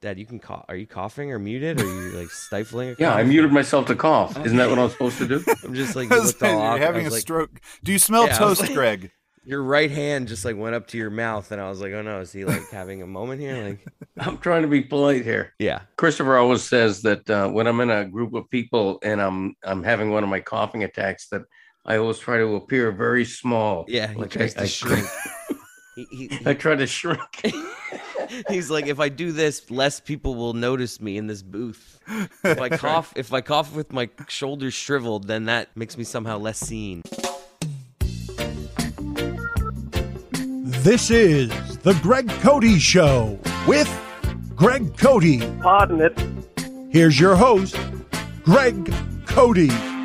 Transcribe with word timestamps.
Dad, 0.00 0.16
you 0.18 0.26
can 0.26 0.38
cough. 0.38 0.64
Are 0.68 0.76
you 0.76 0.86
coughing 0.86 1.32
or 1.32 1.40
muted? 1.40 1.80
Are 1.80 1.84
you 1.84 2.10
like 2.12 2.30
stifling? 2.30 2.90
A 2.90 2.96
Yeah, 3.00 3.14
I 3.14 3.24
muted 3.24 3.50
myself 3.50 3.86
to 3.86 3.96
cough. 3.96 4.38
Isn't 4.44 4.56
that 4.58 4.70
what 4.70 4.78
I'm 4.78 4.90
supposed 4.90 5.18
to 5.18 5.26
do? 5.26 5.42
I'm 5.64 5.74
just 5.74 5.96
like 5.96 6.08
you 6.10 6.16
I 6.20 6.20
looked 6.20 6.42
all. 6.42 6.50
You're 6.50 6.60
I 6.60 6.78
having 6.78 7.06
a 7.06 7.10
like, 7.10 7.20
stroke. 7.20 7.60
Do 7.82 7.90
you 7.90 7.98
smell 7.98 8.26
Yeah, 8.26 8.38
toast, 8.38 8.60
like- 8.62 8.74
Greg? 8.74 9.10
Your 9.44 9.62
right 9.62 9.90
hand 9.90 10.28
just 10.28 10.44
like 10.44 10.58
went 10.58 10.74
up 10.74 10.88
to 10.88 10.98
your 10.98 11.08
mouth, 11.08 11.50
and 11.52 11.60
I 11.60 11.70
was 11.70 11.80
like, 11.80 11.92
"Oh 11.94 12.02
no, 12.02 12.20
is 12.20 12.30
he 12.30 12.44
like 12.44 12.68
having 12.70 13.00
a 13.00 13.06
moment 13.06 13.40
here?" 13.40 13.64
Like, 13.66 13.86
I'm 14.18 14.36
trying 14.36 14.60
to 14.60 14.68
be 14.68 14.82
polite 14.82 15.24
here. 15.24 15.54
yeah, 15.58 15.80
Christopher 15.96 16.36
always 16.36 16.62
says 16.62 17.00
that 17.02 17.30
uh, 17.30 17.48
when 17.48 17.66
I'm 17.66 17.80
in 17.80 17.88
a 17.88 18.04
group 18.04 18.34
of 18.34 18.50
people 18.50 18.98
and 19.02 19.22
I'm 19.22 19.54
I'm 19.64 19.82
having 19.82 20.10
one 20.10 20.22
of 20.22 20.28
my 20.28 20.40
coughing 20.40 20.84
attacks, 20.84 21.28
that 21.30 21.42
I 21.86 21.96
always 21.96 22.18
try 22.18 22.36
to 22.36 22.56
appear 22.56 22.92
very 22.92 23.24
small. 23.24 23.86
yeah. 23.88 24.08
He 24.08 24.16
Like 24.16 24.32
tries 24.32 24.54
I- 24.54 24.58
to 24.58 24.62
I- 24.64 24.66
shrink. 24.66 25.06
he, 25.96 26.04
he, 26.10 26.38
I 26.44 26.52
try 26.52 26.76
to 26.76 26.86
shrink. 26.86 27.20
He's 28.48 28.70
like, 28.70 28.86
if 28.86 29.00
I 29.00 29.08
do 29.08 29.32
this, 29.32 29.70
less 29.70 30.00
people 30.00 30.34
will 30.34 30.52
notice 30.52 31.00
me 31.00 31.16
in 31.16 31.26
this 31.26 31.42
booth. 31.42 32.00
If 32.44 32.60
I 32.60 32.68
cough, 32.76 33.12
if 33.16 33.32
I 33.32 33.40
cough 33.40 33.74
with 33.74 33.92
my 33.92 34.08
shoulders 34.28 34.74
shriveled, 34.74 35.26
then 35.26 35.46
that 35.46 35.76
makes 35.76 35.96
me 35.96 36.04
somehow 36.04 36.38
less 36.38 36.58
seen. 36.58 37.02
This 40.82 41.10
is 41.10 41.50
the 41.78 41.98
Greg 42.02 42.28
Cote 42.40 42.80
Show 42.80 43.38
with 43.66 43.88
Greg 44.54 44.96
Cote. 44.96 45.60
Pardon 45.60 46.00
it. 46.00 46.18
Here's 46.90 47.18
your 47.18 47.36
host, 47.36 47.76
Greg 48.44 48.92
Cote. 49.26 49.97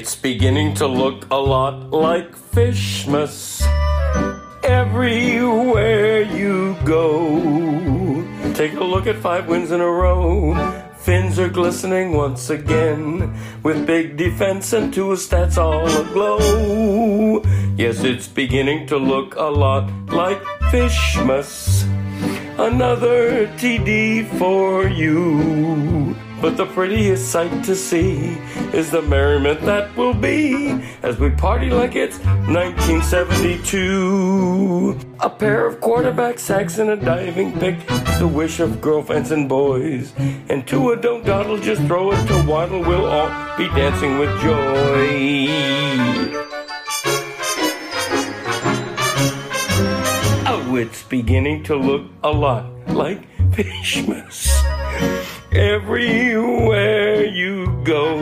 It's 0.00 0.16
beginning 0.16 0.72
to 0.76 0.86
look 0.86 1.26
a 1.30 1.36
lot 1.36 1.90
like 1.90 2.32
Fishmas 2.32 3.60
everywhere 4.64 6.22
you 6.22 6.74
go. 6.86 8.24
Take 8.54 8.80
a 8.80 8.82
look 8.82 9.06
at 9.06 9.16
five 9.16 9.46
wins 9.46 9.70
in 9.70 9.82
a 9.82 9.86
row. 9.86 10.56
Fins 10.96 11.38
are 11.38 11.50
glistening 11.50 12.14
once 12.14 12.48
again 12.48 13.36
with 13.62 13.86
big 13.86 14.16
defense 14.16 14.72
and 14.72 14.90
two 14.90 15.12
stats 15.20 15.58
all 15.58 15.86
aglow. 15.86 17.42
Yes, 17.76 18.02
it's 18.02 18.26
beginning 18.26 18.86
to 18.86 18.96
look 18.96 19.34
a 19.34 19.52
lot 19.52 19.84
like 20.08 20.40
Fishmas. 20.72 21.84
Another 22.56 23.48
TD 23.58 24.24
for 24.38 24.88
you. 24.88 26.16
But 26.40 26.56
the 26.56 26.64
prettiest 26.64 27.30
sight 27.30 27.62
to 27.64 27.76
see 27.76 28.38
is 28.72 28.90
the 28.90 29.02
merriment 29.02 29.60
that 29.62 29.94
will 29.94 30.14
be 30.14 30.80
as 31.02 31.18
we 31.18 31.28
party 31.28 31.68
like 31.68 31.96
it's 31.96 32.18
1972. 32.48 34.98
A 35.20 35.28
pair 35.28 35.66
of 35.66 35.82
quarterback 35.82 36.38
sacks 36.38 36.78
and 36.78 36.88
a 36.88 36.96
diving 36.96 37.52
pick, 37.60 37.86
the 38.18 38.26
wish 38.26 38.58
of 38.58 38.80
girlfriends 38.80 39.32
and 39.32 39.50
boys. 39.50 40.14
And 40.48 40.66
to 40.68 40.92
a 40.92 40.96
don't 40.96 41.26
dawdle, 41.26 41.58
just 41.58 41.82
throw 41.82 42.10
it 42.12 42.26
to 42.28 42.42
waddle, 42.48 42.80
we'll 42.80 43.04
all 43.04 43.28
be 43.58 43.68
dancing 43.68 44.18
with 44.18 44.30
joy. 44.40 45.46
Oh, 50.46 50.76
it's 50.76 51.02
beginning 51.02 51.64
to 51.64 51.76
look 51.76 52.06
a 52.22 52.30
lot 52.30 52.64
like 52.88 53.20
Fishmas. 53.50 54.59
Everywhere 55.52 57.26
you 57.26 57.66
go, 57.82 58.14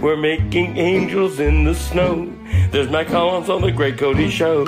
we're 0.00 0.16
making 0.16 0.78
angels 0.78 1.38
in 1.38 1.64
the 1.64 1.74
snow. 1.74 2.32
There's 2.70 2.88
Matt 2.88 3.08
Collins 3.08 3.50
on 3.50 3.60
the 3.60 3.70
Greg 3.70 3.98
Cote 3.98 4.30
Show. 4.30 4.64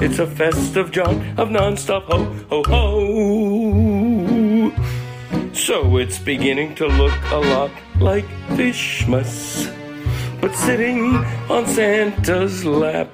It's 0.00 0.18
a 0.18 0.26
festive 0.26 0.90
jaunt 0.90 1.38
of 1.38 1.50
nonstop 1.50 2.04
ho 2.04 2.24
ho 2.48 2.62
ho. 2.64 4.72
So 5.52 5.98
it's 5.98 6.18
beginning 6.18 6.74
to 6.76 6.86
look 6.86 7.12
a 7.32 7.36
lot 7.36 7.70
like 8.00 8.24
Fishmas, 8.56 9.70
but 10.40 10.54
sitting 10.54 11.16
on 11.50 11.66
Santa's 11.66 12.64
lap. 12.64 13.10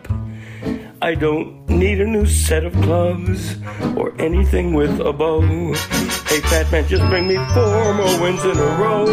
I 1.04 1.15
don't 1.15 1.69
need 1.69 2.00
a 2.00 2.06
new 2.06 2.25
set 2.25 2.65
of 2.65 2.72
gloves 2.81 3.56
or 3.94 4.19
anything 4.19 4.72
with 4.72 5.00
a 5.00 5.12
bow. 5.12 5.42
Hey, 5.42 6.41
fat 6.41 6.72
man, 6.72 6.88
just 6.88 7.03
bring 7.10 7.28
me 7.28 7.34
four 7.53 7.92
more 7.92 8.20
wins 8.22 8.42
in 8.42 8.56
a 8.56 8.66
row. 8.81 9.04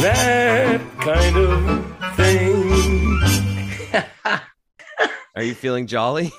That 0.00 0.80
kind 1.00 1.36
of 1.36 2.14
thing. 2.14 3.20
Are 5.34 5.42
you 5.42 5.56
feeling 5.56 5.88
jolly? 5.88 6.30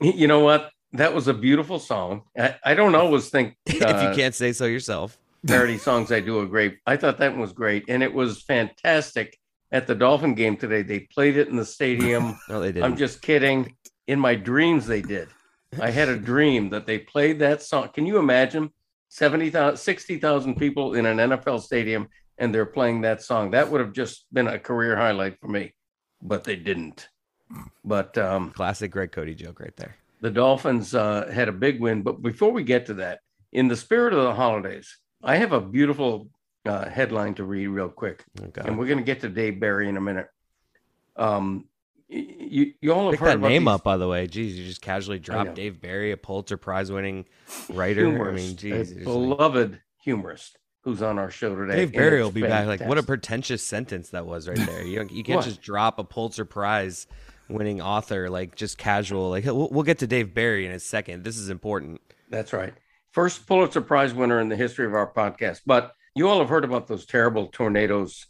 You 0.00 0.28
know 0.28 0.40
what? 0.40 0.70
That 0.94 1.12
was 1.14 1.28
a 1.28 1.34
beautiful 1.34 1.78
song. 1.78 2.22
I, 2.38 2.56
I 2.64 2.72
don't 2.72 2.94
always 2.94 3.28
think 3.28 3.56
if 3.66 3.82
uh, 3.82 4.08
you 4.08 4.16
can't 4.16 4.34
say 4.34 4.54
so 4.54 4.64
yourself. 4.64 5.19
Parody 5.46 5.78
songs 5.78 6.12
I 6.12 6.20
do 6.20 6.38
are 6.40 6.46
great. 6.46 6.78
I 6.86 6.96
thought 6.96 7.18
that 7.18 7.32
one 7.32 7.40
was 7.40 7.52
great, 7.52 7.84
and 7.88 8.02
it 8.02 8.12
was 8.12 8.42
fantastic 8.42 9.38
at 9.72 9.86
the 9.86 9.94
Dolphin 9.94 10.34
game 10.34 10.56
today. 10.56 10.82
They 10.82 11.00
played 11.00 11.36
it 11.36 11.48
in 11.48 11.56
the 11.56 11.64
stadium. 11.64 12.38
No, 12.48 12.60
they 12.60 12.72
didn't. 12.72 12.84
I'm 12.84 12.96
just 12.96 13.22
kidding. 13.22 13.74
In 14.06 14.18
my 14.18 14.34
dreams, 14.34 14.86
they 14.86 15.02
did. 15.02 15.28
I 15.80 15.90
had 15.90 16.08
a 16.08 16.16
dream 16.16 16.70
that 16.70 16.84
they 16.86 16.98
played 16.98 17.38
that 17.38 17.62
song. 17.62 17.88
Can 17.94 18.04
you 18.04 18.18
imagine 18.18 18.70
70,000, 19.08 19.76
60,000 19.76 20.56
people 20.56 20.94
in 20.94 21.06
an 21.06 21.18
NFL 21.18 21.62
stadium 21.62 22.08
and 22.38 22.52
they're 22.52 22.66
playing 22.66 23.02
that 23.02 23.22
song? 23.22 23.52
That 23.52 23.70
would 23.70 23.80
have 23.80 23.92
just 23.92 24.26
been 24.32 24.48
a 24.48 24.58
career 24.58 24.96
highlight 24.96 25.38
for 25.40 25.46
me, 25.48 25.74
but 26.20 26.42
they 26.42 26.56
didn't. 26.56 27.08
But 27.84 28.18
um, 28.18 28.50
Classic 28.50 28.90
Greg 28.90 29.12
Cote 29.12 29.36
joke 29.36 29.60
right 29.60 29.76
there. 29.76 29.94
the 30.20 30.30
Dolphins 30.30 30.92
uh, 30.94 31.30
had 31.32 31.48
a 31.48 31.52
big 31.52 31.80
win. 31.80 32.02
But 32.02 32.20
before 32.20 32.50
we 32.50 32.64
get 32.64 32.86
to 32.86 32.94
that, 32.94 33.20
in 33.52 33.68
the 33.68 33.76
spirit 33.76 34.12
of 34.12 34.24
the 34.24 34.34
holidays, 34.34 34.98
I 35.22 35.36
have 35.36 35.52
a 35.52 35.60
beautiful 35.60 36.28
uh, 36.64 36.88
headline 36.88 37.34
to 37.34 37.44
read 37.44 37.68
real 37.68 37.88
quick, 37.88 38.24
Okay. 38.40 38.62
and 38.64 38.78
we're 38.78 38.86
going 38.86 38.98
to 38.98 39.04
get 39.04 39.20
to 39.20 39.28
Dave 39.28 39.60
Barry 39.60 39.88
in 39.88 39.96
a 39.96 40.00
minute. 40.00 40.28
Um, 41.16 41.66
you 42.08 42.72
you 42.80 42.92
all 42.92 43.04
have 43.04 43.12
Pick 43.12 43.20
heard 43.20 43.42
that 43.42 43.48
name 43.48 43.64
these 43.64 43.68
up, 43.74 43.84
by 43.84 43.96
the 43.96 44.08
way. 44.08 44.26
Jeez, 44.26 44.54
you 44.56 44.64
just 44.64 44.80
casually 44.82 45.18
dropped 45.18 45.54
Dave 45.54 45.80
Barry, 45.80 46.10
a 46.10 46.16
Pulitzer 46.16 46.56
Prize 46.56 46.90
winning 46.90 47.24
writer. 47.68 48.06
I 48.06 48.32
mean, 48.32 48.56
humorist, 48.56 48.56
jeez. 48.56 48.90
a 48.90 48.94
you're 48.94 48.96
like- 48.96 49.04
beloved 49.04 49.80
humorist 50.02 50.58
who's 50.82 51.02
on 51.02 51.18
our 51.18 51.30
show 51.30 51.54
today. 51.54 51.76
Dave 51.76 51.92
Barry 51.92 52.22
will 52.22 52.30
be 52.30 52.40
back. 52.40 52.66
Like, 52.66 52.80
what 52.80 52.96
a 52.98 53.02
pretentious 53.02 53.62
sentence 53.62 54.10
that 54.10 54.24
was 54.26 54.48
right 54.48 54.56
there. 54.56 54.82
You, 54.82 55.06
you 55.10 55.22
can't 55.24 55.44
just 55.44 55.60
drop 55.60 55.98
a 55.98 56.04
Pulitzer 56.04 56.46
Prize 56.46 57.06
winning 57.50 57.82
author 57.82 58.30
like 58.30 58.54
just 58.56 58.78
casual. 58.78 59.28
Like, 59.28 59.44
we'll, 59.44 59.68
we'll 59.70 59.82
get 59.82 59.98
to 59.98 60.06
Dave 60.06 60.32
Barry 60.32 60.64
in 60.64 60.72
a 60.72 60.80
second. 60.80 61.22
This 61.22 61.36
is 61.36 61.50
important. 61.50 62.00
That's 62.30 62.52
right. 62.54 62.72
First 63.12 63.46
Pulitzer 63.46 63.80
Prize 63.80 64.14
winner 64.14 64.40
in 64.40 64.48
the 64.48 64.56
history 64.56 64.86
of 64.86 64.94
our 64.94 65.12
podcast. 65.12 65.60
But 65.66 65.92
you 66.14 66.28
all 66.28 66.38
have 66.38 66.48
heard 66.48 66.64
about 66.64 66.86
those 66.86 67.06
terrible 67.06 67.48
tornadoes 67.48 68.26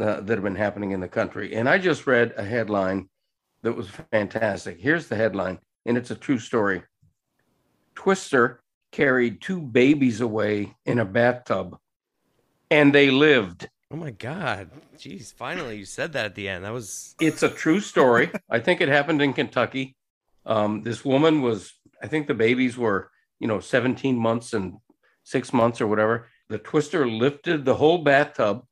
uh, 0.00 0.20
that 0.20 0.34
have 0.34 0.42
been 0.42 0.56
happening 0.56 0.92
in 0.92 1.00
the 1.00 1.08
country. 1.08 1.54
And 1.54 1.68
I 1.68 1.78
just 1.78 2.06
read 2.06 2.34
a 2.36 2.44
headline 2.44 3.08
that 3.62 3.76
was 3.76 3.88
fantastic. 4.10 4.80
Here's 4.80 5.08
the 5.08 5.16
headline, 5.16 5.58
and 5.86 5.96
it's 5.96 6.10
a 6.10 6.16
true 6.16 6.38
story. 6.38 6.82
Twister 7.94 8.62
carried 8.90 9.40
two 9.40 9.60
babies 9.60 10.20
away 10.20 10.74
in 10.84 10.98
a 10.98 11.04
bathtub, 11.04 11.78
and 12.70 12.94
they 12.94 13.10
lived. 13.10 13.68
Oh 13.90 13.96
my 13.96 14.10
God. 14.10 14.70
Jeez, 14.96 15.32
finally 15.34 15.76
you 15.76 15.84
said 15.84 16.14
that 16.14 16.24
at 16.24 16.34
the 16.34 16.48
end. 16.48 16.64
That 16.64 16.72
was 16.72 17.14
It's 17.20 17.42
a 17.42 17.48
true 17.48 17.80
story. 17.80 18.30
I 18.48 18.58
think 18.60 18.80
it 18.80 18.88
happened 18.88 19.20
in 19.20 19.34
Kentucky. 19.34 19.94
Um, 20.46 20.82
this 20.82 21.04
woman 21.04 21.42
was, 21.42 21.74
I 22.02 22.06
think 22.06 22.26
the 22.26 22.34
babies 22.34 22.76
were, 22.76 23.10
you 23.42 23.48
know, 23.48 23.58
17 23.58 24.16
months 24.16 24.52
and 24.52 24.74
six 25.24 25.52
months 25.52 25.80
or 25.80 25.88
whatever. 25.88 26.28
The 26.48 26.58
twister 26.58 27.08
lifted 27.08 27.64
the 27.64 27.74
whole 27.74 27.98
bathtub 27.98 28.64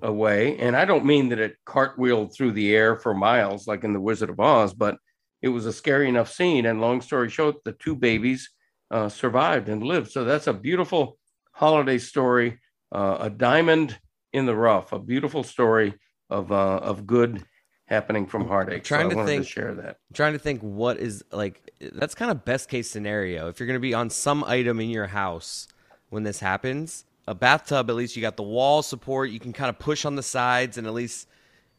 away. 0.00 0.56
And 0.58 0.74
I 0.74 0.86
don't 0.86 1.04
mean 1.04 1.28
that 1.28 1.38
it 1.38 1.58
cartwheeled 1.66 2.34
through 2.34 2.52
the 2.52 2.74
air 2.74 2.96
for 2.96 3.12
miles 3.12 3.66
like 3.66 3.84
in 3.84 3.92
The 3.92 4.00
Wizard 4.00 4.30
of 4.30 4.40
Oz, 4.40 4.72
but 4.72 4.96
it 5.42 5.48
was 5.48 5.66
a 5.66 5.74
scary 5.74 6.08
enough 6.08 6.32
scene. 6.32 6.64
And 6.64 6.80
long 6.80 7.02
story 7.02 7.28
short, 7.28 7.56
the 7.64 7.72
two 7.72 7.94
babies 7.94 8.48
uh, 8.90 9.10
survived 9.10 9.68
and 9.68 9.82
lived. 9.82 10.10
So 10.10 10.24
that's 10.24 10.46
a 10.46 10.54
beautiful 10.54 11.18
holiday 11.52 11.98
story, 11.98 12.60
uh, 12.90 13.18
a 13.20 13.28
diamond 13.28 13.98
in 14.32 14.46
the 14.46 14.56
rough, 14.56 14.92
a 14.92 14.98
beautiful 14.98 15.42
story 15.42 15.92
of 16.30 16.50
uh, 16.50 16.78
of 16.78 17.06
good 17.06 17.44
happening 17.88 18.26
from 18.26 18.46
heartache. 18.46 18.84
trying 18.84 19.02
so 19.02 19.06
I 19.06 19.10
to 19.10 19.16
wanted 19.16 19.28
think- 19.28 19.44
to 19.44 19.48
share 19.50 19.74
that. 19.74 19.88
I'm 20.10 20.14
trying 20.14 20.32
to 20.34 20.38
think 20.38 20.60
what 20.60 20.98
is 20.98 21.24
like 21.32 21.70
that's 21.80 22.14
kind 22.14 22.30
of 22.30 22.44
best 22.44 22.68
case 22.68 22.90
scenario. 22.90 23.48
If 23.48 23.58
you're 23.60 23.66
going 23.66 23.74
to 23.76 23.80
be 23.80 23.94
on 23.94 24.10
some 24.10 24.44
item 24.44 24.80
in 24.80 24.90
your 24.90 25.06
house 25.06 25.68
when 26.10 26.22
this 26.22 26.40
happens, 26.40 27.04
a 27.26 27.34
bathtub 27.34 27.88
at 27.90 27.96
least 27.96 28.16
you 28.16 28.22
got 28.22 28.36
the 28.36 28.42
wall 28.42 28.82
support, 28.82 29.30
you 29.30 29.40
can 29.40 29.52
kind 29.52 29.68
of 29.70 29.78
push 29.78 30.04
on 30.04 30.16
the 30.16 30.22
sides 30.22 30.78
and 30.78 30.86
at 30.86 30.94
least 30.94 31.28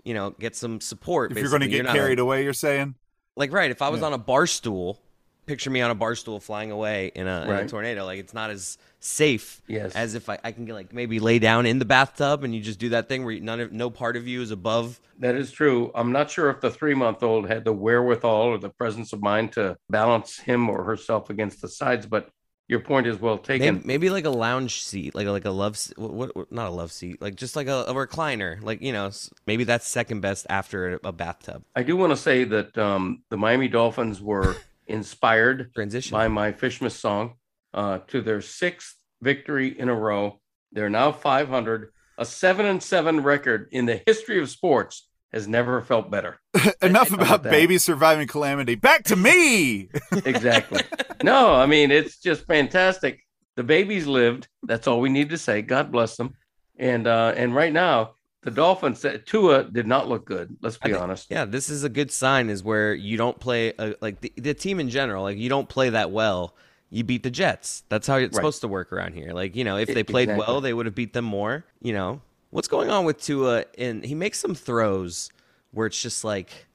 you 0.06 0.14
know, 0.14 0.30
get 0.40 0.56
some 0.56 0.80
support. 0.80 1.32
If 1.32 1.38
you're 1.40 1.50
going 1.50 1.62
to 1.62 1.68
get 1.68 1.84
not 1.86 1.94
a- 1.96 2.00
carried 2.00 2.20
away, 2.20 2.44
you're 2.44 2.54
saying? 2.54 2.96
like 3.36 3.52
right, 3.54 3.70
if 3.70 3.82
I 3.82 3.90
was 3.90 4.00
Yeah. 4.02 4.08
on 4.08 4.14
a 4.14 4.18
bar 4.18 4.48
stool, 4.48 5.00
picture 5.50 5.72
me 5.72 5.82
on 5.82 5.90
a 5.90 5.96
bar 5.96 6.14
stool 6.14 6.40
flying 6.40 6.70
away 6.70 7.12
in 7.16 7.28
a, 7.28 7.42
in 7.42 7.50
a 7.50 7.68
tornado. 7.68 8.06
Like 8.06 8.20
it's 8.20 8.36
not 8.36 8.52
as 8.52 8.78
safe 9.00 9.64
Yes. 9.68 9.96
as 9.96 10.14
if 10.14 10.30
I, 10.30 10.38
I 10.44 10.52
can 10.52 10.68
like 10.68 10.94
maybe 10.94 11.20
lay 11.20 11.40
down 11.40 11.66
in 11.66 11.80
the 11.80 11.86
bathtub 11.86 12.44
and 12.44 12.54
you 12.54 12.62
just 12.62 12.78
do 12.78 12.90
that 12.90 13.10
thing 13.10 13.24
where 13.24 13.34
you, 13.34 13.42
none 13.42 13.60
of 13.60 13.72
no 13.72 13.90
part 13.90 14.16
of 14.16 14.28
you 14.28 14.44
is 14.44 14.52
above. 14.52 15.00
That 15.18 15.34
is 15.34 15.52
true. 15.52 15.92
I'm 15.96 16.12
not 16.12 16.30
sure 16.30 16.52
if 16.52 16.62
the 16.62 16.70
three 16.70 16.94
month 16.94 17.24
old 17.24 17.50
had 17.50 17.66
the 17.66 17.74
wherewithal 17.74 18.44
or 18.44 18.60
the 18.60 18.70
presence 18.70 19.12
of 19.12 19.24
mind 19.24 19.54
to 19.54 19.76
balance 19.90 20.38
him 20.38 20.70
or 20.70 20.84
herself 20.84 21.32
against 21.32 21.64
the 21.64 21.68
sides, 21.68 22.06
but 22.06 22.30
your 22.68 22.82
point 22.82 23.08
is 23.08 23.20
well 23.20 23.40
taken. 23.40 23.78
Maybe, 23.78 23.88
maybe 23.88 24.10
like 24.12 24.26
a 24.26 24.30
lounge 24.30 24.84
seat, 24.84 25.16
like 25.16 25.26
a, 25.26 25.32
like 25.32 25.46
a 25.46 25.50
love, 25.50 25.80
what, 25.98 26.36
what, 26.36 26.52
not 26.52 26.68
a 26.68 26.70
love 26.70 26.92
seat, 26.92 27.20
like 27.20 27.34
just 27.34 27.56
like 27.56 27.66
a, 27.66 27.86
a 27.88 27.94
recliner, 27.96 28.62
like 28.62 28.84
you 28.84 28.94
know, 28.94 29.10
maybe 29.48 29.64
that's 29.64 29.88
second 29.88 30.20
best 30.22 30.46
after 30.48 30.94
a, 30.94 31.08
a 31.08 31.12
bathtub 31.12 31.64
I 31.76 31.82
do 31.82 31.98
want 31.98 32.12
to 32.12 32.18
say 32.18 32.44
that 32.44 32.78
um, 32.78 33.24
the 33.32 33.38
Miami 33.38 33.68
Dolphins 33.68 34.22
were 34.22 34.56
inspired 34.90 35.74
transition. 35.74 36.14
by 36.14 36.28
my 36.28 36.52
Fishmas 36.52 36.92
song 36.92 37.36
uh, 37.74 38.00
to 38.08 38.22
their 38.22 38.42
sixth 38.42 38.96
victory 39.22 39.78
in 39.80 39.90
a 39.90 39.96
row. 39.96 40.40
They're 40.72 40.90
now 40.90 41.12
500. 41.12 41.92
A 42.18 42.26
seven 42.26 42.66
and 42.66 42.84
seven 42.84 43.24
record 43.24 43.70
in 43.72 43.86
the 43.86 44.02
history 44.06 44.42
of 44.42 44.50
sports 44.50 45.08
has 45.32 45.48
never 45.48 45.82
felt 45.82 46.12
better. 46.12 46.38
Enough 46.82 47.14
about 47.14 47.26
about 47.28 47.44
that? 47.44 47.52
babies 47.52 47.84
surviving 47.84 48.28
calamity. 48.28 48.76
Back 48.76 49.04
to 49.06 49.16
me. 49.16 49.90
Exactly. 50.26 50.82
no, 51.24 51.54
I 51.54 51.66
mean, 51.66 51.92
it's 51.92 52.18
just 52.20 52.46
fantastic. 52.46 53.22
The 53.56 53.64
babies 53.64 54.06
lived. 54.08 54.48
That's 54.64 54.88
all 54.88 55.00
we 55.00 55.10
need 55.10 55.30
to 55.30 55.38
say. 55.38 55.62
God 55.62 55.92
bless 55.92 56.18
them. 56.18 56.34
And 56.78 57.08
uh, 57.08 57.34
and 57.38 57.56
right 57.56 57.72
now, 57.72 58.16
the 58.42 58.52
Dolphins, 58.52 59.06
Tua 59.26 59.66
did 59.66 59.86
not 59.88 60.08
look 60.08 60.26
good. 60.26 60.56
Let's 60.62 60.78
be 60.78 60.90
think- 60.92 61.02
honest. 61.02 61.28
Yeah, 61.30 61.46
this 61.46 61.70
is 61.70 61.84
a 61.84 61.90
good 61.90 62.12
sign. 62.12 62.50
Is 62.50 62.64
where 62.64 62.94
you 62.94 63.18
don't 63.18 63.40
play 63.40 63.74
uh 63.78 63.94
like 64.02 64.22
the, 64.22 64.32
the 64.38 64.54
team 64.54 64.80
in 64.80 64.90
general. 64.90 65.24
Like 65.24 65.38
you 65.38 65.50
don't 65.50 65.68
play 65.68 65.90
that 65.90 66.12
well, 66.12 66.56
you 66.90 67.04
beat 67.04 67.24
the 67.24 67.32
Jets. 67.32 67.84
That's 67.90 68.08
how 68.08 68.16
it's 68.18 68.36
Right. 68.36 68.36
supposed 68.42 68.62
to 68.62 68.68
work 68.68 68.94
around 68.94 69.14
here. 69.14 69.34
Like 69.34 69.56
you 69.56 69.64
know, 69.64 69.78
if 69.78 69.88
they 69.94 70.04
played 70.04 70.30
exactly. 70.30 70.46
well, 70.48 70.62
they 70.62 70.74
would 70.74 70.86
have 70.86 70.96
beat 70.96 71.14
them 71.14 71.26
more. 71.26 71.66
You 71.82 71.94
know 71.94 72.22
what's 72.52 72.68
going 72.68 72.90
on 72.90 73.06
with 73.06 73.22
Tua? 73.22 73.66
And 73.78 74.04
he 74.06 74.16
makes 74.16 74.40
some 74.40 74.56
throws 74.56 75.30
where 75.72 75.86
it's 75.88 76.02
just 76.02 76.24
like, 76.24 76.66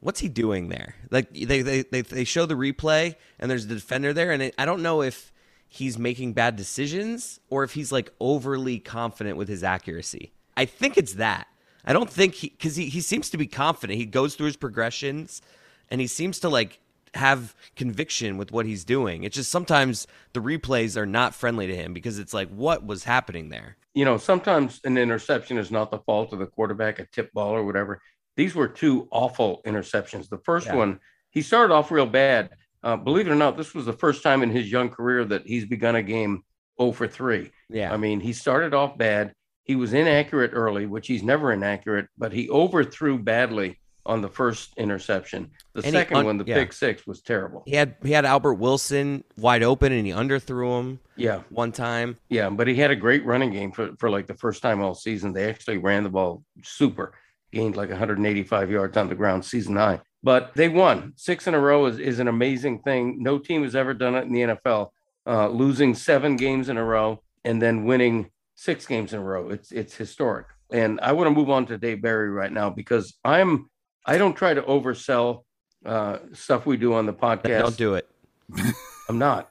what's 0.00 0.20
he 0.20 0.28
doing 0.28 0.68
there? 0.68 0.94
Like 1.10 1.32
they 1.32 1.62
they 1.62 1.82
they, 1.82 2.02
they 2.02 2.24
show 2.24 2.44
the 2.46 2.54
replay 2.54 3.16
and 3.38 3.50
there's 3.50 3.66
the 3.66 3.74
defender 3.76 4.12
there, 4.12 4.30
and 4.30 4.42
it, 4.42 4.54
I 4.58 4.64
don't 4.66 4.82
know 4.82 5.00
if 5.02 5.32
he's 5.68 5.98
making 5.98 6.34
bad 6.34 6.54
decisions 6.54 7.40
or 7.50 7.64
if 7.64 7.72
he's 7.72 7.90
like 7.90 8.12
overly 8.20 8.78
confident 8.78 9.36
with 9.38 9.48
his 9.48 9.64
accuracy. 9.64 10.32
I 10.56 10.64
think 10.64 10.96
it's 10.96 11.14
that. 11.14 11.48
I 11.84 11.92
don't 11.92 12.10
think 12.10 12.34
he 12.34 12.48
because 12.48 12.76
he, 12.76 12.86
he 12.86 13.00
seems 13.00 13.30
to 13.30 13.36
be 13.36 13.46
confident. 13.46 13.98
He 13.98 14.06
goes 14.06 14.34
through 14.34 14.46
his 14.46 14.56
progressions 14.56 15.42
and 15.90 16.00
he 16.00 16.06
seems 16.06 16.38
to 16.40 16.48
like 16.48 16.80
have 17.14 17.54
conviction 17.76 18.38
with 18.38 18.50
what 18.50 18.66
he's 18.66 18.84
doing. 18.84 19.24
It's 19.24 19.36
just 19.36 19.50
sometimes 19.50 20.06
the 20.32 20.40
replays 20.40 20.96
are 20.96 21.06
not 21.06 21.34
friendly 21.34 21.66
to 21.66 21.76
him 21.76 21.92
because 21.92 22.18
it's 22.18 22.34
like 22.34 22.48
what 22.48 22.84
was 22.84 23.04
happening 23.04 23.50
there. 23.50 23.76
You 23.94 24.04
know, 24.04 24.16
sometimes 24.16 24.80
an 24.84 24.98
interception 24.98 25.58
is 25.58 25.70
not 25.70 25.90
the 25.90 25.98
fault 25.98 26.32
of 26.32 26.40
the 26.40 26.46
quarterback, 26.46 26.98
a 26.98 27.06
tip 27.06 27.32
ball 27.32 27.52
or 27.52 27.64
whatever. 27.64 28.00
These 28.36 28.54
were 28.54 28.66
two 28.66 29.06
awful 29.12 29.60
interceptions. 29.64 30.28
The 30.28 30.38
first 30.38 30.66
Yeah. 30.66 30.74
one, 30.74 31.00
he 31.30 31.42
started 31.42 31.72
off 31.72 31.92
real 31.92 32.06
bad. 32.06 32.50
Uh, 32.82 32.96
believe 32.96 33.28
it 33.28 33.30
or 33.30 33.36
not, 33.36 33.56
this 33.56 33.74
was 33.74 33.86
the 33.86 33.92
first 33.92 34.22
time 34.22 34.42
in 34.42 34.50
his 34.50 34.70
young 34.70 34.88
career 34.88 35.24
that 35.24 35.46
he's 35.46 35.64
begun 35.64 35.94
a 35.96 36.02
game 36.02 36.42
0 36.80 36.92
for 36.92 37.06
3. 37.06 37.50
Yeah. 37.70 37.92
I 37.92 37.96
mean, 37.96 38.18
he 38.20 38.32
started 38.32 38.74
off 38.74 38.98
bad. 38.98 39.32
He 39.64 39.76
was 39.76 39.92
inaccurate 39.94 40.50
early, 40.54 40.86
which 40.86 41.06
he's 41.06 41.22
never 41.22 41.52
inaccurate, 41.52 42.08
but 42.18 42.32
he 42.32 42.48
overthrew 42.50 43.18
badly 43.18 43.78
on 44.06 44.20
the 44.20 44.28
first 44.28 44.74
interception. 44.76 45.50
The 45.72 45.82
And 45.84 45.92
second 45.94 46.18
un- 46.18 46.26
one, 46.26 46.36
the 46.38 46.44
yeah. 46.46 46.56
pick 46.56 46.74
six, 46.74 47.06
was 47.06 47.22
terrible. 47.22 47.62
he 47.66 47.74
had 47.74 47.96
he 48.04 48.12
had 48.12 48.26
Albert 48.26 48.54
Wilson 48.54 49.24
wide 49.38 49.62
open 49.62 49.92
and 49.92 50.06
he 50.06 50.12
underthrew 50.12 50.78
him 50.78 51.00
Yeah, 51.16 51.40
one 51.48 51.72
time. 51.72 52.18
yeah, 52.28 52.50
but 52.50 52.68
he 52.68 52.74
had 52.74 52.90
a 52.90 52.96
great 52.96 53.24
running 53.24 53.50
game 53.50 53.72
for, 53.72 53.92
for 53.98 54.10
like 54.10 54.26
the 54.26 54.34
first 54.34 54.60
time 54.60 54.82
all 54.82 54.94
season. 54.94 55.32
They 55.32 55.48
actually 55.48 55.78
ran 55.78 56.02
the 56.02 56.10
ball 56.10 56.44
super, 56.62 57.14
gained 57.50 57.76
like 57.76 57.88
185 57.88 58.70
yards 58.70 58.96
on 58.98 59.08
the 59.08 59.14
ground 59.14 59.42
season 59.44 59.76
high. 59.76 60.00
But 60.22 60.52
they 60.54 60.68
won 60.68 61.14
six 61.16 61.46
in 61.46 61.54
a 61.54 61.58
row 61.58 61.86
is, 61.86 61.98
is 61.98 62.18
an 62.18 62.28
amazing 62.28 62.80
thing. 62.80 63.22
No 63.22 63.38
team 63.38 63.62
has 63.62 63.74
ever 63.74 63.94
done 63.94 64.14
it 64.16 64.24
in 64.26 64.32
the 64.34 64.40
NFL, 64.42 64.90
uh, 65.26 65.48
losing 65.48 65.94
seven 65.94 66.36
games 66.36 66.68
in 66.68 66.76
a 66.76 66.84
row 66.84 67.22
and 67.46 67.60
then 67.60 67.84
winning 67.86 68.30
six 68.54 68.86
games 68.86 69.12
in 69.12 69.20
a 69.20 69.22
row. 69.22 69.50
It's 69.50 69.72
it's 69.72 69.94
historic. 69.96 70.46
And 70.72 70.98
I 71.00 71.12
want 71.12 71.26
to 71.28 71.30
move 71.30 71.50
on 71.50 71.66
to 71.66 71.78
Dave 71.78 72.02
Barry 72.02 72.30
right 72.30 72.50
now 72.52 72.70
because 72.70 73.14
I'm 73.24 73.68
I 74.06 74.18
don't 74.18 74.34
try 74.34 74.54
to 74.54 74.62
oversell 74.62 75.44
uh, 75.84 76.18
stuff 76.32 76.66
we 76.66 76.76
do 76.76 76.94
on 76.94 77.06
the 77.06 77.12
podcast. 77.12 77.60
Don't 77.60 77.76
do 77.76 77.94
it. 77.94 78.08
I'm 79.08 79.18
not, 79.18 79.50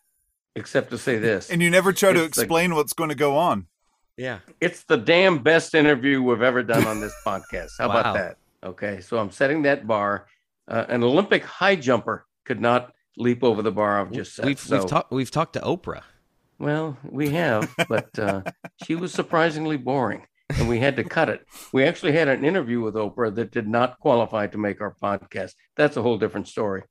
except 0.56 0.90
to 0.92 0.98
say 0.98 1.18
this. 1.20 1.50
And 1.50 1.62
you 1.62 1.70
never 1.70 1.94
try 1.94 2.14
to 2.14 2.24
It's 2.24 2.38
like- 2.38 2.46
explain 2.46 2.76
what's 2.76 2.94
going 2.94 3.10
to 3.10 3.16
go 3.16 3.38
on. 3.38 3.68
Yeah. 4.18 4.40
It's 4.62 4.84
the 4.84 4.98
damn 4.98 5.40
best 5.40 5.74
interview 5.74 6.22
we've 6.22 6.42
ever 6.44 6.62
done 6.64 6.86
on 6.86 7.00
this 7.02 7.14
podcast. 7.26 7.70
How 7.80 7.90
Wow. 7.90 8.00
about 8.00 8.14
that? 8.16 8.38
Okay, 8.64 9.02
so 9.02 9.18
I'm 9.18 9.32
setting 9.32 9.64
that 9.64 9.86
bar. 9.88 10.28
Uh, 10.68 10.86
an 10.88 11.04
Olympic 11.04 11.44
high 11.44 11.76
jumper 11.76 12.26
could 12.46 12.62
not 12.62 12.94
leap 13.18 13.44
over 13.44 13.62
the 13.62 13.72
bar 13.72 14.00
I've 14.00 14.12
just 14.12 14.36
set. 14.36 14.46
We've 14.46 14.60
so, 14.60 14.78
we've 14.80 14.88
talked 14.88 15.12
we've 15.12 15.32
talked 15.32 15.54
to 15.54 15.60
Oprah. 15.62 16.04
Well, 16.64 16.98
we 17.04 17.30
have, 17.32 17.74
but 17.90 18.18
uh, 18.18 18.42
she 18.86 18.96
was 18.96 19.14
surprisingly 19.14 19.76
boring, 19.76 20.26
and 20.50 20.70
we 20.70 20.80
had 20.80 20.96
to 20.96 21.04
cut 21.04 21.28
it. 21.28 21.46
We 21.74 21.84
actually 21.84 22.14
had 22.14 22.30
an 22.30 22.46
interview 22.46 22.80
with 22.80 22.96
Oprah 22.96 23.36
that 23.36 23.52
did 23.52 23.68
not 23.68 24.00
qualify 24.00 24.48
to 24.48 24.58
make 24.58 24.80
our 24.80 24.96
podcast. 25.04 25.56
That's 25.76 25.98
a 25.98 26.02
whole 26.02 26.18
different 26.18 26.48
story. 26.48 26.84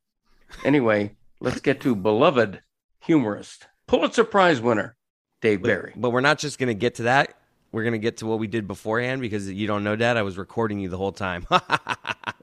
Anyway, 0.62 1.16
let's 1.40 1.60
get 1.60 1.80
to 1.80 1.96
beloved 1.96 2.60
humorist, 3.00 3.66
Pulitzer 3.86 4.24
Prize 4.24 4.60
winner, 4.60 4.94
Dave 5.40 5.62
Barry. 5.62 5.94
But 5.96 6.10
we're 6.10 6.20
not 6.20 6.38
just 6.38 6.58
gonna 6.58 6.74
get 6.74 6.96
to 6.96 7.04
that. 7.04 7.34
We're 7.72 7.84
gonna 7.84 7.96
get 7.96 8.18
to 8.18 8.26
what 8.26 8.38
we 8.38 8.48
did 8.48 8.68
beforehand 8.68 9.22
because 9.22 9.50
you 9.50 9.66
don't 9.66 9.84
know, 9.84 9.96
Dad. 9.96 10.18
I 10.18 10.22
was 10.22 10.36
recording 10.36 10.80
you 10.80 10.90
the 10.90 10.98
whole 10.98 11.12
time. 11.12 11.46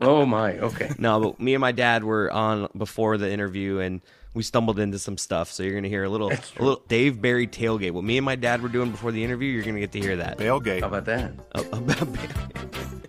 Oh 0.02 0.26
my, 0.26 0.58
okay. 0.60 0.92
no, 0.98 1.20
but 1.20 1.42
me 1.42 1.54
and 1.56 1.60
my 1.62 1.74
dad 1.74 2.06
were 2.06 2.32
on 2.32 2.70
before 2.78 3.18
the 3.18 3.30
interview, 3.30 3.80
and 3.80 4.02
we 4.34 4.44
stumbled 4.44 4.80
into 4.80 5.00
some 5.00 5.18
stuff. 5.18 5.52
So 5.52 5.64
you're 5.64 5.76
gonna 5.76 5.88
hear 5.88 6.04
a 6.04 6.10
little, 6.10 6.32
a 6.32 6.40
little 6.64 6.84
Dave 6.88 7.22
Barry 7.22 7.48
tailgate. 7.48 7.92
What 7.92 8.04
me 8.04 8.18
and 8.18 8.26
my 8.26 8.36
dad 8.36 8.62
were 8.62 8.70
doing 8.70 8.92
before 8.92 9.12
the 9.12 9.24
interview, 9.24 9.50
you're 9.52 9.64
gonna 9.64 9.80
get 9.80 9.92
to 9.94 10.00
hear 10.00 10.18
that. 10.18 10.38
Tailgate. 10.38 10.82
How 10.82 10.88
about 10.88 11.06
that? 11.06 11.34
Uh, 11.56 11.64
about- 11.74 13.09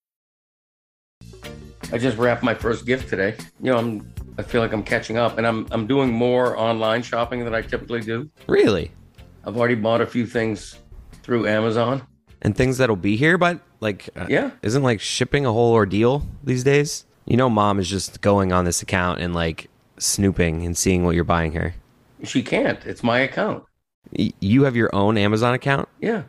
I 1.91 1.97
just 1.97 2.17
wrapped 2.17 2.43
my 2.43 2.53
first 2.53 2.85
gift 2.85 3.09
today. 3.09 3.35
You 3.61 3.71
know, 3.71 3.77
I'm 3.77 4.13
I 4.37 4.43
feel 4.43 4.61
like 4.61 4.71
I'm 4.73 4.83
catching 4.83 5.17
up 5.17 5.37
and 5.37 5.45
I'm 5.45 5.67
I'm 5.71 5.87
doing 5.87 6.09
more 6.11 6.57
online 6.57 7.03
shopping 7.03 7.43
than 7.43 7.53
I 7.53 7.61
typically 7.61 8.01
do. 8.01 8.29
really? 8.47 8.91
I've 9.43 9.57
already 9.57 9.75
bought 9.75 10.01
a 10.01 10.05
few 10.05 10.25
things 10.27 10.77
through 11.23 11.47
Amazon. 11.47 12.03
And 12.43 12.55
things 12.55 12.77
that'll 12.77 12.95
be 12.95 13.15
here, 13.15 13.37
but 13.39 13.59
like, 13.79 14.07
uh, 14.15 14.27
Yeah. 14.29 14.51
isn't 14.61 14.83
like 14.83 14.99
shipping 15.01 15.45
a 15.47 15.51
whole 15.51 15.73
ordeal 15.73 16.23
these 16.43 16.63
days? 16.63 17.05
You 17.25 17.37
know, 17.37 17.49
mom 17.49 17.79
is 17.79 17.89
just 17.89 18.21
going 18.21 18.51
on 18.53 18.65
this 18.65 18.81
account 18.83 19.19
and 19.19 19.33
like 19.33 19.67
snooping 19.97 20.65
and 20.65 20.77
seeing 20.77 21.03
what 21.03 21.15
you're 21.15 21.23
buying 21.23 21.53
her. 21.53 21.73
She 22.23 22.43
can't. 22.43 22.83
It's 22.85 23.03
my 23.03 23.19
account. 23.19 23.63
Y- 24.17 24.31
You 24.39 24.63
have 24.63 24.75
your 24.75 24.89
own 24.93 25.17
Amazon 25.17 25.53
account? 25.55 25.89
Yeah. 25.99 26.23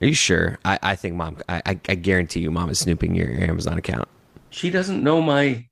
Are 0.00 0.06
you 0.06 0.14
sure? 0.14 0.58
I, 0.64 0.78
I 0.82 0.96
think 0.96 1.14
mom. 1.16 1.38
I, 1.48 1.62
I, 1.66 1.94
guarantee 1.96 2.40
you, 2.40 2.50
mom 2.50 2.70
is 2.70 2.78
snooping 2.80 3.14
your, 3.14 3.28
your 3.30 3.48
Amazon 3.48 3.78
account. 3.78 4.08
She 4.52 4.70
doesn't 4.70 5.02
know 5.02 5.20
my 5.22 5.66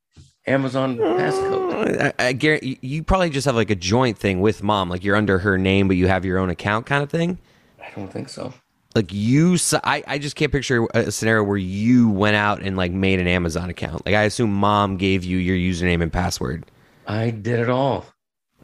Amazon 0.47 0.99
oh, 1.01 1.05
passcode. 1.15 2.15
I, 2.19 2.27
I 2.29 2.33
guarantee 2.33 2.79
you 2.81 3.03
probably 3.05 3.31
just 3.31 3.45
have 3.45 3.55
like 3.55 3.71
a 3.71 3.75
joint 3.75 4.19
thing 4.19 4.41
with 4.41 4.63
mom, 4.63 4.89
like 4.89 5.05
you're 5.05 5.17
under 5.17 5.39
her 5.39 5.59
name, 5.59 5.87
but 5.87 5.97
you 5.97 6.09
have 6.09 6.25
your 6.25 6.39
own 6.39 6.51
account, 6.51 6.87
kind 6.87 7.03
of 7.03 7.11
thing. 7.11 7.39
I 7.81 7.91
don't 7.95 8.11
think 8.11 8.29
so. 8.29 8.53
Like 8.95 9.13
you, 9.13 9.57
I, 9.85 10.03
I 10.07 10.19
just 10.19 10.35
can't 10.35 10.51
picture 10.51 10.87
a 10.95 11.13
scenario 11.13 11.45
where 11.45 11.57
you 11.57 12.09
went 12.09 12.37
out 12.37 12.63
and 12.63 12.77
like 12.77 12.91
made 12.91 13.21
an 13.21 13.29
Amazon 13.29 13.71
account. 13.71 14.05
Like 14.05 14.15
I 14.15 14.23
assume 14.23 14.53
mom 14.53 14.97
gave 14.97 15.25
you 15.25 15.39
your 15.39 15.57
username 15.57 16.03
and 16.03 16.13
password. 16.13 16.65
I 17.07 17.31
did 17.31 17.61
it 17.61 17.69
all. 17.69 18.07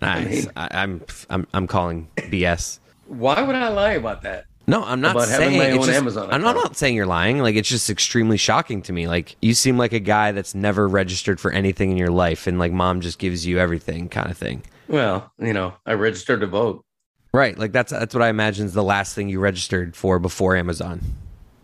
Nice. 0.00 0.46
mean- 0.46 0.52
I, 0.56 0.68
I'm, 0.72 1.02
I'm, 1.30 1.46
I'm 1.54 1.66
calling 1.66 2.08
BS. 2.16 2.80
Why 3.06 3.40
would 3.40 3.54
I 3.54 3.68
lie 3.68 3.92
about 3.92 4.22
that? 4.22 4.46
No, 4.68 4.82
I'm 4.82 5.00
not 5.00 5.12
About 5.12 5.28
saying 5.28 5.52
having 5.52 5.58
my 5.58 5.70
own 5.78 5.86
just- 5.86 5.96
Amazon 5.96 6.28
I'm 6.32 6.42
not, 6.42 6.56
account. 6.56 6.64
not 6.70 6.76
saying 6.76 6.96
you're 6.96 7.06
lying. 7.06 7.38
Like 7.38 7.54
it's 7.54 7.68
just 7.68 7.88
extremely 7.88 8.36
shocking 8.36 8.82
to 8.82 8.92
me. 8.92 9.06
Like 9.06 9.36
you 9.40 9.54
seem 9.54 9.78
like 9.78 9.92
a 9.92 10.00
guy 10.00 10.32
that's 10.32 10.54
never 10.54 10.88
registered 10.88 11.38
for 11.38 11.52
anything 11.52 11.90
in 11.92 11.96
your 11.96 12.10
life, 12.10 12.46
and 12.46 12.58
like 12.58 12.72
mom 12.72 13.00
just 13.00 13.18
gives 13.18 13.46
you 13.46 13.58
everything, 13.60 14.08
kind 14.08 14.30
of 14.30 14.36
thing. 14.36 14.62
Well, 14.88 15.32
you 15.38 15.52
know, 15.52 15.74
I 15.86 15.92
registered 15.94 16.40
to 16.40 16.46
vote. 16.48 16.84
Right. 17.32 17.56
Like 17.56 17.70
that's 17.72 17.92
that's 17.92 18.14
what 18.14 18.22
I 18.22 18.28
imagine 18.28 18.66
is 18.66 18.72
the 18.74 18.82
last 18.82 19.14
thing 19.14 19.28
you 19.28 19.38
registered 19.40 19.94
for 19.94 20.18
before 20.18 20.56
Amazon. 20.56 21.00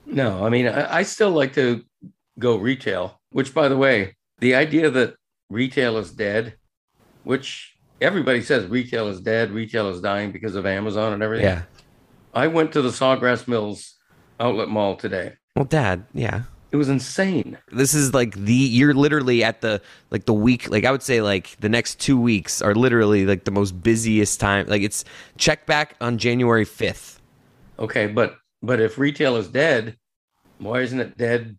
No, 0.06 0.44
I 0.44 0.50
mean, 0.50 0.68
I, 0.68 0.98
I 0.98 1.02
still 1.02 1.30
like 1.30 1.54
to 1.54 1.82
go 2.38 2.56
retail, 2.56 3.20
which, 3.30 3.54
by 3.54 3.68
the 3.68 3.76
way, 3.76 4.16
the 4.38 4.54
idea 4.54 4.90
that 4.90 5.14
retail 5.48 5.96
is 5.96 6.10
dead, 6.12 6.54
which 7.24 7.74
everybody 8.00 8.42
says 8.42 8.66
retail 8.66 9.08
is 9.08 9.20
dead, 9.20 9.50
retail 9.50 9.88
is 9.88 10.00
dying 10.00 10.30
because 10.32 10.54
of 10.54 10.66
Amazon 10.66 11.12
and 11.14 11.22
everything. 11.22 11.46
Yeah. 11.46 11.62
I 12.34 12.46
went 12.46 12.72
to 12.72 12.82
the 12.82 12.90
Sawgrass 12.90 13.46
Mills 13.46 13.96
outlet 14.40 14.68
mall 14.68 14.96
today. 14.96 15.34
Well, 15.56 15.64
Dad. 15.64 16.04
Yeah. 16.14 16.42
It 16.70 16.76
was 16.76 16.88
insane. 16.88 17.58
This 17.70 17.92
is 17.92 18.14
like 18.14 18.34
the 18.34 18.54
you're 18.54 18.94
literally 18.94 19.44
at 19.44 19.60
the 19.60 19.82
like 20.10 20.24
the 20.24 20.32
week 20.32 20.70
like 20.70 20.84
I 20.86 20.90
would 20.90 21.02
say 21.02 21.20
like 21.20 21.54
the 21.60 21.68
next 21.68 22.00
two 22.00 22.18
weeks 22.18 22.62
are 22.62 22.74
literally 22.74 23.26
like 23.26 23.44
the 23.44 23.50
most 23.50 23.82
busiest 23.82 24.40
time. 24.40 24.66
Like 24.68 24.80
it's 24.80 25.04
check 25.36 25.66
back 25.66 25.96
on 26.00 26.16
January 26.16 26.64
fifth. 26.64 27.20
Okay, 27.78 28.06
but 28.06 28.36
but 28.62 28.80
if 28.80 28.96
retail 28.96 29.36
is 29.36 29.48
dead, 29.48 29.98
why 30.56 30.80
isn't 30.80 30.98
it 30.98 31.18
dead 31.18 31.58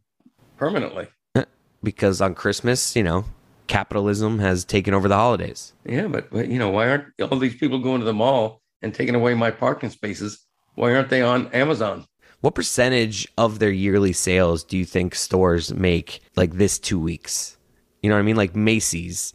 permanently? 0.57 1.07
because 1.83 2.19
on 2.19 2.33
Christmas, 2.33 2.95
you 2.95 3.03
know, 3.03 3.25
capitalism 3.67 4.39
has 4.39 4.65
taken 4.65 4.95
over 4.95 5.07
the 5.07 5.15
holidays. 5.15 5.73
Yeah, 5.85 6.07
but, 6.07 6.31
but 6.31 6.47
you 6.47 6.57
know, 6.57 6.69
why 6.69 6.89
aren't 6.89 7.05
all 7.21 7.37
these 7.37 7.55
people 7.55 7.79
going 7.79 7.99
to 7.99 8.05
the 8.05 8.13
mall 8.13 8.61
and 8.81 8.93
taking 8.93 9.15
away 9.15 9.35
my 9.35 9.51
parking 9.51 9.89
spaces? 9.89 10.43
Why 10.75 10.93
aren't 10.95 11.09
they 11.09 11.21
on 11.21 11.47
Amazon? 11.53 12.05
What 12.41 12.55
percentage 12.55 13.27
of 13.37 13.59
their 13.59 13.71
yearly 13.71 14.11
sales 14.11 14.63
do 14.63 14.77
you 14.77 14.85
think 14.85 15.15
stores 15.15 15.73
make 15.73 16.21
like 16.35 16.53
this 16.53 16.77
two 16.77 16.99
weeks? 16.99 17.57
You 18.01 18.09
know 18.09 18.15
what 18.15 18.19
I 18.19 18.23
mean? 18.23 18.35
Like 18.35 18.55
Macy's. 18.55 19.33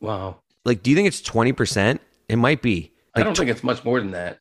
Wow. 0.00 0.38
Like, 0.64 0.82
do 0.82 0.90
you 0.90 0.96
think 0.96 1.08
it's 1.08 1.20
20%? 1.20 1.98
It 2.28 2.36
might 2.36 2.62
be. 2.62 2.92
I 3.14 3.22
don't 3.22 3.36
think 3.36 3.50
it's 3.50 3.62
much 3.64 3.84
more 3.84 4.00
than 4.00 4.12
that. 4.12 4.38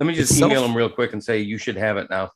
Let 0.00 0.06
me 0.06 0.14
just 0.14 0.38
so 0.38 0.46
email 0.46 0.60
f- 0.62 0.66
them 0.68 0.76
real 0.76 0.88
quick 0.88 1.12
and 1.12 1.22
say 1.22 1.40
you 1.40 1.58
should 1.58 1.76
have 1.76 1.96
it 1.98 2.08
now. 2.08 2.30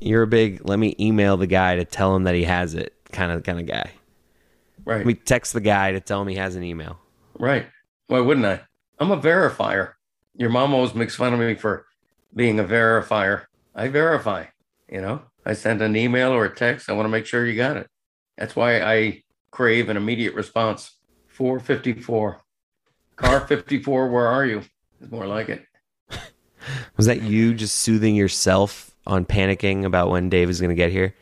You're 0.00 0.22
a 0.22 0.26
big, 0.26 0.62
let 0.68 0.78
me 0.78 0.96
email 0.98 1.36
the 1.36 1.46
guy 1.46 1.76
to 1.76 1.84
tell 1.84 2.16
him 2.16 2.24
that 2.24 2.34
he 2.34 2.44
has 2.44 2.74
it 2.74 2.94
kind 3.12 3.30
of 3.30 3.44
kind 3.44 3.60
of 3.60 3.66
guy. 3.66 3.90
Right. 4.84 4.98
Let 4.98 5.06
me 5.06 5.14
text 5.14 5.52
the 5.52 5.60
guy 5.60 5.92
to 5.92 6.00
tell 6.00 6.22
him 6.22 6.28
he 6.28 6.36
has 6.36 6.56
an 6.56 6.62
email. 6.64 6.98
right. 7.38 7.66
Why 8.08 8.18
wouldn't 8.18 8.44
I? 8.46 8.60
I'm 8.98 9.12
a 9.12 9.16
verifier. 9.16 9.92
Your 10.34 10.50
mom 10.50 10.74
always 10.74 10.94
makes 10.96 11.14
fun 11.14 11.32
of 11.32 11.38
me 11.38 11.54
for 11.54 11.86
being 12.34 12.60
a 12.60 12.64
verifier. 12.64 13.44
I 13.74 13.88
verify, 13.88 14.46
you 14.88 15.00
know. 15.00 15.22
I 15.44 15.54
send 15.54 15.82
an 15.82 15.96
email 15.96 16.32
or 16.32 16.44
a 16.44 16.54
text. 16.54 16.90
I 16.90 16.92
want 16.92 17.06
to 17.06 17.10
make 17.10 17.26
sure 17.26 17.46
you 17.46 17.56
got 17.56 17.76
it. 17.76 17.88
That's 18.36 18.54
why 18.54 18.80
I 18.80 19.22
crave 19.50 19.88
an 19.88 19.96
immediate 19.96 20.34
response. 20.34 20.96
454. 21.28 22.40
Car 23.16 23.46
54, 23.46 24.08
where 24.08 24.26
are 24.26 24.46
you? 24.46 24.62
Is 25.00 25.10
more 25.10 25.26
like 25.26 25.48
it. 25.48 25.64
Was 26.96 27.06
that 27.06 27.22
you 27.22 27.54
just 27.54 27.76
soothing 27.76 28.14
yourself 28.14 28.90
on 29.06 29.24
panicking 29.24 29.84
about 29.84 30.10
when 30.10 30.28
Dave 30.28 30.50
is 30.50 30.60
going 30.60 30.70
to 30.70 30.74
get 30.74 30.90
here? 30.90 31.14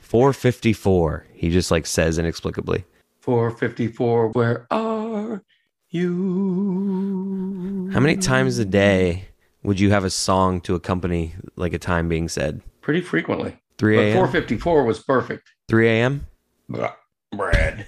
454. 0.00 1.26
He 1.32 1.50
just 1.50 1.70
like 1.70 1.86
says 1.86 2.18
inexplicably. 2.18 2.84
454, 3.20 4.28
where 4.28 4.66
are 4.70 5.42
you? 5.90 7.90
How 7.92 8.00
many 8.00 8.16
times 8.16 8.58
a 8.58 8.64
day 8.64 9.29
would 9.62 9.80
you 9.80 9.90
have 9.90 10.04
a 10.04 10.10
song 10.10 10.60
to 10.62 10.74
accompany 10.74 11.34
like 11.56 11.72
a 11.72 11.78
time 11.78 12.08
being 12.08 12.28
said? 12.28 12.62
Pretty 12.80 13.00
frequently. 13.00 13.56
3 13.78 13.96
But 13.96 14.02
a.m. 14.02 14.12
454 14.14 14.84
was 14.84 15.00
perfect. 15.00 15.50
3 15.68 15.88
a.m. 15.88 16.26
Blah, 16.68 16.92
Brad. 17.32 17.86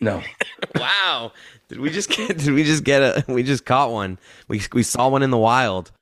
No. 0.00 0.22
Wow. 0.76 1.32
Did 1.68 1.80
we 1.80 1.90
just 1.90 2.10
get 2.10 2.38
did 2.38 2.52
we 2.52 2.64
just 2.64 2.84
get 2.84 3.02
a 3.02 3.24
we 3.28 3.42
just 3.42 3.64
caught 3.64 3.90
one. 3.92 4.18
We 4.48 4.62
we 4.72 4.82
saw 4.82 5.08
one 5.08 5.22
in 5.22 5.30
the 5.30 5.38
wild. 5.38 5.92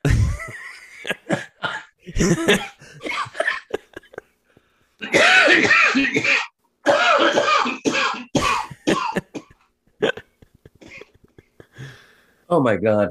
Oh 12.49 12.59
my 12.59 12.77
God. 12.77 13.09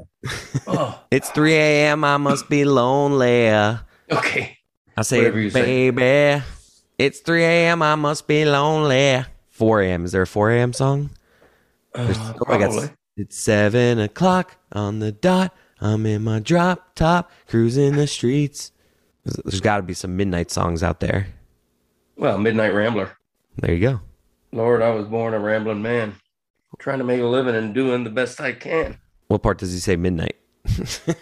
Oh, 0.66 1.00
It's 1.10 1.30
3 1.30 1.54
a.m. 1.54 2.04
I 2.04 2.16
must 2.16 2.48
be 2.48 2.64
lonely. 2.64 3.50
I 3.50 3.78
okay. 4.10 4.58
say, 5.02 5.32
you 5.32 5.50
say. 5.50 5.90
baby. 5.90 6.44
It's 6.98 7.20
3 7.20 7.44
a.m. 7.44 7.82
I 7.82 7.94
must 7.94 8.26
be 8.26 8.44
lonely. 8.44 9.24
4 9.50 9.82
a.m. 9.82 10.04
Is 10.04 10.12
there 10.12 10.22
a 10.22 10.26
4 10.26 10.50
a.m. 10.52 10.72
song? 10.72 11.10
Uh, 11.94 12.12
oh 12.16 12.32
God. 12.32 12.46
probably. 12.46 12.90
It's 13.16 13.36
7 13.38 13.98
o'clock 14.00 14.56
on 14.72 14.98
the 14.98 15.12
dot. 15.12 15.54
I'm 15.80 16.06
in 16.06 16.24
my 16.24 16.40
drop 16.40 16.94
top, 16.96 17.30
cruising 17.46 17.92
the 17.92 18.06
streets. 18.08 18.72
There's, 19.24 19.36
there's 19.44 19.60
got 19.60 19.76
to 19.76 19.82
be 19.82 19.94
some 19.94 20.16
midnight 20.16 20.50
songs 20.50 20.82
out 20.82 20.98
there. 21.00 21.28
Well, 22.16 22.38
Midnight 22.38 22.74
Rambler. 22.74 23.16
There 23.56 23.72
you 23.74 23.80
go. 23.80 24.00
Lord, 24.50 24.82
I 24.82 24.90
was 24.90 25.06
born 25.06 25.34
a 25.34 25.38
rambling 25.38 25.82
man, 25.82 26.16
trying 26.78 26.98
to 26.98 27.04
make 27.04 27.20
a 27.20 27.26
living 27.26 27.54
and 27.54 27.74
doing 27.74 28.02
the 28.02 28.10
best 28.10 28.40
I 28.40 28.52
can. 28.52 28.98
What 29.28 29.42
part 29.42 29.58
does 29.58 29.72
he 29.72 29.78
say 29.78 29.94
midnight? 29.96 30.36
what 31.04 31.16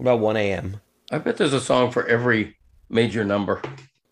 about 0.00 0.20
1 0.20 0.36
a.m.? 0.38 0.80
I 1.10 1.18
bet 1.18 1.36
there's 1.36 1.52
a 1.52 1.60
song 1.60 1.90
for 1.90 2.06
every 2.06 2.56
major 2.88 3.22
number. 3.24 3.60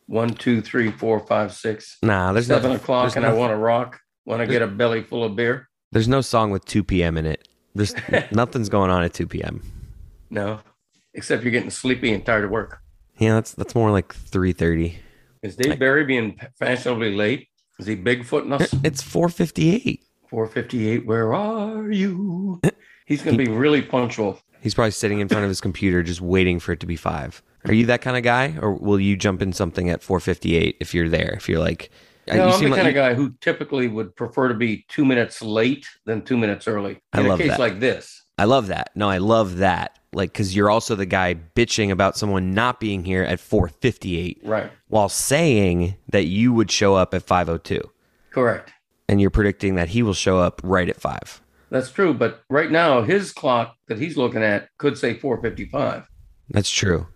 One, 0.06 0.30
two, 0.30 0.60
three, 0.60 0.90
four, 0.90 1.18
five, 1.20 1.54
six, 1.54 1.96
Nah, 2.02 2.32
there's 2.32 2.46
seven 2.46 2.70
no, 2.70 2.76
o'clock, 2.76 3.04
there's 3.04 3.16
and 3.16 3.24
no, 3.24 3.30
I 3.30 3.32
want 3.32 3.52
to 3.52 3.56
rock. 3.56 4.00
Want 4.26 4.40
to 4.40 4.46
get 4.46 4.60
a 4.60 4.66
belly 4.66 5.02
full 5.02 5.24
of 5.24 5.34
beer? 5.34 5.68
There's 5.92 6.08
no 6.08 6.20
song 6.20 6.50
with 6.50 6.64
2 6.66 6.84
p.m. 6.84 7.16
in 7.16 7.26
it. 7.26 7.48
There's 7.74 7.94
nothing's 8.32 8.68
going 8.68 8.90
on 8.90 9.02
at 9.02 9.14
2 9.14 9.26
p.m. 9.28 9.62
No, 10.28 10.60
except 11.14 11.42
you're 11.42 11.52
getting 11.52 11.70
sleepy 11.70 12.12
and 12.12 12.24
tired 12.26 12.44
of 12.44 12.50
work. 12.50 12.80
Yeah, 13.18 13.34
that's 13.34 13.52
that's 13.52 13.74
more 13.74 13.90
like 13.90 14.14
3:30. 14.14 14.96
Is 15.42 15.56
Dave 15.56 15.78
Barry 15.78 16.04
being 16.04 16.38
fashionably 16.58 17.14
late? 17.14 17.48
Is 17.78 17.86
he 17.86 17.96
Bigfooting 17.96 18.52
us? 18.60 18.74
It's 18.84 19.02
4:58. 19.02 20.00
458, 20.28 21.06
where 21.06 21.34
are 21.34 21.90
you? 21.90 22.60
He's 23.10 23.22
going 23.22 23.36
to 23.36 23.44
be 23.44 23.50
really 23.50 23.82
punctual. 23.82 24.38
He's 24.60 24.72
probably 24.72 24.92
sitting 24.92 25.18
in 25.18 25.28
front 25.28 25.42
of 25.42 25.48
his 25.48 25.60
computer 25.60 26.00
just 26.04 26.20
waiting 26.20 26.60
for 26.60 26.70
it 26.70 26.78
to 26.78 26.86
be 26.86 26.94
5. 26.94 27.42
Are 27.64 27.72
you 27.72 27.84
that 27.86 28.02
kind 28.02 28.16
of 28.16 28.22
guy 28.22 28.56
or 28.62 28.72
will 28.72 29.00
you 29.00 29.16
jump 29.16 29.42
in 29.42 29.52
something 29.52 29.90
at 29.90 30.00
4:58 30.00 30.76
if 30.78 30.94
you're 30.94 31.08
there? 31.08 31.32
If 31.36 31.48
you're 31.48 31.58
like 31.58 31.90
No, 32.28 32.34
you 32.34 32.40
I'm 32.42 32.48
the 32.50 32.56
seem 32.58 32.68
kind 32.70 32.82
like 32.84 32.86
of 32.90 32.94
guy 32.94 33.14
who 33.14 33.34
typically 33.40 33.88
would 33.88 34.14
prefer 34.14 34.46
to 34.46 34.54
be 34.54 34.84
two 34.88 35.04
minutes 35.04 35.42
late 35.42 35.86
than 36.04 36.22
two 36.22 36.36
minutes 36.36 36.68
early. 36.68 37.00
I 37.12 37.20
In 37.22 37.26
love 37.26 37.40
a 37.40 37.42
case 37.42 37.50
that. 37.52 37.58
like 37.58 37.80
this. 37.80 38.22
I 38.38 38.44
love 38.44 38.68
that. 38.68 38.90
No, 38.94 39.08
I 39.10 39.18
love 39.18 39.56
that. 39.56 39.98
Like 40.12 40.32
cuz 40.32 40.54
you're 40.54 40.70
also 40.70 40.94
the 40.94 41.04
guy 41.04 41.34
bitching 41.34 41.90
about 41.90 42.16
someone 42.16 42.54
not 42.54 42.78
being 42.78 43.04
here 43.04 43.24
at 43.24 43.40
4:58 43.40 44.38
Right. 44.44 44.70
while 44.86 45.08
saying 45.08 45.96
that 46.12 46.26
you 46.26 46.52
would 46.52 46.70
show 46.70 46.94
up 46.94 47.12
at 47.12 47.26
5:02 47.26 47.80
Correct. 48.30 48.72
and 49.08 49.20
you're 49.20 49.30
predicting 49.30 49.74
that 49.74 49.88
he 49.88 50.02
will 50.04 50.14
show 50.14 50.38
up 50.38 50.60
right 50.62 50.88
at 50.88 51.00
5. 51.00 51.40
That's 51.70 51.90
true. 51.90 52.12
But 52.14 52.42
right 52.50 52.70
now, 52.70 53.02
his 53.02 53.32
clock 53.32 53.76
that 53.88 53.98
he's 53.98 54.16
looking 54.16 54.42
at 54.42 54.68
could 54.78 54.98
say 54.98 55.14
455. 55.14 56.06
That's 56.50 56.70
true. 56.70 57.06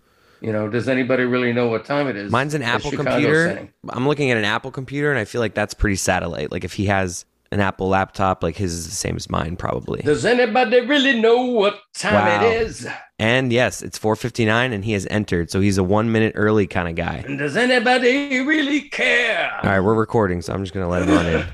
You 0.41 0.51
know, 0.51 0.69
does 0.69 0.87
anybody 0.87 1.23
really 1.23 1.53
know 1.53 1.67
what 1.67 1.85
time 1.85 2.07
it 2.07 2.15
is? 2.15 2.31
Mine's 2.31 2.53
an 2.53 2.61
Apple 2.61 2.91
computer. 2.91 3.53
saying? 3.55 3.73
I'm 3.89 4.07
looking 4.07 4.31
at 4.31 4.37
an 4.37 4.45
Apple 4.45 4.71
computer, 4.71 5.09
and 5.09 5.19
I 5.19 5.25
feel 5.25 5.41
like 5.41 5.53
that's 5.55 5.73
pretty 5.73 5.95
satellite. 5.95 6.51
Like 6.51 6.63
if 6.63 6.73
he 6.73 6.85
has 6.85 7.25
an 7.51 7.59
Apple 7.61 7.87
laptop, 7.89 8.43
like 8.43 8.55
his 8.55 8.73
is 8.73 8.85
the 8.85 8.91
same 8.95 9.15
as 9.15 9.29
mine, 9.29 9.55
probably. 9.55 10.01
Does 10.01 10.25
anybody 10.25 10.81
really 10.81 11.19
know 11.19 11.43
what 11.43 11.79
time 11.95 12.13
Wow. 12.13 12.45
it 12.49 12.61
is? 12.61 12.87
And 13.17 13.51
yes, 13.51 13.81
it's 13.81 13.97
4:59, 13.97 14.73
and 14.73 14.83
he 14.85 14.91
has 14.91 15.07
entered, 15.09 15.49
so 15.49 15.61
he's 15.61 15.77
a 15.77 15.83
one 15.83 16.11
minute 16.11 16.33
early 16.35 16.67
kind 16.67 16.89
of 16.89 16.95
guy. 16.95 17.23
And 17.25 17.39
does 17.39 17.55
anybody 17.57 18.39
really 18.41 18.81
care? 18.89 19.51
All 19.63 19.69
right, 19.69 19.79
we're 19.79 19.93
recording, 19.95 20.41
so 20.41 20.53
I'm 20.53 20.63
just 20.63 20.73
gonna 20.73 20.89
let 20.89 21.03
him 21.07 21.17
on 21.17 21.25
in. 21.25 21.45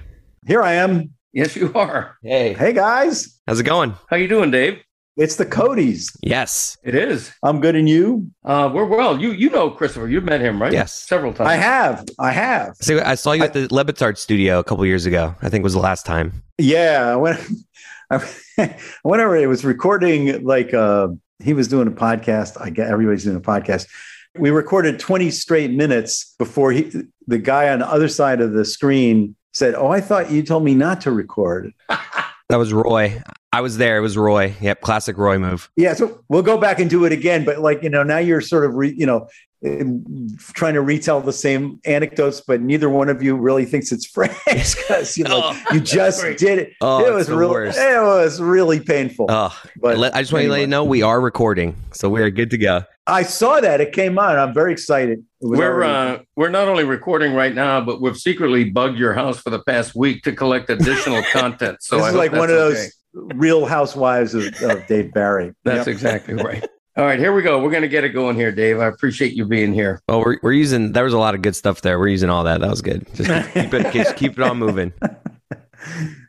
Here 0.48 0.64
I 0.64 0.74
am. 0.74 1.12
Yes, 1.34 1.56
you 1.56 1.72
are. 1.74 2.18
Hey, 2.22 2.54
Hey 2.54 2.74
guys, 2.74 3.40
how's 3.48 3.60
it 3.60 3.64
going? 3.64 3.94
How 4.10 4.18
you 4.18 4.28
doing, 4.28 4.52
Dave? 4.52 4.80
it's 5.18 5.36
the 5.36 5.46
Cotes. 5.46 6.10
Yes, 6.24 6.78
It 6.84 6.96
is. 6.96 7.32
I'm 7.44 7.60
good, 7.62 7.76
and 7.76 7.88
you? 7.88 8.32
Uh, 8.44 8.70
we're 8.74 8.86
well. 8.86 9.20
You 9.20 9.32
you 9.32 9.50
know 9.50 9.70
Christopher. 9.70 10.10
You've 10.10 10.24
met 10.24 10.42
him, 10.42 10.62
right? 10.62 10.74
Yes. 10.74 10.94
Several 10.94 11.34
times. 11.34 11.50
I 11.50 11.56
have, 11.56 12.06
I 12.20 12.32
have. 12.32 12.76
so 12.82 13.02
I 13.02 13.16
saw 13.16 13.32
you 13.34 13.44
at 13.44 13.54
the 13.54 13.68
Le 13.74 13.86
Batard 13.86 14.18
studio 14.18 14.60
a 14.60 14.64
couple 14.64 14.86
years 14.86 15.06
ago. 15.06 15.36
I 15.42 15.50
think 15.50 15.64
was 15.64 15.74
the 15.74 15.80
last 15.80 16.06
time. 16.06 16.44
Yeah, 16.58 17.16
when 17.16 17.38
whenever 19.04 19.36
it 19.38 19.48
was 19.48 19.64
recording, 19.64 20.44
like 20.44 20.74
uh, 20.74 21.10
he 21.40 21.54
was 21.54 21.68
doing 21.68 21.88
a 21.88 21.92
podcast. 21.92 22.60
I 22.60 22.70
get 22.72 22.90
everybody's 22.90 23.24
doing 23.24 23.38
a 23.38 23.42
podcast. 23.42 23.88
We 24.38 24.50
recorded 24.50 25.00
20 25.00 25.30
straight 25.32 25.72
minutes 25.72 26.36
before 26.40 26.72
he, 26.72 26.90
the 27.28 27.38
guy 27.38 27.70
on 27.70 27.80
the 27.80 27.88
other 27.88 28.08
side 28.08 28.40
of 28.42 28.54
the 28.54 28.64
screen 28.64 29.36
said, 29.54 29.76
"Oh, 29.76 29.88
I 29.88 30.02
thought 30.02 30.32
you 30.32 30.44
told 30.44 30.64
me 30.64 30.74
not 30.74 31.02
to 31.02 31.12
record." 31.12 31.74
That 32.50 32.58
was 32.58 32.74
Roy. 32.74 33.24
I 33.54 33.62
was 33.62 33.78
there. 33.78 33.96
It 33.96 34.02
was 34.02 34.18
Roy. 34.18 34.54
Yep, 34.60 34.82
classic 34.82 35.18
Roy 35.18 35.40
move. 35.40 35.72
Yeah, 35.78 35.94
so 35.94 36.22
we'll 36.28 36.42
go 36.42 36.58
back 36.58 36.80
and 36.80 36.90
do 36.90 37.06
it 37.06 37.14
again. 37.14 37.46
But 37.46 37.60
like 37.60 37.82
you 37.82 37.90
know, 37.90 38.04
now 38.04 38.18
you're 38.18 38.42
sort 38.42 38.66
of 38.66 38.76
re, 38.76 38.94
you 38.94 39.06
know 39.06 39.30
trying 39.64 40.74
to 40.74 40.82
retell 40.82 41.22
the 41.22 41.34
same 41.34 41.80
anecdotes, 41.86 42.42
but 42.42 42.62
neither 42.62 42.90
one 42.90 43.10
of 43.10 43.22
you 43.22 43.36
really 43.36 43.66
thinks 43.66 43.92
it's 43.92 44.06
fresh 44.06 44.36
because 44.48 45.18
you 45.18 45.24
know 45.24 45.42
Oh, 45.44 45.64
you 45.72 45.80
just 45.80 46.22
did 46.38 46.60
it. 46.60 46.74
Oh, 46.82 47.06
it 47.06 47.14
was 47.14 47.30
really 47.30 47.52
worst. 47.52 47.78
it 47.78 48.02
was 48.02 48.42
really 48.42 48.80
painful. 48.80 49.28
Oh, 49.30 49.56
But 49.80 49.98
let- 49.98 50.16
I 50.16 50.22
just 50.22 50.34
want 50.34 50.44
to 50.46 50.52
let 50.52 50.62
you 50.62 50.68
know 50.68 50.84
we 50.84 51.02
are 51.04 51.22
recording, 51.22 51.76
so 51.92 52.10
we 52.10 52.22
are 52.22 52.30
good 52.30 52.50
to 52.52 52.58
go. 52.58 52.84
I 53.08 53.24
saw 53.24 53.60
that 53.60 53.82
it 53.82 53.94
came 53.94 54.18
on. 54.20 54.38
I'm 54.38 54.54
very 54.54 54.72
excited. 54.72 55.24
We're 55.42 55.74
already- 55.84 56.20
uh, 56.22 56.24
we're 56.36 56.50
not 56.50 56.68
only 56.68 56.84
recording 56.84 57.34
right 57.34 57.54
now, 57.54 57.82
but 57.82 58.02
we've 58.02 58.18
secretly 58.18 58.66
bugged 58.70 58.98
your 58.98 59.14
house 59.14 59.40
for 59.40 59.50
the 59.52 59.60
past 59.64 59.96
week 59.96 60.24
to 60.24 60.32
collect 60.34 60.70
additional 60.70 61.22
content. 61.32 61.78
So 61.82 61.98
this 61.98 62.06
I 62.06 62.10
is 62.10 62.16
like 62.16 62.32
one 62.32 62.50
of 62.50 62.56
that's 62.58 62.60
those 62.60 62.78
okay. 62.78 63.38
Real 63.38 63.66
Housewives 63.66 64.34
of, 64.34 64.54
of 64.64 64.88
Dave 64.88 65.14
Barry. 65.14 65.54
That's 65.66 65.86
Yep. 65.86 65.88
exactly 65.88 66.34
right. 66.36 66.66
All 66.98 67.06
right, 67.06 67.20
here 67.20 67.34
we 67.34 67.42
go. 67.42 67.64
We're 67.64 67.72
going 67.72 67.84
to 67.84 67.88
get 67.88 68.04
it 68.04 68.10
going 68.10 68.36
here, 68.36 68.52
Dave. 68.52 68.80
I 68.82 68.88
appreciate 68.88 69.32
you 69.32 69.46
being 69.46 69.74
here. 69.74 70.02
Well, 70.10 70.20
we're, 70.20 70.40
we're 70.42 70.52
using 70.52 70.92
there 70.92 71.06
was 71.06 71.14
a 71.14 71.18
lot 71.18 71.36
of 71.36 71.42
good 71.42 71.56
stuff 71.56 71.82
there. 71.82 71.98
We're 71.98 72.10
using 72.10 72.30
all 72.30 72.44
that. 72.44 72.60
That 72.60 72.70
was 72.70 72.82
good. 72.82 73.08
Just 73.14 73.30
keep 73.54 73.74
it 73.74 73.94
just 73.94 74.18
keep 74.18 74.34
it 74.34 74.42
on 74.44 74.58
moving. 74.58 74.92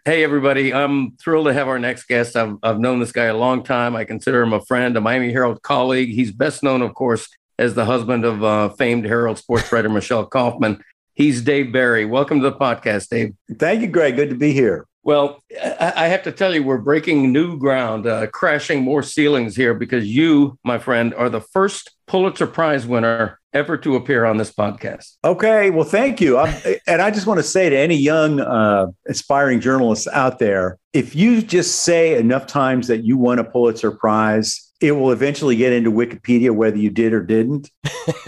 Hey, 0.05 0.23
everybody. 0.23 0.73
I'm 0.73 1.17
thrilled 1.17 1.47
to 1.47 1.53
have 1.53 1.67
our 1.67 1.81
next 1.81 2.05
guest. 2.05 2.37
I've, 2.37 2.59
I've 2.63 2.79
known 2.79 3.01
this 3.01 3.11
guy 3.11 3.25
a 3.25 3.37
long 3.37 3.65
time. 3.65 3.97
I 3.97 4.05
consider 4.05 4.41
him 4.43 4.53
a 4.53 4.61
friend, 4.61 4.97
a 4.97 5.01
Miami 5.01 5.33
Herald 5.33 5.63
colleague. 5.63 6.11
He's 6.11 6.31
best 6.31 6.63
known, 6.63 6.81
of 6.81 6.95
course, 6.95 7.29
as 7.59 7.75
the 7.75 7.85
husband 7.85 8.25
of 8.25 8.45
uh, 8.45 8.69
famed 8.71 9.05
Herald 9.05 9.39
sports 9.39 9.71
writer 9.73 9.89
Michelle 9.89 10.27
Kaufman. 10.27 10.83
He's 11.15 11.43
Dave 11.43 11.73
Barry. 11.73 12.05
Welcome 12.05 12.41
to 12.41 12.51
the 12.51 12.57
podcast, 12.57 13.09
Dave. 13.09 13.35
Thank 13.59 13.83
you, 13.83 13.89
Greg. 13.89 14.15
Good 14.15 14.31
to 14.31 14.37
be 14.37 14.53
here. 14.53 14.87
Well, 15.05 15.43
I 15.81 16.07
have 16.07 16.23
to 16.25 16.33
tell 16.33 16.55
you, 16.55 16.63
we're 16.63 16.79
breaking 16.79 17.33
new 17.33 17.59
ground, 17.59 18.07
uh, 18.07 18.29
crashing 18.29 18.83
more 18.83 19.03
ceilings 19.03 19.57
here 19.57 19.75
because 19.75 20.07
you, 20.07 20.59
my 20.65 20.79
friend, 20.79 21.13
are 21.15 21.29
the 21.29 21.41
first 21.41 21.91
Pulitzer 22.07 22.47
Prize 22.47 22.87
winner 22.87 23.41
ever 23.53 23.77
to 23.79 23.97
appear 23.97 24.25
on 24.25 24.37
this 24.37 24.53
podcast. 24.53 25.17
Okay, 25.25 25.71
well, 25.71 25.85
thank 25.85 26.21
you. 26.21 26.39
I'm, 26.39 26.55
and 26.87 27.03
I 27.03 27.11
just 27.11 27.27
want 27.27 27.39
to 27.39 27.45
say 27.45 27.69
to 27.69 27.77
any 27.77 27.97
young 27.97 28.41
uh, 28.41 28.87
aspiring 29.09 29.61
journalists 29.61 30.07
out 30.09 30.39
there, 30.39 30.79
if 30.93 31.17
you 31.17 31.43
just 31.43 31.83
say 31.83 32.17
enough 32.17 32.47
times 32.47 32.87
that 32.87 33.05
you 33.05 33.17
won 33.19 33.41
a 33.41 33.45
Pulitzer 33.45 33.91
Prize, 33.91 34.72
it 34.83 34.93
will 34.93 35.13
eventually 35.13 35.57
get 35.57 35.73
into 35.73 35.91
Wikipedia 35.91 36.51
whether 36.51 36.77
you 36.77 36.91
did 36.91 37.13
or 37.13 37.23
didn't. 37.23 37.71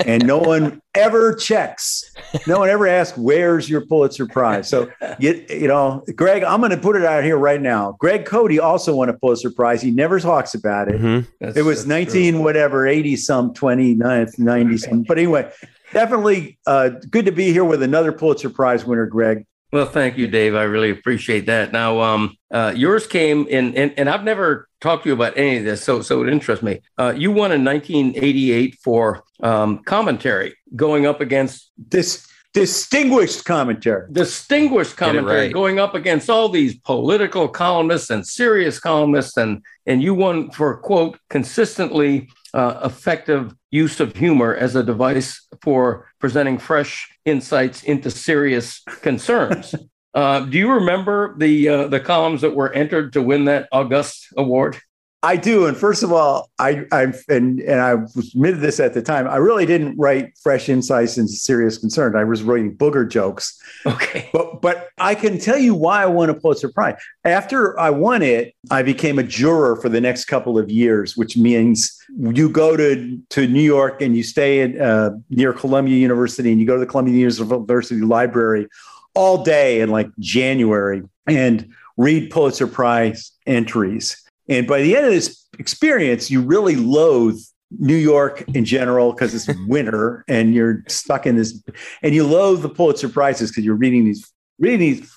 And 0.04 0.26
no 0.26 0.38
one 0.52 0.80
ever 0.94 1.34
checks. 1.34 2.04
No 2.46 2.60
one 2.60 2.68
ever 2.68 2.86
asks, 2.86 3.18
"Where's 3.18 3.68
your 3.68 3.84
Pulitzer 3.86 4.26
Prize?" 4.26 4.68
So, 4.68 4.90
you, 5.18 5.44
you 5.48 5.68
know, 5.68 6.04
Greg, 6.14 6.44
I'm 6.44 6.60
going 6.60 6.70
to 6.70 6.76
put 6.76 6.96
it 6.96 7.04
out 7.04 7.24
here 7.24 7.36
right 7.36 7.60
now. 7.60 7.96
Greg 7.98 8.24
Cote 8.24 8.58
also 8.58 8.94
won 8.96 9.08
a 9.08 9.14
Pulitzer 9.14 9.50
Prize. 9.50 9.82
He 9.82 9.90
never 9.90 10.20
talks 10.20 10.54
about 10.54 10.88
it. 10.88 11.00
Mhm. 11.00 11.26
It 11.40 11.62
was 11.64 11.86
19, 11.86 12.34
true. 12.34 12.42
whatever, 12.42 12.86
80 12.86 13.16
some, 13.16 13.52
29, 13.54 14.28
90 14.38 14.76
some. 14.78 15.02
But 15.02 15.18
anyway, 15.18 15.50
definitely 15.92 16.58
uh, 16.66 16.90
good 17.10 17.26
to 17.26 17.32
be 17.32 17.52
here 17.52 17.64
with 17.64 17.82
another 17.82 18.12
Pulitzer 18.12 18.50
Prize 18.50 18.84
winner, 18.84 19.06
Greg. 19.06 19.44
Well, 19.74 19.86
thank 19.86 20.16
you, 20.16 20.28
Dave. 20.28 20.54
I 20.54 20.62
really 20.62 20.90
appreciate 20.90 21.46
that. 21.46 21.72
Now, 21.72 22.00
um, 22.00 22.36
uh, 22.52 22.72
yours 22.76 23.08
came 23.08 23.44
in, 23.48 23.76
and, 23.76 23.92
and 23.96 24.08
I've 24.08 24.22
never 24.22 24.68
talked 24.80 25.02
to 25.02 25.08
you 25.08 25.14
about 25.14 25.36
any 25.36 25.56
of 25.56 25.64
this, 25.64 25.82
so 25.82 26.00
so 26.00 26.22
it 26.22 26.28
interests 26.28 26.62
me. 26.62 26.78
Uh, 26.96 27.12
you 27.16 27.32
won 27.32 27.50
in 27.50 27.64
1988 27.64 28.76
for 28.76 29.24
um, 29.42 29.82
commentary, 29.82 30.54
going 30.76 31.06
up 31.06 31.20
against 31.20 31.72
This 31.76 32.24
distinguished 32.54 33.44
commentary. 33.44 34.06
distinguished 34.12 34.92
Get 34.92 35.06
commentary, 35.06 35.46
right. 35.46 35.52
going 35.52 35.78
up 35.78 35.94
against 35.94 36.30
all 36.30 36.48
these 36.48 36.78
political 36.78 37.48
columnists 37.48 38.10
and 38.10 38.26
serious 38.26 38.80
columnists, 38.80 39.36
and 39.36 39.62
and 39.86 40.02
you 40.02 40.14
won 40.14 40.50
for 40.50 40.78
quote 40.78 41.18
consistently 41.28 42.30
uh, 42.54 42.80
effective 42.84 43.54
use 43.70 44.00
of 44.00 44.16
humor 44.16 44.54
as 44.54 44.76
a 44.76 44.82
device 44.82 45.46
for 45.60 46.08
presenting 46.20 46.56
fresh 46.56 47.10
insights 47.24 47.82
into 47.82 48.10
serious 48.10 48.80
concerns. 49.02 49.74
uh, 50.14 50.40
do 50.40 50.56
you 50.56 50.72
remember 50.72 51.36
the 51.36 51.68
uh, 51.68 51.88
the 51.88 52.00
columns 52.00 52.40
that 52.40 52.54
were 52.54 52.72
entered 52.72 53.12
to 53.12 53.20
win 53.20 53.44
that 53.46 53.68
august 53.72 54.28
award? 54.36 54.80
I 55.24 55.36
do. 55.36 55.64
And 55.64 55.74
first 55.74 56.02
of 56.02 56.12
all, 56.12 56.50
I, 56.58 56.84
I 56.92 57.14
and, 57.30 57.58
and 57.60 57.80
I 57.80 57.92
admitted 57.92 58.60
this 58.60 58.78
at 58.78 58.92
the 58.92 59.00
time. 59.00 59.26
I 59.26 59.36
really 59.36 59.64
didn't 59.64 59.96
write 59.96 60.36
fresh 60.36 60.68
insights 60.68 61.16
into 61.16 61.32
serious 61.32 61.78
concern. 61.78 62.14
I 62.14 62.24
was 62.24 62.42
writing 62.42 62.76
booger 62.76 63.08
jokes. 63.08 63.58
Okay. 63.86 64.28
But 64.34 64.60
but 64.60 64.88
I 64.98 65.14
can 65.14 65.38
tell 65.38 65.56
you 65.58 65.74
why 65.74 66.02
I 66.02 66.06
won 66.06 66.28
a 66.28 66.34
Pulitzer 66.34 66.68
Prize. 66.68 66.96
After 67.24 67.78
I 67.80 67.88
won 67.88 68.22
it, 68.22 68.54
I 68.70 68.82
became 68.82 69.18
a 69.18 69.22
juror 69.22 69.76
for 69.76 69.88
the 69.88 70.00
next 70.00 70.26
couple 70.26 70.58
of 70.58 70.70
years, 70.70 71.16
which 71.16 71.38
means 71.38 71.98
you 72.18 72.50
go 72.50 72.76
to 72.76 73.18
to 73.30 73.46
New 73.46 73.62
York 73.62 74.02
and 74.02 74.14
you 74.14 74.22
stay 74.22 74.60
in, 74.60 74.78
uh, 74.78 75.12
near 75.30 75.54
Columbia 75.54 75.96
University, 75.96 76.50
and 76.50 76.60
you 76.60 76.66
go 76.66 76.74
to 76.74 76.80
the 76.80 76.86
Columbia 76.86 77.14
University 77.14 78.00
Library 78.00 78.68
all 79.14 79.42
day 79.42 79.80
in 79.80 79.88
like 79.88 80.10
January 80.18 81.02
and 81.26 81.72
read 81.96 82.30
Pulitzer 82.30 82.66
Prize 82.66 83.32
entries. 83.46 84.23
And 84.48 84.66
by 84.66 84.82
the 84.82 84.96
end 84.96 85.06
of 85.06 85.12
this 85.12 85.46
experience, 85.58 86.30
you 86.30 86.40
really 86.40 86.76
loathe 86.76 87.38
New 87.78 87.96
York 87.96 88.44
in 88.54 88.64
general 88.64 89.12
because 89.12 89.34
it's 89.34 89.58
winter 89.66 90.24
and 90.28 90.54
you're 90.54 90.84
stuck 90.88 91.26
in 91.26 91.36
this, 91.36 91.62
and 92.02 92.14
you 92.14 92.26
loathe 92.26 92.62
the 92.62 92.68
Pulitzer 92.68 93.08
Prizes 93.08 93.50
because 93.50 93.64
you're 93.64 93.74
reading 93.74 94.04
these 94.04 94.30
reading 94.58 94.78
these 94.80 95.12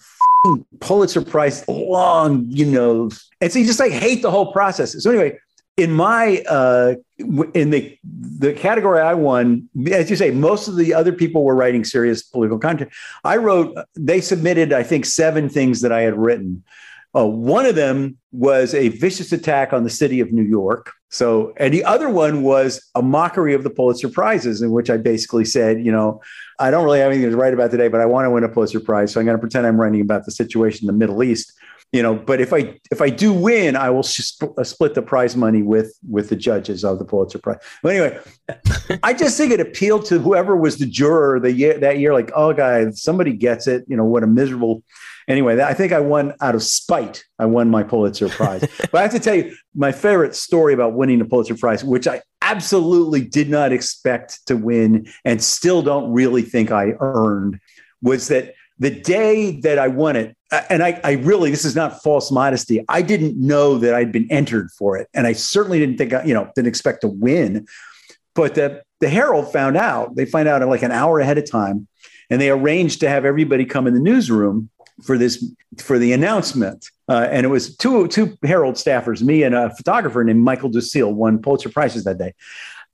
Pulitzer 0.80 1.22
Prize 1.22 1.68
long, 1.68 2.46
you 2.48 2.66
know, 2.66 3.10
and 3.42 3.52
so 3.52 3.60
you 3.60 3.66
just 3.66 3.80
like 3.80 3.92
hate 3.92 4.22
the 4.22 4.32
whole 4.32 4.52
process. 4.52 5.02
So 5.02 5.10
anyway, 5.10 5.38
in 5.78 5.92
my 5.92 6.44
uh, 6.50 6.96
in 7.18 7.70
the 7.70 7.98
the 8.04 8.54
category 8.54 9.00
I 9.00 9.14
won, 9.14 9.70
as 9.92 10.10
you 10.10 10.16
say, 10.16 10.32
most 10.32 10.68
of 10.68 10.76
the 10.76 10.94
other 10.94 11.14
people 11.14 11.44
were 11.44 11.56
writing 11.56 11.84
serious 11.84 12.24
political 12.24 12.58
content. 12.58 12.92
I 13.24 13.38
wrote. 13.38 13.78
They 13.96 14.22
submitted, 14.22 14.74
I 14.74 14.84
think, 14.84 15.06
seven 15.06 15.50
things 15.50 15.82
that 15.82 15.92
I 15.92 16.02
had 16.02 16.18
written. 16.18 16.64
Uh, 17.18 17.26
one 17.26 17.66
of 17.66 17.76
them 17.76 18.16
was 18.32 18.76
a 18.76 18.90
vicious 18.90 19.32
attack 19.32 19.74
on 19.74 19.84
the 19.84 19.90
city 19.90 20.20
of 20.20 20.32
New 20.32 20.44
York. 20.44 20.92
So, 21.10 21.54
and 21.58 21.74
the 21.74 21.84
other 21.84 22.10
one 22.10 22.44
was 22.44 22.86
a 22.94 23.02
mockery 23.02 23.54
of 23.56 23.64
the 23.64 23.70
Pulitzer 23.70 24.10
Prizes, 24.10 24.62
in 24.62 24.72
which 24.72 24.90
I 24.90 24.98
basically 24.98 25.46
said, 25.46 25.84
you 25.84 25.92
know, 25.92 26.22
I 26.60 26.70
don't 26.70 26.84
really 26.84 27.00
have 27.00 27.12
anything 27.12 27.32
to 27.32 27.38
write 27.38 27.54
about 27.54 27.72
today, 27.72 27.88
but 27.88 28.02
I 28.02 28.06
want 28.06 28.26
to 28.26 28.30
win 28.30 28.44
a 28.44 28.50
Pulitzer 28.50 28.82
Prize, 28.82 29.14
so 29.14 29.20
I'm 29.20 29.26
going 29.26 29.38
to 29.38 29.42
pretend 29.42 29.66
I'm 29.66 29.80
writing 29.80 30.02
about 30.02 30.26
the 30.26 30.32
situation 30.32 30.84
in 30.84 30.88
the 30.88 31.00
Middle 31.00 31.24
East. 31.24 31.54
You 31.94 32.04
know, 32.04 32.16
but 32.16 32.42
if 32.42 32.52
I 32.52 32.78
if 32.92 33.02
I 33.02 33.10
do 33.10 33.32
win, 33.32 33.78
I 33.78 33.90
will 33.90 34.04
sp- 34.04 34.52
uh, 34.58 34.64
split 34.66 34.94
the 34.94 35.02
prize 35.02 35.38
money 35.38 35.62
with 35.62 35.98
with 36.08 36.28
the 36.28 36.36
judges 36.36 36.84
of 36.84 37.00
the 37.00 37.06
Pulitzer 37.06 37.40
Prize. 37.40 37.60
But 37.82 37.96
anyway, 37.96 38.20
I 39.04 39.14
just 39.14 39.38
think 39.38 39.54
it 39.54 39.62
appealed 39.62 40.04
to 40.08 40.20
whoever 40.20 40.58
was 40.58 40.80
the 40.80 40.86
juror 40.86 41.40
the 41.40 41.54
year 41.54 41.80
that 41.80 42.00
year. 42.00 42.12
Like, 42.12 42.30
oh, 42.36 42.52
guys, 42.52 43.02
somebody 43.02 43.32
gets 43.32 43.68
it. 43.68 43.86
You 43.88 43.96
know, 43.96 44.04
what 44.04 44.24
a 44.24 44.28
miserable 44.28 44.84
anyway, 45.28 45.62
I 45.62 45.74
think 45.74 45.92
I 45.92 46.00
won 46.00 46.34
out 46.42 46.56
of 46.56 46.64
spite. 46.64 47.24
I 47.40 47.46
won 47.46 47.70
my 47.70 47.84
Pulitzer 47.84 48.30
Prize. 48.30 48.62
but 48.92 48.96
I 48.96 49.02
have 49.02 49.12
to 49.12 49.20
tell 49.20 49.36
you, 49.36 49.56
my 49.76 49.92
favorite 49.92 50.36
story 50.36 50.74
about 50.74 50.94
winning 50.94 51.20
the 51.20 51.26
Pulitzer 51.26 51.56
Prize, 51.56 51.84
which 51.84 52.08
I 52.08 52.22
absolutely 52.42 53.22
did 53.22 53.50
not 53.50 53.72
expect 53.72 54.46
to 54.48 54.56
win 54.56 55.08
and 55.26 55.44
still 55.44 55.82
don't 55.82 56.12
really 56.12 56.42
think 56.42 56.72
I 56.72 56.94
earned, 57.00 57.60
was 58.02 58.28
that 58.30 58.54
the 58.80 58.92
day 58.92 59.60
that 59.62 59.80
I 59.80 59.88
won 59.88 60.16
it, 60.16 60.38
uh, 60.52 60.62
and 60.70 60.84
I, 60.84 61.00
I 61.04 61.14
really, 61.14 61.52
this 61.52 61.66
is 61.66 61.76
not 61.76 62.02
false 62.04 62.32
modesty. 62.32 62.84
I 62.88 63.02
didn't 63.02 63.38
know 63.38 63.78
that 63.80 63.94
I'd 63.94 64.12
been 64.12 64.28
entered 64.32 64.72
for 64.72 64.98
it. 64.98 65.10
And 65.14 65.26
I 65.26 65.34
certainly 65.34 65.80
didn't 65.80 65.98
think, 65.98 66.14
I, 66.14 66.24
you 66.24 66.34
know, 66.34 66.50
didn't 66.56 66.68
expect 66.68 67.02
to 67.02 67.08
win. 67.08 67.66
But 68.36 68.56
the, 68.56 68.84
the 69.00 69.10
Herald 69.10 69.52
found 69.52 69.78
out, 69.78 70.16
they 70.16 70.26
find 70.26 70.48
out 70.48 70.66
like 70.68 70.84
an 70.84 70.92
hour 70.92 71.20
ahead 71.20 71.38
of 71.40 71.50
time, 71.50 71.88
and 72.30 72.40
they 72.40 72.50
arranged 72.50 73.00
to 73.00 73.10
have 73.10 73.26
everybody 73.26 73.66
come 73.66 73.88
in 73.88 73.94
the 73.94 74.00
newsroom 74.00 74.70
for 75.04 75.18
this 75.18 75.44
for 75.78 76.00
the 76.00 76.14
announcement. 76.14 76.90
Uh, 77.10 77.28
and 77.32 77.46
it 77.46 77.50
was 77.50 77.76
two 77.76 78.08
two 78.08 78.38
Herald 78.44 78.76
staffers, 78.76 79.22
me 79.22 79.44
and 79.44 79.56
a 79.56 79.74
photographer 79.76 80.24
named 80.24 80.44
Michael 80.44 80.70
duCille, 80.70 81.14
won 81.14 81.40
Pulitzer 81.40 81.70
prizes 81.70 82.04
that 82.04 82.18
day. 82.18 82.34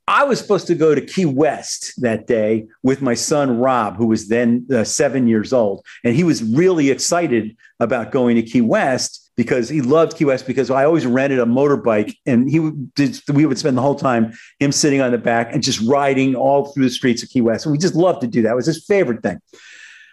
I 0.06 0.26
was 0.26 0.38
supposed 0.38 0.68
to 0.68 0.76
go 0.76 0.94
to 0.94 1.00
Key 1.00 1.26
West 1.26 2.02
that 2.02 2.28
day 2.28 2.68
with 2.84 3.02
my 3.02 3.14
son 3.14 3.58
Rob, 3.58 3.96
who 3.96 4.08
was 4.08 4.28
then 4.28 4.68
uh, 4.74 4.84
seven 4.84 5.28
years 5.28 5.54
old, 5.54 5.86
and 6.04 6.14
he 6.14 6.26
was 6.26 6.44
really 6.44 6.90
excited 6.90 7.56
about 7.80 8.12
going 8.12 8.36
to 8.36 8.44
Key 8.44 8.62
West 8.62 9.32
because 9.36 9.70
he 9.70 9.82
loved 9.82 10.18
Key 10.18 10.26
West 10.26 10.46
because 10.46 10.70
I 10.70 10.86
always 10.86 11.06
rented 11.06 11.40
a 11.40 11.46
motorbike 11.46 12.16
and 12.26 12.50
he 12.50 12.72
just, 12.96 13.30
we 13.32 13.46
would 13.46 13.58
spend 13.58 13.78
the 13.78 13.82
whole 13.82 13.96
time 13.96 14.34
him 14.60 14.72
sitting 14.72 15.02
on 15.02 15.12
the 15.12 15.18
back 15.18 15.54
and 15.54 15.64
just 15.64 15.82
riding 15.82 16.36
all 16.36 16.66
through 16.68 16.84
the 16.84 16.92
streets 16.92 17.24
of 17.24 17.30
Key 17.30 17.42
West. 17.42 17.66
And 17.66 17.72
we 17.72 17.80
just 17.80 17.96
loved 17.96 18.22
to 18.22 18.28
do 18.28 18.42
that. 18.44 18.52
It 18.52 18.56
was 18.56 18.68
his 18.68 18.86
favorite 18.86 19.24
thing. 19.24 19.42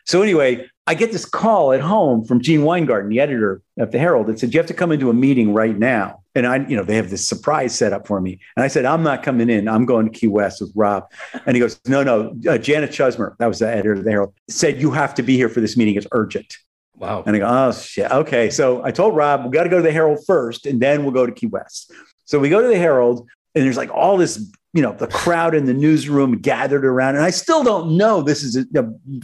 So 0.07 0.23
anyway, 0.23 0.69
I 0.87 0.95
get 0.95 1.13
this 1.13 1.25
call 1.25 1.73
at 1.73 1.81
home 1.81 2.25
from 2.25 2.41
Gene 2.41 2.65
Weingarten, 2.65 3.11
the 3.11 3.21
editor 3.21 3.63
of 3.79 3.93
the 3.93 3.99
Herald, 3.99 4.27
that 4.27 4.39
said, 4.39 4.53
You 4.53 4.59
have 4.59 4.67
to 4.67 4.75
come 4.75 4.93
into 4.93 5.11
a 5.11 5.15
meeting 5.15 5.55
right 5.55 5.77
now. 5.77 6.23
And 6.35 6.47
I, 6.47 6.67
you 6.67 6.77
know, 6.77 6.85
they 6.85 6.97
have 6.97 7.11
this 7.11 7.29
surprise 7.29 7.75
set 7.75 7.93
up 7.93 8.07
for 8.07 8.21
me. 8.21 8.39
And 8.57 8.65
I 8.65 8.69
said, 8.69 8.85
I'm 8.85 9.03
not 9.03 9.23
coming 9.23 9.51
in. 9.51 9.69
I'm 9.69 9.85
going 9.85 10.11
to 10.11 10.19
Key 10.19 10.29
West 10.29 10.61
with 10.61 10.73
Rob. 10.75 11.11
And 11.47 11.57
he 11.57 11.61
goes, 11.61 11.81
No, 11.87 12.03
no. 12.03 12.37
Uh, 12.49 12.59
Janet 12.59 12.91
Chusmir, 12.91 13.37
that 13.39 13.47
was 13.47 13.59
the 13.59 13.69
editor 13.69 13.95
of 13.95 14.05
the 14.05 14.11
Herald, 14.11 14.35
said, 14.49 14.81
You 14.81 14.91
have 14.91 15.15
to 15.15 15.23
be 15.23 15.37
here 15.37 15.49
for 15.49 15.61
this 15.61 15.77
meeting. 15.77 15.97
It's 15.97 16.07
urgent. 16.13 16.57
Wow. 17.01 17.23
And 17.27 17.35
I 17.35 17.39
go, 17.39 17.47
oh 17.49 17.73
shit. 17.73 18.11
Okay. 18.11 18.51
So 18.51 18.85
I 18.85 18.91
told 18.91 19.17
Rob, 19.17 19.47
we 19.47 19.51
got 19.51 19.65
to 19.65 19.71
go 19.71 19.79
to 19.79 19.83
the 19.83 19.91
Herald 19.91 20.19
first, 20.27 20.67
and 20.67 20.81
then 20.81 21.03
we'll 21.03 21.13
go 21.13 21.25
to 21.25 21.33
Key 21.33 21.47
West. 21.47 21.93
So 22.27 22.39
we 22.39 22.51
go 22.51 22.61
to 22.61 22.69
the 22.69 22.77
Herald, 22.77 23.27
and 23.55 23.65
there's 23.65 23.79
like 23.79 23.91
all 23.91 24.19
this, 24.19 24.53
you 24.73 24.83
know, 24.83 24.93
the 24.93 25.09
crowd 25.09 25.55
in 25.55 25.65
the 25.65 25.75
newsroom 25.75 26.39
gathered 26.39 26.85
around, 26.85 27.17
and 27.17 27.25
I 27.25 27.31
still 27.31 27.65
don't 27.65 27.97
know 27.97 28.23
this 28.23 28.45
is 28.45 28.67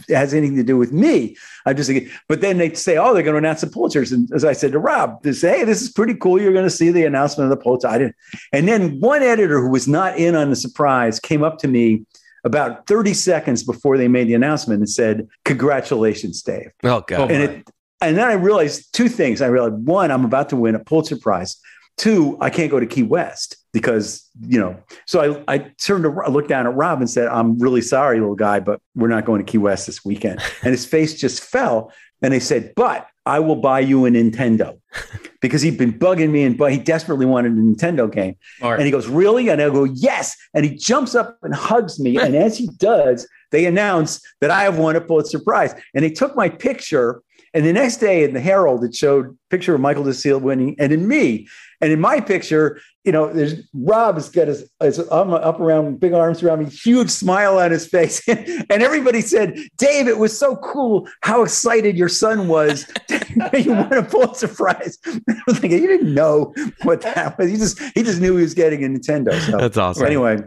has 0.09 0.33
anything 0.33 0.57
to 0.57 0.63
do 0.63 0.77
with 0.77 0.91
me. 0.91 1.37
I'm 1.65 1.77
just 1.77 1.89
thinking, 1.89 2.11
but 2.27 2.41
then 2.41 2.57
they 2.57 2.73
say, 2.73 2.97
oh, 2.97 3.13
they're 3.13 3.23
going 3.23 3.33
to 3.33 3.37
announce 3.37 3.61
the 3.61 3.67
Pulitzers, 3.67 4.11
and 4.11 4.29
as 4.33 4.43
I 4.43 4.51
said 4.51 4.73
to 4.73 4.79
Rob, 4.79 5.23
they 5.23 5.31
say, 5.31 5.59
hey, 5.59 5.63
this 5.63 5.81
is 5.81 5.89
pretty 5.89 6.15
cool. 6.15 6.41
You're 6.41 6.53
going 6.53 6.65
to 6.65 6.69
see 6.69 6.91
the 6.91 7.05
announcement 7.05 7.49
of 7.49 7.57
the 7.57 7.63
Pulitzer. 7.63 7.87
I 7.87 7.97
didn't. 7.97 8.15
And 8.51 8.67
then 8.67 8.99
one 8.99 9.23
editor 9.23 9.61
who 9.61 9.69
was 9.69 9.87
not 9.87 10.17
in 10.17 10.35
on 10.35 10.49
the 10.49 10.55
surprise 10.55 11.19
came 11.19 11.43
up 11.43 11.59
to 11.59 11.67
me 11.69 12.05
about 12.43 12.85
30 12.87 13.13
seconds 13.13 13.63
before 13.63 13.97
they 13.97 14.07
made 14.09 14.27
the 14.27 14.33
announcement 14.33 14.79
and 14.79 14.89
said, 14.89 15.27
Congratulations, 15.45 16.41
Dave. 16.41 16.71
Oh 16.83 17.01
god. 17.01 17.19
Oh, 17.19 17.33
and 17.33 17.43
it 17.43 17.69
and 18.01 18.17
then 18.17 18.27
I 18.27 18.33
realized 18.33 18.93
two 18.93 19.09
things. 19.09 19.41
I 19.41 19.47
realized 19.47 19.85
one, 19.85 20.11
I'm 20.11 20.25
about 20.25 20.49
to 20.49 20.55
win 20.55 20.75
a 20.75 20.79
Pulitzer 20.79 21.17
Prize. 21.17 21.57
Two, 21.97 22.37
I 22.39 22.49
can't 22.49 22.69
go 22.69 22.79
to 22.79 22.85
Key 22.85 23.03
West 23.03 23.56
because, 23.73 24.29
you 24.41 24.59
know, 24.59 24.77
so 25.05 25.43
I, 25.47 25.55
I 25.55 25.57
turned 25.81 26.03
to 26.03 26.21
I 26.25 26.29
looked 26.29 26.49
down 26.49 26.67
at 26.67 26.75
Rob 26.75 26.99
and 26.99 27.09
said, 27.09 27.27
I'm 27.27 27.59
really 27.59 27.81
sorry, 27.81 28.19
little 28.19 28.35
guy, 28.35 28.59
but 28.59 28.81
we're 28.95 29.07
not 29.07 29.25
going 29.25 29.43
to 29.43 29.49
Key 29.49 29.57
West 29.57 29.85
this 29.85 30.03
weekend. 30.03 30.41
And 30.63 30.71
his 30.71 30.85
face 30.85 31.13
just 31.13 31.43
fell. 31.43 31.91
And 32.21 32.33
they 32.33 32.39
said, 32.39 32.73
but 32.75 33.07
I 33.27 33.39
will 33.39 33.57
buy 33.57 33.81
you 33.81 34.05
a 34.05 34.09
Nintendo 34.09 34.79
because 35.41 35.61
he'd 35.61 35.77
been 35.77 35.91
bugging 35.91 36.31
me 36.31 36.43
and 36.43 36.57
but 36.57 36.71
he 36.71 36.79
desperately 36.79 37.25
wanted 37.25 37.51
a 37.51 37.55
Nintendo 37.55 38.11
game. 38.11 38.37
Right. 38.61 38.75
And 38.75 38.83
he 38.83 38.91
goes, 38.91 39.07
Really? 39.07 39.49
And 39.49 39.61
I 39.61 39.69
go, 39.69 39.83
Yes. 39.83 40.35
And 40.53 40.63
he 40.63 40.75
jumps 40.75 41.13
up 41.13 41.37
and 41.43 41.53
hugs 41.53 41.99
me. 41.99 42.17
And 42.27 42.35
as 42.35 42.57
he 42.57 42.67
does, 42.77 43.27
they 43.51 43.65
announce 43.65 44.21
that 44.41 44.49
I 44.49 44.63
have 44.63 44.77
won 44.77 44.95
a 44.95 45.01
Pulitzer 45.01 45.39
Prize. 45.39 45.75
And 45.93 46.03
he 46.03 46.11
took 46.11 46.35
my 46.35 46.49
picture. 46.49 47.21
And 47.57 47.65
the 47.65 47.73
next 47.73 47.97
day 47.97 48.23
in 48.23 48.35
the 48.35 48.39
Herald, 48.39 48.83
it 48.83 48.93
showed 48.93 49.25
a 49.25 49.35
picture 49.49 49.73
of 49.73 49.81
Michael 49.81 50.03
duCille 50.03 50.39
winning 50.39 50.75
and 50.77 50.93
in 50.93 51.07
me. 51.07 51.47
And 51.81 51.91
in 51.91 51.99
my 51.99 52.21
picture, 52.21 52.79
you 53.03 53.11
know, 53.11 53.33
there's 53.33 53.55
Rob 53.73 54.13
has 54.13 54.29
got 54.29 54.47
his, 54.47 54.69
his 54.79 54.99
arm 54.99 55.33
up 55.33 55.59
around, 55.59 55.99
big 55.99 56.13
arms 56.13 56.43
around 56.43 56.59
me, 56.59 56.69
huge 56.69 57.09
smile 57.09 57.57
on 57.57 57.71
his 57.71 57.87
face. 57.87 58.21
and 58.27 58.83
everybody 58.83 59.21
said, 59.21 59.57
Dave, 59.77 60.07
it 60.07 60.19
was 60.19 60.37
so 60.37 60.57
cool 60.57 61.09
how 61.21 61.41
excited 61.41 61.97
your 61.97 62.09
son 62.09 62.47
was. 62.47 62.85
you 63.57 63.73
won 63.73 63.91
a 63.91 64.03
Pulitzer 64.03 64.49
Prize. 64.49 64.99
I 65.07 65.41
was 65.47 65.57
thinking, 65.57 65.81
you 65.81 65.87
didn't 65.87 66.13
know 66.13 66.53
what 66.83 67.01
that 67.01 67.39
was. 67.39 67.49
He 67.49 67.57
just 67.57 67.81
he 67.95 68.03
just 68.03 68.21
knew 68.21 68.35
he 68.35 68.43
was 68.43 68.53
getting 68.53 68.83
a 68.83 68.87
Nintendo. 68.87 69.33
So 69.39 69.57
That's 69.57 69.77
awesome. 69.77 70.05
anyway, 70.05 70.37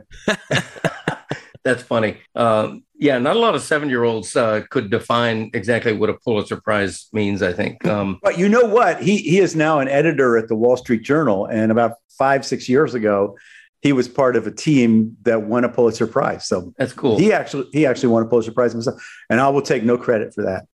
That's 1.65 1.83
funny. 1.83 2.17
Um, 2.35 2.85
yeah, 2.99 3.19
not 3.19 3.37
a 3.37 3.39
lot 3.39 3.55
of 3.55 3.63
seven 3.63 3.89
year 3.89 4.05
olds 4.05 4.35
uh, 4.37 4.63
could 4.71 4.91
define 4.91 5.51
exactly 5.55 5.93
what 5.93 6.11
a 6.11 6.15
Pulitzer 6.15 6.61
Prize 6.61 7.09
means, 7.13 7.43
I 7.43 7.53
think. 7.53 7.85
Um, 7.87 8.19
but 8.23 8.39
you 8.39 8.49
know 8.49 8.65
what? 8.65 9.03
He 9.03 9.19
he 9.19 9.39
is 9.39 9.57
now 9.57 9.81
an 9.81 9.89
editor 9.89 10.37
at 10.37 10.49
the 10.49 10.55
Wall 10.55 10.77
Street 10.77 11.03
Journal, 11.03 11.47
and 11.47 11.73
about 11.73 11.93
five 12.19 12.45
six 12.45 12.69
years 12.69 12.95
ago, 12.95 13.37
he 13.81 13.93
was 13.93 14.09
part 14.09 14.37
of 14.37 14.47
a 14.47 14.51
team 14.51 15.17
that 15.23 15.43
won 15.43 15.65
a 15.65 15.69
Pulitzer 15.69 16.07
Prize. 16.07 16.47
So 16.47 16.73
that's 16.77 16.93
cool. 16.93 17.19
he 17.19 17.33
actually 17.33 17.69
he 17.73 17.87
actually 17.87 18.11
won 18.11 18.23
a 18.23 18.27
Pulitzer 18.27 18.53
Prize 18.53 18.73
himself, 18.73 19.03
and 19.29 19.41
I 19.41 19.49
will 19.49 19.63
take 19.63 19.83
no 19.83 19.97
credit 19.97 20.35
for 20.35 20.43
that. 20.45 20.67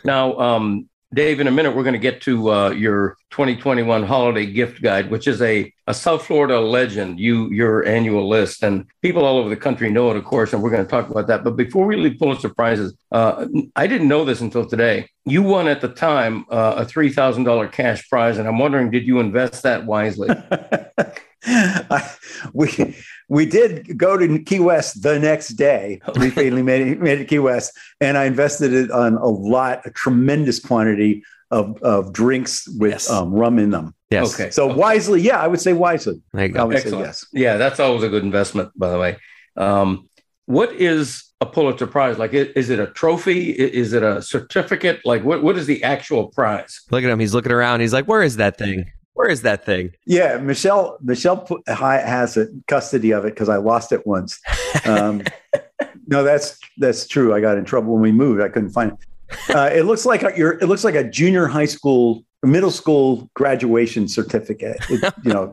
Now, 0.04 0.36
um, 0.38 0.88
Dave, 1.14 1.40
in 1.40 1.46
a 1.46 1.50
minute, 1.50 1.76
we're 1.76 1.84
going 1.84 1.94
to 1.94 1.98
get 1.98 2.20
to 2.22 2.50
uh, 2.50 2.70
your 2.70 3.16
2021 3.30 4.04
holiday 4.04 4.46
gift 4.46 4.82
guide, 4.82 5.10
which 5.10 5.26
is 5.26 5.40
a, 5.40 5.72
a 5.86 5.94
South 5.94 6.26
Florida 6.26 6.60
legend, 6.60 7.20
you 7.20 7.50
your 7.50 7.86
annual 7.86 8.28
list. 8.28 8.62
And 8.62 8.86
people 9.00 9.24
all 9.24 9.38
over 9.38 9.48
the 9.48 9.56
country 9.56 9.90
know 9.90 10.10
it, 10.10 10.16
of 10.16 10.24
course, 10.24 10.52
and 10.52 10.62
we're 10.62 10.70
going 10.70 10.84
to 10.84 10.90
talk 10.90 11.08
about 11.08 11.26
that. 11.28 11.44
But 11.44 11.56
before 11.56 11.86
we 11.86 11.96
leave 11.96 12.18
Pulitzer 12.18 12.48
Prizes, 12.48 12.96
uh, 13.12 13.46
I 13.76 13.86
didn't 13.86 14.08
know 14.08 14.24
this 14.24 14.40
until 14.40 14.66
today. 14.66 15.08
You 15.24 15.42
won 15.42 15.68
at 15.68 15.80
the 15.80 15.88
time 15.88 16.44
uh, 16.50 16.74
a 16.78 16.84
$3,000 16.84 17.72
cash 17.72 18.08
prize. 18.08 18.38
And 18.38 18.48
I'm 18.48 18.58
wondering, 18.58 18.90
did 18.90 19.06
you 19.06 19.20
invest 19.20 19.62
that 19.62 19.86
wisely? 19.86 20.28
I, 21.46 22.10
we 22.52 22.96
we 23.28 23.46
did 23.46 23.96
go 23.98 24.16
to 24.16 24.38
Key 24.40 24.60
West 24.60 25.02
the 25.02 25.18
next 25.18 25.50
day. 25.50 26.00
We 26.20 26.30
finally 26.30 26.62
made 26.62 26.86
it, 26.86 27.00
made 27.00 27.20
it 27.20 27.28
Key 27.28 27.38
West, 27.38 27.72
and 28.00 28.16
I 28.18 28.24
invested 28.24 28.72
it 28.72 28.90
on 28.90 29.14
a 29.14 29.26
lot, 29.26 29.82
a 29.86 29.90
tremendous 29.90 30.58
quantity 30.60 31.22
of, 31.50 31.80
of 31.82 32.12
drinks 32.12 32.68
with 32.78 32.92
Yes. 32.92 33.10
um, 33.10 33.32
rum 33.32 33.58
in 33.58 33.70
them. 33.70 33.94
Yes. 34.10 34.34
Okay. 34.34 34.50
So 34.50 34.66
wisely, 34.74 35.20
yeah, 35.20 35.40
I 35.40 35.46
would 35.48 35.60
say 35.60 35.72
wisely. 35.72 36.20
There 36.32 36.46
you 36.46 36.56
I 36.58 36.64
would 36.64 36.76
Excellent. 36.76 37.04
say 37.04 37.08
yes. 37.08 37.26
Yeah, 37.32 37.56
that's 37.56 37.80
always 37.80 38.02
a 38.02 38.08
good 38.08 38.22
investment, 38.24 38.70
by 38.76 38.90
the 38.90 38.98
way. 38.98 39.16
Um, 39.56 40.08
what 40.46 40.72
is 40.72 41.24
a 41.40 41.46
Pulitzer 41.46 41.86
Prize? 41.86 42.18
Like, 42.18 42.32
is 42.34 42.70
it 42.70 42.78
a 42.78 42.88
trophy? 42.88 43.50
Is 43.50 43.92
it 43.92 44.02
a 44.02 44.20
certificate? 44.22 45.00
Like, 45.04 45.24
what, 45.24 45.42
what 45.42 45.56
is 45.56 45.66
the 45.66 45.82
actual 45.82 46.28
prize? 46.28 46.82
Look 46.90 47.02
at 47.04 47.10
him. 47.10 47.18
He's 47.18 47.34
looking 47.34 47.52
around. 47.52 47.80
He's 47.80 47.92
like, 47.92 48.06
"Where 48.06 48.22
is 48.22 48.36
that 48.36 48.58
thing? 48.58 48.84
Where 49.14 49.28
is 49.28 49.42
that 49.42 49.64
thing?" 49.64 49.92
Yeah, 50.06 50.38
Michelle 50.38 50.98
Michelle 51.00 51.38
put, 51.38 51.66
has 51.68 52.36
it 52.36 52.50
custody 52.68 53.12
of 53.12 53.24
it 53.24 53.34
because 53.34 53.48
I 53.48 53.56
lost 53.56 53.92
it 53.92 54.06
once. 54.06 54.40
Um, 54.84 55.22
no, 56.06 56.22
that's 56.22 56.58
that's 56.78 57.06
true. 57.06 57.34
I 57.34 57.40
got 57.40 57.56
in 57.56 57.64
trouble 57.64 57.94
when 57.94 58.02
we 58.02 58.12
moved. 58.12 58.40
I 58.40 58.48
couldn't 58.48 58.70
find 58.70 58.92
it. 58.92 58.98
Uh, 59.54 59.70
it 59.72 59.82
looks 59.82 60.06
like 60.06 60.22
a, 60.22 60.36
your 60.36 60.52
it 60.58 60.66
looks 60.66 60.84
like 60.84 60.94
a 60.94 61.04
junior 61.04 61.46
high 61.46 61.64
school, 61.64 62.24
middle 62.42 62.70
school 62.70 63.30
graduation 63.34 64.08
certificate. 64.08 64.76
It, 64.90 65.14
you 65.24 65.32
know, 65.32 65.52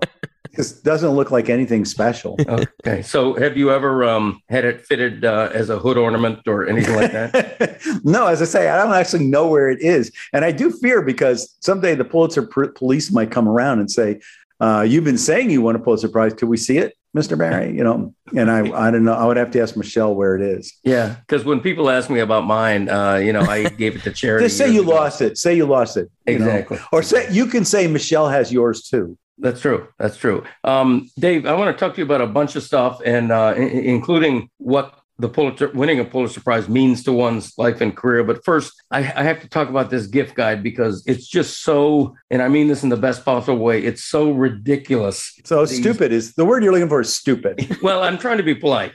just 0.56 0.84
doesn't 0.84 1.12
look 1.12 1.32
like 1.32 1.50
anything 1.50 1.86
special. 1.86 2.38
Okay. 2.52 3.02
So, 3.02 3.36
have 3.36 3.56
you 3.58 3.72
ever 3.72 4.04
um, 4.04 4.42
had 4.50 4.66
it 4.66 4.82
fitted 4.82 5.24
uh, 5.24 5.50
as 5.54 5.70
a 5.70 5.78
hood 5.78 5.98
ornament 5.98 6.40
or 6.48 6.68
anything 6.68 6.96
like 6.96 7.12
that? 7.12 7.80
no, 8.04 8.28
as 8.28 8.42
I 8.42 8.46
say, 8.46 8.70
I 8.70 8.76
don't 8.76 8.94
actually 8.94 9.26
know 9.28 9.48
where 9.48 9.70
it 9.70 9.80
is, 9.82 10.12
and 10.34 10.44
I 10.44 10.52
do 10.52 10.72
fear 10.72 11.02
because 11.02 11.56
someday 11.62 11.96
the 11.96 12.04
Pulitzer 12.04 12.42
pr- 12.42 12.66
police 12.66 13.12
might 13.12 13.32
come 13.32 13.48
around 13.48 13.80
and 13.80 13.90
say, 13.90 14.20
uh, 14.60 14.82
"You've 14.82 15.04
been 15.04 15.18
saying 15.18 15.52
you 15.52 15.62
want 15.62 15.78
a 15.78 15.80
Pulitzer 15.80 16.10
Prize. 16.10 16.34
Could 16.34 16.50
we 16.50 16.58
see 16.58 16.78
it, 16.80 16.98
Mister 17.14 17.36
Barry?" 17.36 17.76
You 17.76 17.84
know, 17.84 18.14
and 18.36 18.50
I, 18.52 18.88
I 18.88 18.92
don't 18.92 19.06
know. 19.06 19.14
I 19.14 19.26
would 19.26 19.38
have 19.38 19.52
to 19.52 19.62
ask 19.62 19.78
Michelle 19.78 20.14
where 20.16 20.36
it 20.36 20.42
is. 20.42 20.74
Yeah. 20.84 21.16
Because 21.28 21.46
when 21.46 21.60
people 21.62 21.90
ask 21.90 22.10
me 22.10 22.20
about 22.20 22.46
mine, 22.46 22.90
uh, 22.90 23.16
you 23.16 23.32
know, 23.32 23.42
I 23.42 23.70
gave 23.70 23.96
it 23.96 24.04
to 24.04 24.12
charity. 24.12 24.46
Just 24.46 24.58
say 24.58 24.72
you 24.74 24.82
ago. 24.82 24.92
lost 24.92 25.22
it. 25.22 25.38
Say 25.38 25.56
you 25.56 25.66
lost 25.66 25.98
it. 25.98 26.10
you 26.28 26.40
know. 26.40 26.46
Exactly. 26.46 26.80
Or 26.92 27.04
say 27.04 27.32
you 27.32 27.46
can 27.46 27.64
say 27.64 27.88
Michelle 27.88 28.28
has 28.28 28.52
yours 28.52 28.90
too. 28.90 29.18
That's 29.42 29.60
true. 29.62 29.88
That's 30.00 30.18
true. 30.18 30.44
Um, 30.64 31.10
Dave, 31.18 31.46
I 31.46 31.54
want 31.54 31.76
to 31.76 31.80
talk 31.80 31.96
to 31.96 32.00
you 32.02 32.06
about 32.06 32.22
a 32.22 32.28
bunch 32.28 32.56
of 32.56 32.64
stuff, 32.64 33.02
and 33.06 33.32
uh, 33.32 33.54
i- 33.58 33.60
i- 33.60 33.84
including 33.96 34.50
what 34.58 34.94
the 35.18 35.30
Pulitzer 35.30 35.70
winning 35.74 36.00
a 36.00 36.06
Pulitzer 36.06 36.42
Prize 36.42 36.68
means 36.70 37.04
to 37.04 37.12
one's 37.12 37.54
life 37.58 37.82
and 37.82 37.96
career. 37.96 38.24
But 38.24 38.44
first, 38.46 38.72
I, 38.92 39.00
I 39.00 39.24
have 39.30 39.40
to 39.42 39.50
talk 39.50 39.68
about 39.70 39.90
this 39.90 40.08
gift 40.08 40.34
guide 40.36 40.64
because 40.64 41.04
it's 41.06 41.28
just 41.28 41.62
so, 41.64 42.16
and 42.32 42.42
I 42.42 42.48
mean 42.48 42.68
this 42.70 42.82
in 42.84 42.90
the 42.90 42.98
best 42.98 43.26
possible 43.26 43.58
way. 43.60 43.84
It's 43.84 44.04
so 44.04 44.32
ridiculous. 44.32 45.40
So 45.46 45.66
These- 45.66 45.80
stupid 45.80 46.12
is 46.12 46.34
the 46.36 46.46
word 46.46 46.64
you're 46.64 46.74
looking 46.74 46.90
for. 46.90 47.02
Is 47.02 47.16
stupid. 47.16 47.78
Well, 47.84 48.04
I'm 48.04 48.18
trying 48.18 48.38
to 48.38 48.44
be 48.44 48.56
polite, 48.56 48.94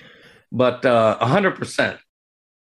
but 0.52 0.84
uh, 0.84 1.18
hundred 1.24 1.56
percent. 1.56 1.98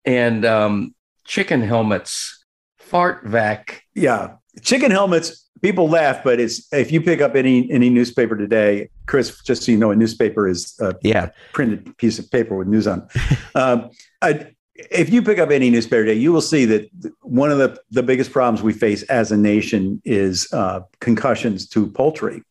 And 0.06 0.44
um, 0.44 0.94
chicken 1.24 1.62
helmets, 1.62 2.44
fart 2.78 3.24
vac. 3.26 3.82
yeah, 3.94 4.36
chicken 4.62 4.90
helmets. 4.90 5.48
People 5.62 5.88
laugh, 5.88 6.22
but 6.22 6.40
it's 6.40 6.70
if 6.72 6.92
you 6.92 7.00
pick 7.00 7.20
up 7.20 7.34
any 7.34 7.70
any 7.70 7.88
newspaper 7.88 8.36
today, 8.36 8.90
Chris. 9.06 9.40
Just 9.42 9.62
so 9.62 9.72
you 9.72 9.78
know, 9.78 9.90
a 9.90 9.96
newspaper 9.96 10.46
is 10.48 10.74
a 10.80 10.94
Yeah. 11.02 11.30
printed 11.52 11.96
piece 11.96 12.18
of 12.18 12.30
paper 12.30 12.56
with 12.56 12.68
news 12.68 12.86
on. 12.86 13.08
um, 13.54 13.90
I, 14.20 14.48
if 14.74 15.10
you 15.10 15.22
pick 15.22 15.38
up 15.38 15.50
any 15.50 15.70
newspaper 15.70 16.04
today, 16.04 16.18
you 16.18 16.32
will 16.32 16.40
see 16.42 16.64
that 16.66 16.90
one 17.22 17.50
of 17.50 17.58
the, 17.58 17.78
the 17.92 18.02
biggest 18.02 18.32
problems 18.32 18.62
we 18.62 18.72
face 18.72 19.04
as 19.04 19.30
a 19.30 19.36
nation 19.36 20.02
is 20.04 20.52
uh, 20.52 20.80
concussions 21.00 21.68
to 21.68 21.86
poultry. 21.86 22.42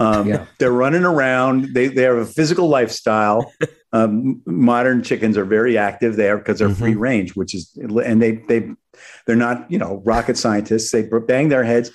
Um, 0.00 0.26
Yeah. 0.26 0.46
They're 0.58 0.72
running 0.72 1.04
around. 1.04 1.74
They, 1.74 1.86
they 1.88 2.02
have 2.02 2.16
a 2.16 2.26
physical 2.26 2.68
lifestyle. 2.68 3.52
Um, 3.92 4.40
modern 4.46 5.02
chickens 5.02 5.36
are 5.36 5.44
very 5.44 5.76
active 5.76 6.14
there 6.14 6.38
because 6.38 6.60
they're 6.60 6.68
Mhm. 6.68 6.78
free 6.78 6.94
range, 6.94 7.34
which 7.34 7.56
is, 7.56 7.76
and 7.76 8.22
they, 8.22 8.36
they, 8.48 8.70
they're 9.26 9.34
not, 9.34 9.68
you 9.68 9.78
know, 9.78 10.00
rocket 10.04 10.36
scientists. 10.36 10.92
They 10.92 11.02
bang 11.26 11.48
their 11.48 11.64
heads. 11.64 11.90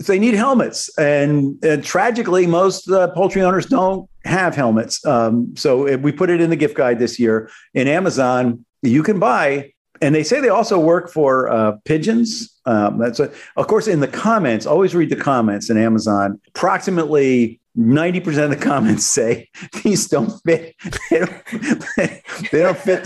So 0.00 0.14
they 0.14 0.18
need 0.18 0.32
helmets. 0.32 0.88
And, 0.96 1.62
and 1.62 1.84
tragically, 1.84 2.46
most 2.46 2.90
uh, 2.90 3.08
poultry 3.08 3.42
owners 3.42 3.66
don't 3.66 4.08
have 4.24 4.54
helmets. 4.56 5.04
Um, 5.04 5.52
so 5.54 5.86
if 5.86 6.00
we 6.00 6.12
put 6.12 6.30
it 6.30 6.40
in 6.40 6.48
the 6.48 6.56
gift 6.56 6.74
guide 6.74 6.98
this 6.98 7.18
year 7.18 7.50
in 7.74 7.88
Amazon, 7.88 8.64
you 8.80 9.02
can 9.02 9.18
buy, 9.18 9.74
and 10.02 10.14
they 10.14 10.22
say 10.22 10.40
they 10.40 10.48
also 10.48 10.78
work 10.78 11.10
for 11.10 11.48
uh, 11.48 11.72
pigeons. 11.84 12.54
Um, 12.66 12.98
that's 12.98 13.20
a, 13.20 13.32
of 13.56 13.66
course 13.66 13.88
in 13.88 14.00
the 14.00 14.08
comments. 14.08 14.66
Always 14.66 14.94
read 14.94 15.10
the 15.10 15.16
comments 15.16 15.70
in 15.70 15.78
Amazon. 15.78 16.40
Approximately 16.48 17.60
ninety 17.74 18.20
percent 18.20 18.52
of 18.52 18.58
the 18.58 18.64
comments 18.64 19.06
say 19.18 19.48
these 19.82 20.08
don't 20.08 20.30
fit. 20.44 20.74
They 21.10 21.18
don't, 21.20 21.44
they 21.96 22.62
don't 22.62 22.78
fit 22.78 23.04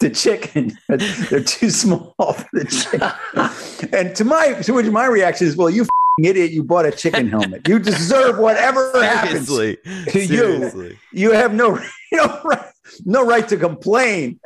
the 0.00 0.10
chicken. 0.10 0.76
They're 0.88 1.44
too 1.44 1.70
small 1.70 2.14
for 2.18 2.48
the 2.52 2.64
chicken. 2.64 3.90
And 3.98 4.14
to 4.16 4.24
my 4.24 4.54
to 4.62 4.72
which 4.72 4.86
my 4.86 5.06
reaction 5.06 5.46
is, 5.46 5.56
well, 5.56 5.70
you 5.70 5.82
f***ing 5.82 6.24
idiot, 6.26 6.50
you 6.50 6.62
bought 6.62 6.86
a 6.86 6.92
chicken 6.92 7.28
helmet. 7.28 7.66
You 7.68 7.78
deserve 7.78 8.38
whatever 8.38 8.90
happens 9.02 9.48
Seriously. 9.48 9.78
to 10.12 10.20
you. 10.20 10.26
Seriously. 10.26 10.98
you 11.12 11.32
have 11.32 11.54
no 11.54 11.78
you 12.12 12.18
know 12.18 12.40
right 12.44 12.66
no 13.04 13.24
right 13.24 13.48
to 13.48 13.56
complain. 13.56 14.38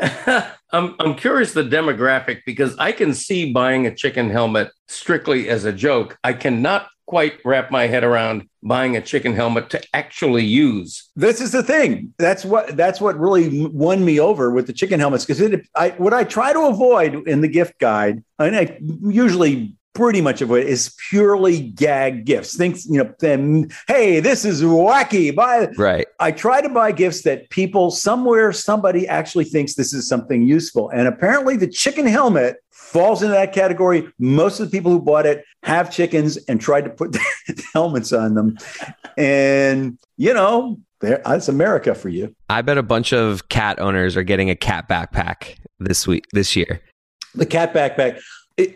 I'm 0.73 0.95
I'm 0.99 1.15
curious 1.15 1.53
the 1.53 1.63
demographic 1.63 2.41
because 2.45 2.77
I 2.79 2.93
can 2.93 3.15
see 3.15 3.53
buying 3.53 3.87
a 3.87 3.95
chicken 3.95 4.31
helmet 4.31 4.71
strictly 4.87 5.49
as 5.49 5.65
a 5.65 5.73
joke. 5.73 6.19
I 6.23 6.33
cannot 6.33 6.89
quite 7.07 7.41
wrap 7.43 7.71
my 7.71 7.87
head 7.87 8.05
around 8.05 8.47
buying 8.63 8.95
a 8.95 9.01
chicken 9.01 9.35
helmet 9.35 9.71
to 9.71 9.83
actually 9.95 10.45
use. 10.45 11.09
This 11.17 11.41
is 11.41 11.53
the 11.53 11.63
thing. 11.63 12.13
That's 12.19 12.45
what 12.45 12.77
that's 12.77 13.01
what 13.01 13.19
really 13.19 13.67
won 13.69 14.05
me 14.05 14.21
over 14.21 14.51
with 14.51 14.67
the 14.67 14.75
chicken 14.75 15.01
helmets 15.01 15.25
because 15.25 15.41
it 15.41 15.67
I 15.75 15.91
what 15.91 16.13
I 16.13 16.25
try 16.25 16.53
to 16.53 16.61
avoid 16.67 17.27
in 17.27 17.41
the 17.41 17.49
gift 17.49 17.79
guide, 17.81 18.23
and 18.39 18.55
I 18.55 18.79
usually 19.03 19.75
pretty 19.99 20.21
much 20.21 20.41
of 20.41 20.53
it 20.53 20.69
is 20.69 20.95
purely 21.11 21.61
gag 21.61 22.25
gifts. 22.25 22.57
Think, 22.57 22.77
you 22.85 23.03
know, 23.03 23.13
then, 23.19 23.69
hey, 23.89 24.21
this 24.21 24.45
is 24.45 24.63
wacky. 24.63 25.35
Buy 25.35 25.71
Right. 25.77 26.07
I 26.21 26.31
try 26.31 26.61
to 26.61 26.69
buy 26.69 26.93
gifts 26.93 27.23
that 27.23 27.51
people 27.51 27.91
somewhere, 27.91 28.53
somebody 28.53 29.09
actually 29.09 29.45
thinks 29.45 29.75
this 29.75 29.93
is 29.93 30.09
something 30.09 30.43
useful. 30.43 30.89
And 30.91 31.09
apparently 31.09 31.57
the 31.57 31.67
chicken 31.67 32.07
helmet 32.07 32.59
falls 32.71 33.25
into 33.25 33.35
that 33.35 33.53
category. 33.53 34.09
Most 34.21 34.61
of 34.61 34.71
the 34.71 34.77
people 34.77 34.93
who 34.93 35.01
bought 35.01 35.27
it 35.27 35.45
have 35.65 35.91
chickens 35.91 36.37
and 36.47 36.61
tried 36.61 36.83
to 36.83 36.91
put 36.91 37.17
helmets 37.75 38.13
on 38.13 38.35
them. 38.35 38.57
And, 39.17 39.99
you 40.17 40.33
know, 40.33 40.79
there, 41.01 41.21
that's 41.25 41.49
America 41.49 41.97
for 41.97 42.09
you. 42.09 42.37
I 42.49 42.63
bet 42.63 42.79
a 42.79 42.85
bunch 42.85 43.13
of 43.13 43.49
cat 43.49 43.81
owners 43.81 44.17
are 44.17 44.23
getting 44.23 44.49
a 44.49 44.55
cat 44.55 44.89
backpack 44.89 45.57
this 45.81 46.07
week, 46.07 46.25
this 46.33 46.55
year. 46.55 46.83
The 47.35 47.47
cat 47.47 47.75
backpack. 47.75 48.21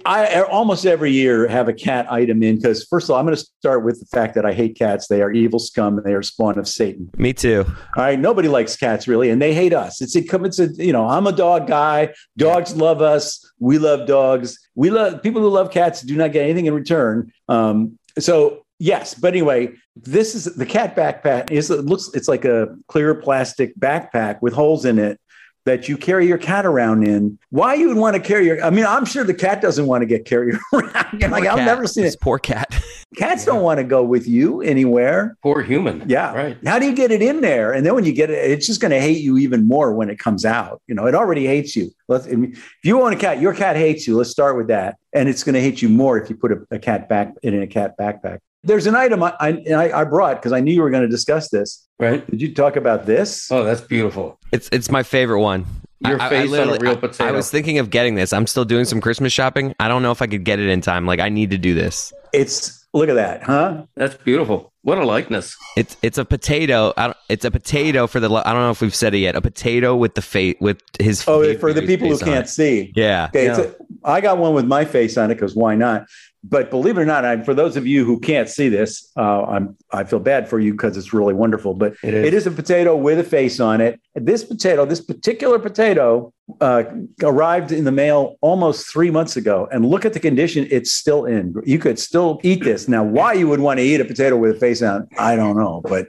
I 0.04 0.42
almost 0.42 0.86
every 0.86 1.10
year 1.10 1.48
have 1.48 1.68
a 1.68 1.72
cat 1.72 2.10
item 2.10 2.42
in 2.42 2.56
because 2.56 2.84
first 2.84 3.06
of 3.06 3.10
all, 3.10 3.18
I'm 3.18 3.26
going 3.26 3.36
to 3.36 3.44
start 3.58 3.84
with 3.84 3.98
the 3.98 4.06
fact 4.06 4.34
that 4.36 4.46
I 4.46 4.52
hate 4.52 4.78
cats. 4.78 5.08
They 5.08 5.22
are 5.22 5.32
evil 5.32 5.58
scum 5.58 5.98
and 5.98 6.06
they 6.06 6.14
are 6.14 6.22
spawn 6.22 6.56
of 6.56 6.68
Satan. 6.68 7.10
Me 7.16 7.32
too. 7.32 7.64
All 7.96 8.04
right, 8.04 8.18
nobody 8.18 8.48
likes 8.48 8.76
cats 8.76 9.08
really, 9.08 9.30
and 9.30 9.42
they 9.42 9.52
hate 9.54 9.72
us. 9.72 10.00
It's 10.00 10.14
a, 10.14 10.20
it's 10.44 10.58
a 10.60 10.66
you 10.74 10.92
know 10.92 11.08
I'm 11.08 11.26
a 11.26 11.32
dog 11.32 11.66
guy. 11.66 12.14
Dogs 12.36 12.76
love 12.76 13.02
us. 13.02 13.44
We 13.58 13.78
love 13.78 14.06
dogs. 14.06 14.56
We 14.76 14.90
love 14.90 15.20
people 15.20 15.42
who 15.42 15.48
love 15.48 15.72
cats 15.72 16.02
do 16.02 16.16
not 16.16 16.30
get 16.32 16.44
anything 16.44 16.66
in 16.66 16.74
return. 16.74 17.32
Um, 17.48 17.98
so 18.20 18.64
yes, 18.78 19.14
but 19.14 19.28
anyway, 19.28 19.72
this 19.96 20.36
is 20.36 20.44
the 20.44 20.66
cat 20.66 20.94
backpack. 20.94 21.50
Is 21.50 21.70
it 21.70 21.84
looks 21.84 22.08
it's 22.14 22.28
like 22.28 22.44
a 22.44 22.68
clear 22.86 23.16
plastic 23.16 23.76
backpack 23.80 24.42
with 24.42 24.52
holes 24.52 24.84
in 24.84 25.00
it 25.00 25.18
that 25.64 25.88
you 25.88 25.96
carry 25.96 26.26
your 26.26 26.38
cat 26.38 26.66
around 26.66 27.06
in. 27.06 27.38
Why 27.50 27.74
you 27.74 27.88
would 27.88 27.96
want 27.96 28.16
to 28.16 28.20
carry 28.20 28.46
your? 28.46 28.62
I 28.64 28.70
mean, 28.70 28.84
I'm 28.84 29.04
sure 29.04 29.22
the 29.24 29.34
cat 29.34 29.60
doesn't 29.60 29.86
want 29.86 30.02
to 30.02 30.06
get 30.06 30.24
carried 30.24 30.56
around. 30.72 31.20
like 31.30 31.46
I've 31.46 31.58
never 31.58 31.86
seen 31.86 32.04
This 32.04 32.14
it. 32.14 32.20
poor 32.20 32.38
cat. 32.38 32.82
Cats 33.16 33.44
don't 33.44 33.62
want 33.62 33.76
to 33.78 33.84
go 33.84 34.02
with 34.02 34.26
you 34.26 34.62
anywhere. 34.62 35.36
Poor 35.42 35.60
human. 35.62 36.02
Yeah. 36.08 36.32
Right. 36.34 36.56
How 36.66 36.78
do 36.78 36.86
you 36.86 36.94
get 36.94 37.10
it 37.10 37.20
in 37.20 37.42
there? 37.42 37.72
And 37.72 37.84
then 37.84 37.94
when 37.94 38.04
you 38.04 38.12
get 38.12 38.30
it, 38.30 38.50
it's 38.50 38.66
just 38.66 38.80
going 38.80 38.90
to 38.90 39.00
hate 39.00 39.18
you 39.20 39.36
even 39.36 39.68
more 39.68 39.92
when 39.94 40.08
it 40.08 40.18
comes 40.18 40.46
out. 40.46 40.80
You 40.86 40.94
know, 40.94 41.06
it 41.06 41.14
already 41.14 41.46
hates 41.46 41.76
you. 41.76 41.90
Let's, 42.08 42.26
I 42.26 42.30
mean, 42.30 42.52
if 42.52 42.78
you 42.84 43.02
own 43.02 43.12
a 43.12 43.16
cat, 43.16 43.38
your 43.38 43.54
cat 43.54 43.76
hates 43.76 44.06
you. 44.06 44.16
Let's 44.16 44.30
start 44.30 44.56
with 44.56 44.68
that. 44.68 44.96
And 45.12 45.28
it's 45.28 45.44
going 45.44 45.54
to 45.54 45.60
hate 45.60 45.82
you 45.82 45.90
more 45.90 46.18
if 46.18 46.30
you 46.30 46.36
put 46.36 46.52
a, 46.52 46.66
a 46.70 46.78
cat 46.78 47.06
back 47.08 47.34
in 47.42 47.60
a 47.60 47.66
cat 47.66 47.98
backpack. 47.98 48.38
There's 48.64 48.86
an 48.86 48.94
item 48.94 49.22
I, 49.22 49.34
I, 49.40 49.92
I 49.92 50.04
brought 50.04 50.36
because 50.36 50.52
I 50.52 50.60
knew 50.60 50.72
you 50.72 50.82
were 50.82 50.90
going 50.90 51.02
to 51.02 51.08
discuss 51.08 51.48
this. 51.48 51.86
Right. 51.98 52.28
Did 52.30 52.40
you 52.40 52.54
talk 52.54 52.76
about 52.76 53.06
this? 53.06 53.50
Oh, 53.50 53.64
that's 53.64 53.80
beautiful. 53.80 54.38
It's 54.52 54.68
it's 54.72 54.90
my 54.90 55.02
favorite 55.02 55.40
one. 55.40 55.66
Your 56.00 56.20
I- 56.20 56.26
I 56.26 56.28
face 56.28 56.52
on 56.52 56.68
a 56.70 56.78
real 56.78 56.96
potato. 56.96 57.24
I 57.28 57.32
was 57.32 57.50
thinking 57.50 57.78
of 57.78 57.90
getting 57.90 58.14
this. 58.16 58.32
I'm 58.32 58.46
still 58.46 58.64
doing 58.64 58.84
some 58.84 59.00
Christmas 59.00 59.32
shopping. 59.32 59.74
I 59.80 59.88
don't 59.88 60.02
know 60.02 60.10
if 60.12 60.20
I 60.22 60.26
could 60.26 60.44
get 60.44 60.58
it 60.58 60.68
in 60.68 60.80
time. 60.80 61.06
Like 61.06 61.20
I 61.20 61.28
need 61.28 61.50
to 61.50 61.58
do 61.58 61.74
this. 61.74 62.12
It's 62.32 62.84
look 62.92 63.08
at 63.08 63.14
that, 63.14 63.42
huh? 63.44 63.84
That's 63.96 64.14
beautiful. 64.16 64.72
What 64.82 64.98
a 64.98 65.04
likeness. 65.04 65.56
It's 65.76 65.96
it's 66.02 66.18
a 66.18 66.24
potato. 66.24 66.92
I 66.96 67.06
don't, 67.08 67.16
it's 67.28 67.44
a 67.44 67.50
potato 67.52 68.08
for 68.08 68.18
the. 68.18 68.28
I 68.32 68.52
don't 68.52 68.62
know 68.62 68.70
if 68.72 68.80
we've 68.80 68.94
said 68.94 69.14
it 69.14 69.18
yet. 69.18 69.36
A 69.36 69.40
potato 69.40 69.94
with 69.94 70.14
the 70.16 70.22
face 70.22 70.56
with 70.60 70.80
his. 70.98 71.24
Oh, 71.28 71.42
face- 71.42 71.60
for 71.60 71.72
the 71.72 71.82
people 71.82 72.08
who 72.08 72.18
can't 72.18 72.46
it. 72.46 72.48
see. 72.48 72.92
Yeah. 72.96 73.26
Okay, 73.26 73.46
it's 73.46 73.58
Yeah. 73.58 73.64
a, 74.04 74.08
I 74.08 74.20
got 74.20 74.38
one 74.38 74.54
with 74.54 74.66
my 74.66 74.84
face 74.84 75.16
on 75.16 75.30
it 75.30 75.34
because 75.34 75.54
why 75.54 75.76
not? 75.76 76.06
But 76.44 76.70
believe 76.70 76.98
it 76.98 77.00
or 77.00 77.06
not, 77.06 77.24
I, 77.24 77.40
for 77.44 77.54
those 77.54 77.76
of 77.76 77.86
you 77.86 78.04
who 78.04 78.18
can't 78.18 78.48
see 78.48 78.68
this, 78.68 79.12
uh, 79.16 79.44
I'm 79.44 79.76
I 79.92 80.02
feel 80.02 80.18
bad 80.18 80.48
for 80.48 80.58
you 80.58 80.72
because 80.72 80.96
it's 80.96 81.12
really 81.12 81.34
wonderful. 81.34 81.72
But 81.72 81.94
It 82.02 82.14
is. 82.14 82.26
it 82.26 82.34
is 82.34 82.46
a 82.48 82.50
potato 82.50 82.96
with 82.96 83.20
a 83.20 83.24
face 83.24 83.60
on 83.60 83.80
it. 83.80 84.00
This 84.16 84.42
potato, 84.42 84.84
this 84.84 85.00
particular 85.00 85.60
potato, 85.60 86.32
uh, 86.60 86.82
arrived 87.22 87.70
in 87.70 87.84
the 87.84 87.92
mail 87.92 88.38
almost 88.40 88.90
three 88.92 89.10
months 89.10 89.36
ago, 89.36 89.68
and 89.70 89.86
look 89.86 90.04
at 90.04 90.14
the 90.14 90.20
condition 90.20 90.66
it's 90.70 90.92
still 90.92 91.26
in. 91.26 91.54
You 91.64 91.78
could 91.78 91.98
still 92.00 92.40
eat 92.42 92.64
this 92.64 92.88
now. 92.88 93.04
Why 93.04 93.34
you 93.34 93.46
would 93.46 93.60
want 93.60 93.78
to 93.78 93.84
eat 93.84 94.00
a 94.00 94.04
potato 94.04 94.36
with 94.36 94.56
a 94.56 94.58
face 94.58 94.82
on, 94.82 95.06
I 95.16 95.36
don't 95.36 95.56
know, 95.56 95.80
but. 95.84 96.08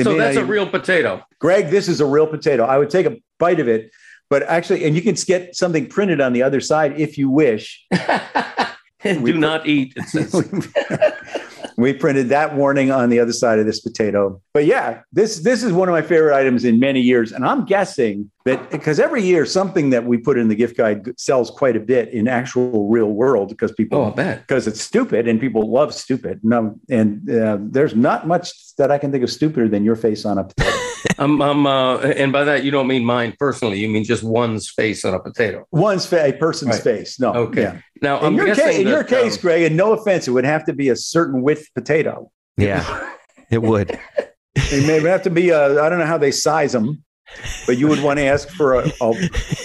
So 0.00 0.14
that's 0.16 0.36
not 0.36 0.42
a 0.42 0.44
even- 0.44 0.48
real 0.48 0.66
potato. 0.68 1.22
Greg, 1.40 1.70
this 1.70 1.88
is 1.88 2.00
a 2.00 2.06
real 2.06 2.26
potato. 2.28 2.64
I 2.64 2.78
would 2.78 2.88
take 2.90 3.06
a 3.06 3.16
bite 3.40 3.58
of 3.58 3.66
it, 3.66 3.90
but 4.30 4.44
actually, 4.44 4.84
and 4.84 4.94
you 4.94 5.02
can 5.02 5.16
get 5.26 5.56
something 5.56 5.86
printed 5.88 6.20
on 6.20 6.32
the 6.32 6.44
other 6.44 6.60
side 6.60 7.00
if 7.00 7.18
you 7.18 7.28
wish. 7.28 7.84
Do 9.02 9.36
not 9.38 9.66
eat. 9.66 9.94
It 9.96 10.04
says. 10.08 10.34
we 11.76 11.94
printed 11.94 12.28
that 12.28 12.54
warning 12.54 12.90
on 12.90 13.08
the 13.08 13.18
other 13.18 13.32
side 13.32 13.58
of 13.58 13.64
this 13.66 13.80
potato. 13.80 14.40
But 14.52 14.66
yeah, 14.66 15.00
this 15.12 15.38
this 15.40 15.62
is 15.62 15.72
one 15.72 15.88
of 15.88 15.92
my 15.94 16.02
favorite 16.02 16.34
items 16.36 16.64
in 16.64 16.78
many 16.78 17.00
years, 17.00 17.32
and 17.32 17.44
I'm 17.44 17.64
guessing 17.64 18.30
that 18.44 18.70
because 18.70 19.00
every 19.00 19.22
year 19.22 19.46
something 19.46 19.90
that 19.90 20.04
we 20.04 20.18
put 20.18 20.36
in 20.38 20.48
the 20.48 20.54
gift 20.54 20.76
guide 20.76 21.18
sells 21.18 21.50
quite 21.50 21.76
a 21.76 21.80
bit 21.80 22.10
in 22.10 22.28
actual 22.28 22.88
real 22.88 23.08
world 23.12 23.48
because 23.48 23.72
people 23.72 23.98
Oh, 23.98 24.04
I 24.06 24.14
bet. 24.14 24.40
because 24.46 24.66
it's 24.66 24.80
stupid 24.80 25.26
and 25.28 25.40
people 25.40 25.70
love 25.70 25.94
stupid. 25.94 26.40
No, 26.42 26.78
and 26.90 27.28
uh, 27.30 27.58
there's 27.60 27.94
not 27.94 28.26
much 28.26 28.50
that 28.76 28.90
I 28.90 28.98
can 28.98 29.10
think 29.12 29.24
of 29.24 29.30
stupider 29.30 29.68
than 29.68 29.84
your 29.84 29.96
face 29.96 30.24
on 30.24 30.38
a 30.38 30.44
potato. 30.44 30.70
I'm, 31.18 31.40
I'm, 31.50 31.66
uh, 31.66 31.98
and 31.98 32.32
by 32.32 32.44
that 32.44 32.64
you 32.64 32.70
don't 32.70 32.86
mean 32.86 33.04
mine 33.04 33.34
personally. 33.38 33.78
You 33.80 33.88
mean 33.88 34.04
just 34.04 34.22
one's 34.22 34.68
face 34.70 35.04
on 35.04 35.14
a 35.14 35.20
potato. 35.20 35.66
One's 35.72 36.06
fa- 36.06 36.26
a 36.26 36.32
person's 36.32 36.76
Right. 36.76 36.82
face. 36.82 37.20
No. 37.20 37.32
Okay. 37.32 37.62
yeah. 37.62 37.80
Now 38.02 38.18
In 38.20 38.26
I'm 38.26 38.34
your, 38.36 38.54
case, 38.54 38.78
in 38.78 38.86
your 38.88 39.04
case, 39.04 39.36
um, 39.36 39.42
Greg, 39.42 39.62
and 39.64 39.76
no 39.76 39.92
offense, 39.92 40.26
it 40.28 40.30
would 40.32 40.44
have 40.44 40.64
to 40.66 40.72
be 40.72 40.88
a 40.88 40.96
certain 40.96 41.42
width 41.42 41.66
potato. 41.74 42.30
Yeah. 42.56 43.12
It 43.50 43.62
would. 43.62 43.98
It 44.56 44.84
may 44.86 45.00
have 45.08 45.22
to 45.22 45.30
be 45.30 45.50
a, 45.50 45.80
I 45.82 45.88
don't 45.88 46.00
know 46.00 46.06
how 46.06 46.18
they 46.18 46.32
size 46.32 46.72
them, 46.72 47.04
but 47.66 47.78
you 47.78 47.86
would 47.86 48.02
want 48.02 48.18
to 48.18 48.24
ask 48.24 48.48
for 48.48 48.74
a, 48.80 48.90
a, 49.00 49.10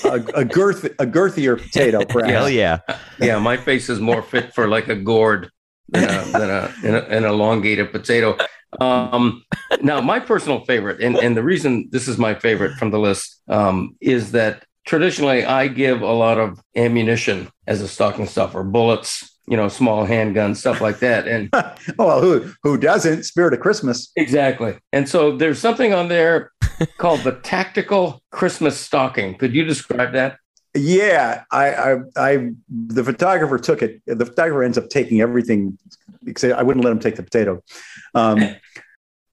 a, 0.05 0.13
a 0.41 0.45
girth, 0.45 0.85
a 0.85 1.07
girthier 1.07 1.59
potato, 1.59 2.05
perhaps. 2.07 2.31
Hell 2.31 2.49
yeah. 2.51 2.77
yeah, 3.19 3.39
my 3.39 3.57
face 3.57 3.89
is 3.89 3.99
more 3.99 4.21
fit 4.21 4.53
for 4.53 4.67
like 4.67 4.87
a 4.87 4.95
gourd 4.95 5.49
than, 5.89 6.03
a, 6.03 6.23
than 6.31 6.49
a, 6.51 6.73
an, 6.83 6.95
an 6.95 7.23
elongated 7.25 7.91
potato. 7.91 8.37
Um, 8.79 9.43
now, 9.81 10.01
my 10.01 10.19
personal 10.19 10.65
favorite, 10.65 11.01
and, 11.01 11.17
and 11.17 11.35
the 11.37 11.43
reason 11.43 11.87
this 11.91 12.07
is 12.07 12.17
my 12.17 12.33
favorite 12.35 12.77
from 12.77 12.91
the 12.91 12.99
list, 12.99 13.41
um, 13.47 13.95
is 14.01 14.31
that 14.31 14.65
traditionally 14.85 15.45
I 15.45 15.67
give 15.67 16.01
a 16.01 16.11
lot 16.13 16.37
of 16.39 16.59
ammunition 16.75 17.49
as 17.67 17.81
a 17.81 17.87
stocking 17.87 18.27
stuffer, 18.27 18.63
bullets, 18.63 19.31
you 19.47 19.55
know, 19.57 19.67
small 19.69 20.05
handguns, 20.05 20.57
stuff 20.57 20.81
like 20.81 20.99
that. 20.99 21.27
And 21.27 21.49
Oh, 21.53 21.73
well, 21.97 22.21
who 22.21 22.51
who 22.63 22.77
doesn't? 22.77 23.23
Spirit 23.23 23.53
of 23.53 23.59
Christmas. 23.61 24.11
exactly. 24.15 24.77
And 24.91 25.07
so 25.07 25.37
there's 25.37 25.59
something 25.59 25.93
on 25.93 26.07
there 26.09 26.51
called 26.97 27.21
the 27.21 27.33
tactical 27.43 28.21
Christmas 28.31 28.77
stocking. 28.77 29.37
Could 29.37 29.53
you 29.55 29.63
describe 29.63 30.13
that? 30.13 30.37
Yeah, 30.75 31.43
I, 31.51 31.73
I, 31.73 31.95
I, 32.17 32.49
the 32.69 33.03
photographer 33.03 33.57
took 33.57 33.81
it. 33.81 34.01
The 34.05 34.25
photographer 34.25 34.63
ends 34.63 34.77
up 34.77 34.89
taking 34.89 35.21
everything. 35.21 35.77
Except 36.27 36.57
I 36.57 36.63
wouldn't 36.63 36.83
let 36.83 36.91
him 36.91 36.99
take 36.99 37.15
the 37.15 37.23
potato. 37.23 37.63
Um, 38.13 38.55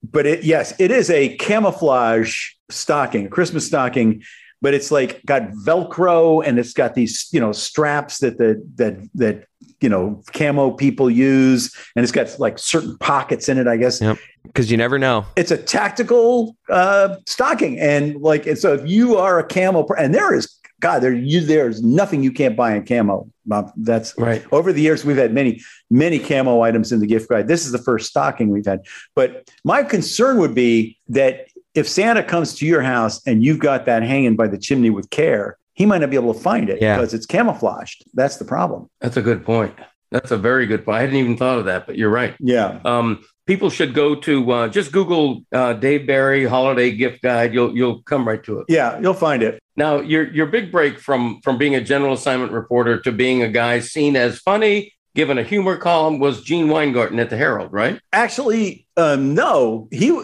but 0.03 0.27
it, 0.27 0.45
yes, 0.45 0.75
it 0.79 0.91
is 0.91 1.11
a 1.11 1.37
camouflage 1.37 2.51
stocking, 2.71 3.27
a 3.27 3.29
Christmas 3.29 3.67
stocking. 3.67 4.23
But 4.61 4.75
it's 4.75 4.93
like 4.93 5.25
got 5.27 5.51
Velcro 5.67 6.47
and 6.47 6.59
it's 6.59 6.73
got 6.73 6.95
these, 6.95 7.29
you 7.33 7.41
know, 7.41 7.51
straps 7.51 8.19
that 8.19 8.39
the 8.39 8.65
that 8.77 8.97
that 9.15 9.47
you 9.81 9.89
know 9.89 10.23
camo 10.33 10.71
people 10.71 11.11
use, 11.11 11.75
and 11.97 12.05
it's 12.05 12.13
got 12.13 12.39
like 12.39 12.61
certain 12.61 12.97
pockets 12.99 13.49
in 13.49 13.59
it. 13.59 13.67
I 13.67 13.77
guess 13.77 14.01
Yep. 14.01 14.19
Because 14.45 14.71
you 14.71 14.77
never 14.77 14.99
know. 14.99 15.25
it's 15.37 15.51
a 15.51 15.57
tactical 15.57 16.57
uh, 16.69 17.17
stocking, 17.27 17.79
and 17.81 18.21
like, 18.21 18.47
and 18.47 18.59
so 18.59 18.75
if 18.75 18.87
you 18.89 19.17
are 19.17 19.39
a 19.39 19.45
camo, 19.45 19.87
and 19.99 20.15
there 20.15 20.35
is 20.35 20.59
God, 20.83 20.99
there 21.01 21.15
you 21.15 21.41
there's 21.41 21.83
nothing 21.83 22.23
you 22.23 22.33
can't 22.33 22.57
buy 22.57 22.75
in 22.75 22.85
camo. 22.85 23.29
Bob. 23.47 23.73
That's 23.77 24.15
Right. 24.19 24.45
over 24.53 24.73
the 24.73 24.83
years 24.83 25.05
we've 25.05 25.17
had 25.17 25.33
many 25.33 25.61
many 25.91 26.19
camo 26.19 26.61
items 26.61 26.93
in 26.93 27.01
the 27.01 27.07
gift 27.07 27.31
guide. 27.31 27.49
This 27.49 27.65
is 27.65 27.73
the 27.73 27.79
first 27.79 28.09
stocking 28.11 28.51
we've 28.51 28.67
had, 28.67 28.81
but 29.17 29.51
my 29.65 29.83
concern 29.83 30.39
would 30.39 30.55
be 30.55 30.99
that 31.09 31.47
if 31.75 31.89
Santa 31.89 32.23
comes 32.23 32.55
to 32.57 32.67
your 32.67 32.83
house 32.83 33.27
and 33.27 33.43
you've 33.43 33.59
got 33.61 33.87
that 33.87 34.03
hanging 34.03 34.37
by 34.37 34.47
the 34.47 34.59
chimney 34.59 34.91
with 34.91 35.09
care, 35.11 35.57
he 35.73 35.87
might 35.87 36.03
not 36.03 36.11
be 36.11 36.17
able 36.17 36.35
to 36.35 36.41
find 36.41 36.69
it 36.69 36.83
Yeah. 36.83 36.97
because 36.97 37.15
it's 37.15 37.25
camouflaged. 37.27 38.05
That's 38.13 38.37
the 38.37 38.45
problem. 38.45 38.89
That's 39.01 39.17
a 39.17 39.23
good 39.23 39.45
point. 39.45 39.73
That's 40.11 40.31
a 40.31 40.37
very 40.37 40.67
good 40.67 40.85
point. 40.85 40.99
I 40.99 41.01
hadn't 41.01 41.17
even 41.17 41.37
thought 41.39 41.59
of 41.59 41.65
that, 41.65 41.87
but 41.87 41.97
you're 41.97 42.11
right. 42.11 42.35
Yeah. 42.41 42.81
Um, 42.85 43.25
people 43.47 43.71
should 43.71 43.95
go 43.95 44.15
to 44.17 44.51
uh, 44.53 44.69
just 44.69 44.93
Google 44.93 45.43
uh, 45.53 45.73
Dave 45.73 46.07
Barry 46.07 46.45
holiday 46.45 46.91
gift 46.91 47.23
guide. 47.23 47.55
You'll 47.55 47.75
you'll 47.75 48.03
come 48.03 48.29
right 48.29 48.43
to 48.45 48.59
it. 48.61 48.67
Yeah, 48.69 49.01
you'll 49.01 49.15
find 49.15 49.43
it. 49.43 49.59
Now 49.77 50.01
your 50.01 50.31
your 50.33 50.47
big 50.47 50.71
break 50.71 50.99
from 50.99 51.41
from 51.43 51.59
being 51.59 51.75
a 51.75 51.81
general 51.81 52.13
assignment 52.13 52.53
reporter 52.53 53.01
to 53.01 53.13
being 53.13 53.43
a 53.43 53.49
guy 53.49 53.81
seen 53.81 54.17
as 54.17 54.39
funny, 54.39 54.93
given 55.15 55.39
a 55.39 55.43
humor 55.43 55.77
column, 55.77 56.19
was 56.19 56.43
Gene 56.43 56.69
Weingarten 56.69 57.19
at 57.19 57.31
the 57.31 57.37
Herald, 57.37 57.73
right? 57.73 58.01
Actually, 58.13 58.87
um, 58.97 59.35
no, 59.35 59.89
he 59.91 60.23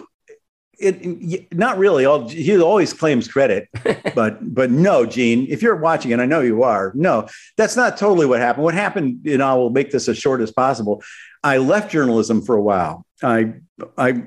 it, 0.79 1.53
not 1.53 1.77
really. 1.77 2.05
All, 2.05 2.27
he 2.27 2.59
always 2.59 2.93
claims 2.93 3.27
credit, 3.27 3.67
but 4.15 4.53
but 4.53 4.71
no, 4.71 5.05
Gene. 5.05 5.45
If 5.49 5.61
you're 5.61 5.75
watching, 5.75 6.13
and 6.13 6.21
I 6.21 6.25
know 6.25 6.41
you 6.41 6.63
are, 6.63 6.91
no, 6.95 7.27
that's 7.57 7.75
not 7.75 7.97
totally 7.97 8.25
what 8.25 8.39
happened. 8.39 8.63
What 8.63 8.73
happened, 8.73 9.25
and 9.25 9.43
I 9.43 9.53
will 9.55 9.69
make 9.69 9.91
this 9.91 10.07
as 10.07 10.17
short 10.17 10.41
as 10.41 10.51
possible. 10.51 11.03
I 11.43 11.57
left 11.57 11.91
journalism 11.91 12.41
for 12.41 12.55
a 12.55 12.61
while. 12.61 13.05
I 13.21 13.55
I 13.97 14.23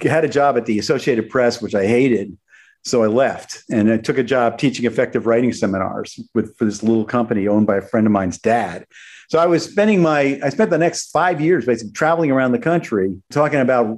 had 0.00 0.24
a 0.24 0.28
job 0.28 0.56
at 0.56 0.66
the 0.66 0.78
Associated 0.78 1.30
Press, 1.30 1.62
which 1.62 1.74
I 1.74 1.86
hated, 1.86 2.36
so 2.84 3.02
I 3.02 3.06
left, 3.06 3.62
and 3.70 3.90
I 3.90 3.96
took 3.96 4.18
a 4.18 4.24
job 4.24 4.58
teaching 4.58 4.86
effective 4.86 5.26
writing 5.26 5.52
seminars 5.52 6.18
with 6.34 6.56
for 6.56 6.64
this 6.64 6.82
little 6.82 7.04
company 7.04 7.46
owned 7.46 7.66
by 7.66 7.76
a 7.76 7.82
friend 7.82 8.06
of 8.06 8.12
mine's 8.12 8.38
dad. 8.38 8.86
So 9.28 9.38
I 9.38 9.46
was 9.46 9.64
spending 9.64 10.02
my 10.02 10.38
I 10.42 10.50
spent 10.50 10.68
the 10.68 10.76
next 10.76 11.10
five 11.10 11.40
years 11.40 11.64
basically 11.64 11.92
traveling 11.92 12.30
around 12.30 12.52
the 12.52 12.58
country 12.58 13.18
talking 13.30 13.60
about 13.60 13.96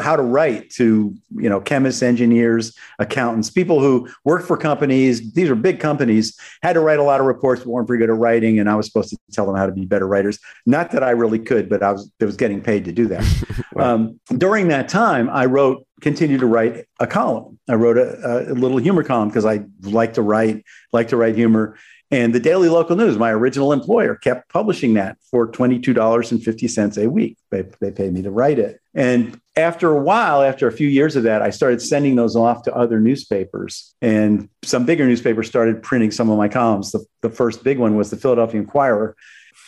how 0.00 0.16
to 0.16 0.22
write 0.22 0.68
to 0.72 1.14
you 1.36 1.48
know 1.48 1.60
chemists, 1.60 2.02
engineers, 2.02 2.76
accountants, 2.98 3.48
people 3.48 3.80
who 3.80 4.06
work 4.24 4.44
for 4.44 4.58
companies. 4.58 5.32
These 5.32 5.48
are 5.48 5.54
big 5.54 5.80
companies 5.80 6.38
had 6.62 6.74
to 6.74 6.80
write 6.80 6.98
a 6.98 7.02
lot 7.02 7.20
of 7.20 7.26
reports, 7.26 7.62
but 7.62 7.70
weren't 7.70 7.86
very 7.86 8.00
good 8.00 8.10
at 8.10 8.16
writing, 8.16 8.58
and 8.58 8.68
I 8.68 8.74
was 8.74 8.84
supposed 8.86 9.08
to 9.08 9.18
tell 9.32 9.46
them 9.46 9.56
how 9.56 9.64
to 9.64 9.72
be 9.72 9.86
better 9.86 10.06
writers. 10.06 10.38
Not 10.66 10.90
that 10.90 11.02
I 11.02 11.10
really 11.10 11.38
could, 11.38 11.70
but 11.70 11.82
I 11.82 11.92
was 11.92 12.10
I 12.20 12.26
was 12.26 12.36
getting 12.36 12.60
paid 12.60 12.84
to 12.84 12.92
do 12.92 13.06
that. 13.06 13.24
um, 13.78 14.20
during 14.36 14.68
that 14.68 14.90
time, 14.90 15.30
I 15.30 15.46
wrote 15.46 15.86
continued 16.00 16.40
to 16.40 16.46
write 16.46 16.86
a 16.98 17.06
column. 17.06 17.58
I 17.68 17.74
wrote 17.74 17.98
a, 17.98 18.52
a 18.52 18.54
little 18.54 18.78
humor 18.78 19.04
column 19.04 19.28
because 19.28 19.44
I 19.44 19.64
like 19.82 20.14
to 20.14 20.22
write, 20.22 20.64
like 20.92 21.08
to 21.08 21.16
write 21.16 21.36
humor. 21.36 21.76
And 22.12 22.34
the 22.34 22.40
Daily 22.40 22.68
Local 22.68 22.96
News, 22.96 23.16
my 23.16 23.30
original 23.30 23.72
employer, 23.72 24.16
kept 24.16 24.48
publishing 24.48 24.94
that 24.94 25.16
for 25.30 25.50
$22.50 25.50 27.04
a 27.04 27.08
week. 27.08 27.38
They, 27.50 27.64
they 27.80 27.92
paid 27.92 28.12
me 28.12 28.22
to 28.22 28.32
write 28.32 28.58
it. 28.58 28.80
And 28.94 29.40
after 29.56 29.90
a 29.90 30.02
while, 30.02 30.42
after 30.42 30.66
a 30.66 30.72
few 30.72 30.88
years 30.88 31.14
of 31.14 31.22
that, 31.22 31.40
I 31.40 31.50
started 31.50 31.80
sending 31.80 32.16
those 32.16 32.34
off 32.34 32.64
to 32.64 32.74
other 32.74 32.98
newspapers. 32.98 33.94
And 34.02 34.48
some 34.64 34.86
bigger 34.86 35.06
newspapers 35.06 35.46
started 35.46 35.84
printing 35.84 36.10
some 36.10 36.30
of 36.30 36.36
my 36.36 36.48
columns. 36.48 36.90
The, 36.90 37.04
the 37.20 37.30
first 37.30 37.62
big 37.62 37.78
one 37.78 37.96
was 37.96 38.10
the 38.10 38.16
Philadelphia 38.16 38.60
Inquirer. 38.60 39.14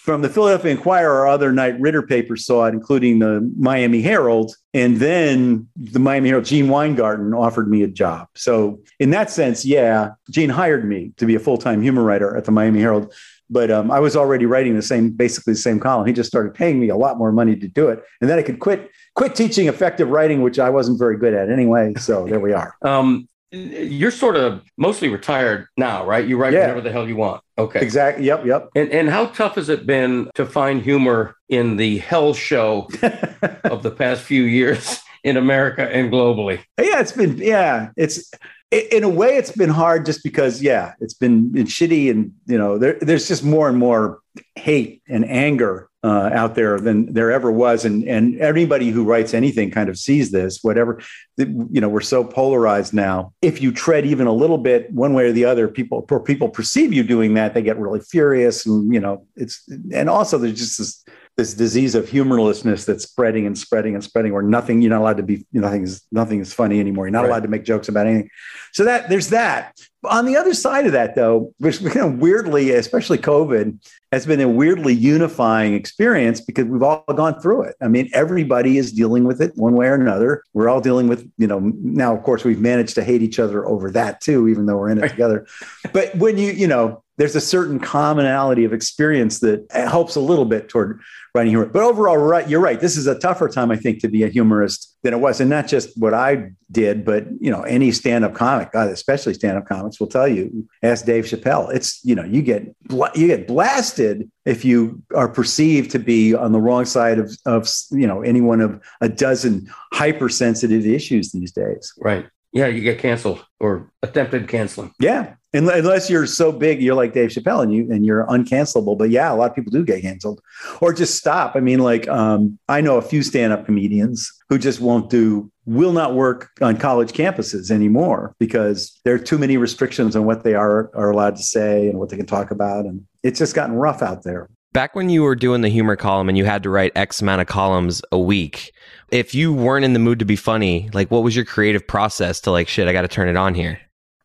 From 0.02 0.20
the 0.20 0.28
Philadelphia 0.28 0.72
Inquirer, 0.72 1.28
other 1.28 1.52
Knight 1.52 1.78
Ridder 1.78 2.02
papers 2.02 2.44
saw 2.44 2.64
it, 2.64 2.74
including 2.74 3.20
the 3.20 3.48
Miami 3.56 4.02
Herald. 4.02 4.52
And 4.74 4.96
then 4.96 5.68
the 5.76 6.00
Miami 6.00 6.28
Herald, 6.28 6.44
Gene 6.44 6.68
Weingarten 6.68 7.32
offered 7.32 7.70
me 7.70 7.84
a 7.84 7.86
job. 7.86 8.26
So, 8.34 8.80
in 8.98 9.10
that 9.10 9.30
sense, 9.30 9.64
yeah, 9.64 10.10
Gene 10.28 10.50
hired 10.50 10.84
me 10.84 11.12
to 11.18 11.24
be 11.24 11.36
a 11.36 11.38
full 11.38 11.56
time 11.56 11.82
humor 11.82 12.02
writer 12.02 12.36
at 12.36 12.46
the 12.46 12.50
Miami 12.50 12.80
Herald. 12.80 13.14
But 13.48 13.70
um, 13.70 13.92
I 13.92 14.00
was 14.00 14.16
already 14.16 14.44
writing 14.44 14.74
the 14.74 14.82
same, 14.82 15.10
basically 15.10 15.52
the 15.52 15.60
same 15.60 15.78
column. 15.78 16.04
He 16.04 16.12
just 16.12 16.28
started 16.28 16.52
paying 16.52 16.80
me 16.80 16.88
a 16.88 16.96
lot 16.96 17.16
more 17.16 17.30
money 17.30 17.54
to 17.54 17.68
do 17.68 17.88
it. 17.88 18.02
And 18.20 18.28
then 18.28 18.40
I 18.40 18.42
could 18.42 18.58
quit, 18.58 18.90
quit 19.14 19.36
teaching 19.36 19.68
effective 19.68 20.08
writing, 20.08 20.42
which 20.42 20.58
I 20.58 20.70
wasn't 20.70 20.98
very 20.98 21.16
good 21.16 21.32
at 21.32 21.48
anyway. 21.48 21.94
So 21.94 22.26
there 22.26 22.40
we 22.40 22.52
are. 22.52 22.74
Um, 22.84 23.28
you're 23.52 24.10
sort 24.10 24.36
of 24.36 24.62
mostly 24.78 25.08
retired 25.08 25.66
now, 25.76 26.06
right? 26.06 26.26
You 26.26 26.38
write 26.38 26.52
Yeah. 26.54 26.60
whatever 26.60 26.80
the 26.80 26.90
hell 26.90 27.06
you 27.06 27.16
want. 27.16 27.42
Okay. 27.58 27.80
Exactly. 27.80 28.24
Yep. 28.24 28.46
Yep. 28.46 28.70
And 28.74 28.90
and 28.90 29.10
how 29.10 29.26
tough 29.26 29.56
has 29.56 29.68
it 29.68 29.86
been 29.86 30.30
to 30.34 30.46
find 30.46 30.80
humor 30.82 31.36
in 31.48 31.76
the 31.76 31.98
hell 31.98 32.32
show 32.34 32.88
of 33.64 33.82
the 33.82 33.90
past 33.90 34.22
few 34.22 34.42
years 34.44 35.00
in 35.22 35.36
America 35.36 35.82
and 35.94 36.10
globally? 36.10 36.60
Yeah, 36.80 37.00
it's 37.00 37.12
been 37.12 37.36
yeah, 37.36 37.90
it's 37.96 38.30
in 38.70 39.04
a 39.04 39.08
way 39.08 39.36
it's 39.36 39.52
been 39.52 39.68
hard 39.68 40.06
just 40.06 40.24
because 40.24 40.62
yeah, 40.62 40.94
it's 41.00 41.14
been, 41.14 41.52
been 41.52 41.66
shitty 41.66 42.10
and 42.10 42.32
you 42.46 42.56
know 42.56 42.78
there, 42.78 42.96
there's 43.02 43.28
just 43.28 43.44
more 43.44 43.68
and 43.68 43.76
more 43.78 44.20
hate 44.56 45.02
and 45.08 45.26
anger 45.28 45.88
uh, 46.02 46.30
out 46.32 46.54
there 46.54 46.80
than 46.80 47.12
there 47.12 47.30
ever 47.30 47.50
was, 47.52 47.84
and 47.84 48.02
and 48.08 48.40
anybody 48.40 48.90
who 48.90 49.04
writes 49.04 49.34
anything 49.34 49.70
kind 49.70 49.88
of 49.88 49.96
sees 49.98 50.30
this. 50.30 50.58
Whatever 50.62 51.00
you 51.36 51.80
know, 51.80 51.88
we're 51.88 52.00
so 52.00 52.24
polarized 52.24 52.92
now. 52.92 53.32
If 53.40 53.62
you 53.62 53.72
tread 53.72 54.04
even 54.04 54.26
a 54.26 54.32
little 54.32 54.58
bit 54.58 54.92
one 54.92 55.14
way 55.14 55.26
or 55.26 55.32
the 55.32 55.44
other, 55.44 55.68
people 55.68 56.02
people 56.24 56.48
perceive 56.48 56.92
you 56.92 57.02
doing 57.02 57.34
that, 57.34 57.54
they 57.54 57.62
get 57.62 57.78
really 57.78 58.00
furious, 58.00 58.66
and 58.66 58.92
you 58.92 59.00
know 59.00 59.26
it's 59.36 59.66
and 59.92 60.10
also 60.10 60.38
there's 60.38 60.58
just 60.58 60.78
this 60.78 61.01
this 61.37 61.55
disease 61.55 61.95
of 61.95 62.09
humorlessness 62.09 62.85
that's 62.85 63.05
spreading 63.05 63.47
and 63.47 63.59
spreading 63.59 63.95
and 63.95 64.05
spreading 64.05 64.33
where 64.35 64.42
nothing 64.42 64.83
you're 64.83 64.90
not 64.90 65.01
allowed 65.01 65.16
to 65.16 65.23
be 65.23 65.47
nothing 65.53 65.83
is 65.83 66.03
nothing 66.12 66.40
is 66.40 66.53
funny 66.53 66.79
anymore. 66.79 67.07
You're 67.07 67.12
not 67.12 67.23
Right. 67.23 67.29
allowed 67.31 67.42
to 67.45 67.49
make 67.49 67.64
jokes 67.64 67.88
about 67.88 68.07
anything. 68.07 68.29
So 68.73 68.85
that 68.85 69.09
there's 69.09 69.29
that. 69.31 69.79
On 70.05 70.27
the 70.27 70.37
other 70.37 70.53
side 70.53 70.85
of 70.85 70.92
that 70.92 71.14
though 71.14 71.53
which 71.59 71.83
kind 71.85 72.14
of 72.14 72.18
weirdly 72.18 72.73
especially 72.73 73.16
covid 73.18 73.79
has 74.11 74.27
been 74.27 74.40
a 74.42 74.49
weirdly 74.49 74.92
unifying 74.92 75.73
experience 75.73 76.40
because 76.40 76.66
we've 76.66 76.83
all 76.83 77.05
gone 77.14 77.40
through 77.40 77.62
it. 77.62 77.77
I 77.81 77.88
mean 77.88 78.11
everybody 78.12 78.77
is 78.77 78.92
dealing 78.92 79.25
with 79.25 79.40
it 79.40 79.53
one 79.57 79.75
way 79.75 79.87
or 79.87 79.95
another. 79.95 80.42
We're 80.53 80.68
all 80.68 80.83
dealing 80.83 81.09
with 81.09 81.27
you 81.38 81.47
know 81.47 81.61
now 81.61 82.14
of 82.14 82.23
course 82.25 82.45
we've 82.45 82.61
managed 82.61 82.95
to 82.97 83.05
hate 83.05 83.23
each 83.23 83.38
other 83.38 83.64
over 83.66 83.90
that 83.92 84.21
too 84.21 84.49
even 84.49 84.66
though 84.66 84.77
we're 84.77 84.90
in 84.90 85.03
it 85.03 85.09
together. 85.09 85.47
But 85.95 86.14
when 86.16 86.37
you 86.37 86.53
you 86.53 86.66
know 86.66 87.03
there's 87.18 87.37
a 87.37 87.40
certain 87.40 87.79
commonality 87.79 88.64
of 88.64 88.72
experience 88.72 89.40
that 89.40 89.66
helps 89.70 90.16
a 90.16 90.20
little 90.20 90.44
bit 90.44 90.68
toward 90.68 91.01
writing 91.35 91.51
humor. 91.51 91.66
But 91.66 91.83
overall, 91.83 92.16
right, 92.16 92.48
you're 92.48 92.61
right. 92.61 92.81
This 92.81 92.96
is 92.96 93.07
a 93.07 93.18
tougher 93.18 93.48
time, 93.48 93.70
I 93.70 93.77
think, 93.77 94.01
to 94.01 94.09
be 94.09 94.22
a 94.22 94.29
humorist 94.29 94.96
than 95.03 95.12
it 95.12 95.20
was, 95.20 95.40
and 95.40 95.51
not 95.51 95.66
just 95.66 95.98
what 95.98 96.14
I 96.14 96.51
did, 96.70 97.05
but 97.05 97.27
you 97.40 97.51
know, 97.51 97.62
any 97.62 97.92
stand-up 97.92 98.35
comic, 98.35 98.72
God, 98.72 98.88
especially 98.88 99.35
stand-up 99.35 99.66
comics, 99.66 100.01
will 100.01 100.07
tell 100.07 100.29
you. 100.29 100.66
Ask 100.83 101.05
Dave 101.05 101.25
Chappelle. 101.25 101.72
It's 101.75 102.03
you 102.05 102.14
know, 102.14 102.25
you 102.25 102.42
get 102.42 102.75
you 103.14 103.27
get 103.27 103.46
blasted 103.46 104.31
if 104.44 104.64
you 104.64 105.03
are 105.14 105.29
perceived 105.29 105.90
to 105.92 105.98
be 105.98 106.35
on 106.35 106.53
the 106.53 106.61
wrong 106.61 106.85
side 106.85 107.18
of 107.18 107.37
of 107.46 107.68
you 107.90 108.07
know 108.07 108.22
any 108.22 108.40
one 108.40 108.61
of 108.61 108.81
a 109.01 109.09
dozen 109.09 109.70
hypersensitive 109.92 110.87
issues 110.87 111.33
these 111.33 111.53
days. 111.53 111.92
Right. 111.98 112.27
Yeah, 112.53 112.66
you 112.66 112.83
get 112.83 112.98
canceled 112.98 113.44
or 113.61 113.90
attempted 114.03 114.48
canceling. 114.48 114.92
Yeah. 115.01 115.35
Un- 115.54 115.68
Unless 115.68 116.08
you're 116.08 116.26
so 116.26 116.50
big, 116.50 116.82
you're 116.82 116.94
like 116.94 117.12
Dave 117.12 117.30
Chappelle 117.30 117.62
and 117.62 117.74
you 117.74 117.90
and 117.92 118.06
you're 118.06 118.26
uncancelable. 118.26 118.96
But 118.96 119.10
yeah, 119.10 119.32
a 119.32 119.34
lot 119.34 119.50
of 119.50 119.56
people 119.56 119.70
do 119.70 119.84
get 119.84 120.02
canceled 120.02 120.40
or 120.80 120.92
just 120.92 121.16
stop. 121.16 121.56
I 121.56 121.60
mean, 121.60 121.80
like 121.80 122.08
um, 122.08 122.58
I 122.68 122.80
know 122.80 122.96
a 122.96 123.02
few 123.02 123.22
stand-up 123.22 123.66
comedians 123.66 124.32
who 124.48 124.58
just 124.58 124.80
won't 124.80 125.10
do, 125.10 125.50
will 125.66 125.92
not 125.92 126.14
work 126.14 126.50
on 126.60 126.76
college 126.76 127.12
campuses 127.12 127.70
anymore 127.70 128.34
because 128.38 128.98
there 129.04 129.14
are 129.14 129.18
too 129.18 129.38
many 129.38 129.56
restrictions 129.56 130.16
on 130.16 130.24
what 130.24 130.42
they 130.42 130.54
are 130.54 130.90
are 130.94 131.10
allowed 131.10 131.36
to 131.36 131.42
say 131.42 131.88
and 131.88 131.98
what 131.98 132.08
they 132.08 132.16
can 132.16 132.26
talk 132.26 132.50
about. 132.50 132.86
And 132.86 133.04
it's 133.22 133.38
just 133.38 133.54
gotten 133.54 133.74
rough 133.74 134.02
out 134.02 134.22
there. 134.22 134.48
Back 134.72 134.94
when 134.94 135.10
you 135.10 135.22
were 135.22 135.34
doing 135.34 135.60
the 135.60 135.68
humor 135.68 135.96
column 135.96 136.30
and 136.30 136.38
you 136.38 136.46
had 136.46 136.62
to 136.62 136.70
write 136.70 136.92
X 136.96 137.20
amount 137.20 137.42
of 137.42 137.46
columns 137.46 138.00
a 138.10 138.18
week, 138.18 138.72
if 139.10 139.34
you 139.34 139.52
weren't 139.52 139.84
in 139.84 139.92
the 139.92 139.98
mood 139.98 140.18
to 140.20 140.24
be 140.24 140.34
funny, 140.36 140.88
like 140.94 141.10
what 141.10 141.22
was 141.22 141.36
your 141.36 141.44
creative 141.44 141.86
process 141.86 142.40
to 142.40 142.50
like, 142.50 142.68
shit, 142.68 142.88
I 142.88 142.92
got 142.94 143.02
to 143.02 143.08
turn 143.08 143.28
it 143.28 143.36
on 143.36 143.54
here? 143.54 143.78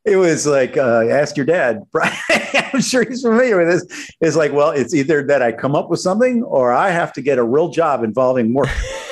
It 0.08 0.16
was 0.16 0.48
like, 0.48 0.78
uh, 0.78 1.10
ask 1.10 1.36
your 1.36 1.46
dad. 1.46 1.84
I'm 2.74 2.80
sure 2.80 3.04
he's 3.04 3.24
familiar 3.24 3.58
with 3.58 3.68
this. 3.68 4.12
It's 4.22 4.38
like, 4.38 4.54
well, 4.54 4.70
it's 4.70 4.94
either 4.94 5.22
that 5.28 5.42
I 5.42 5.52
come 5.52 5.76
up 5.76 5.90
with 5.90 6.00
something 6.00 6.44
or 6.44 6.72
I 6.72 6.92
have 6.92 7.12
to 7.14 7.22
get 7.22 7.38
a 7.38 7.44
real 7.44 7.68
job 7.68 8.06
involving 8.06 8.54
work. 8.54 8.70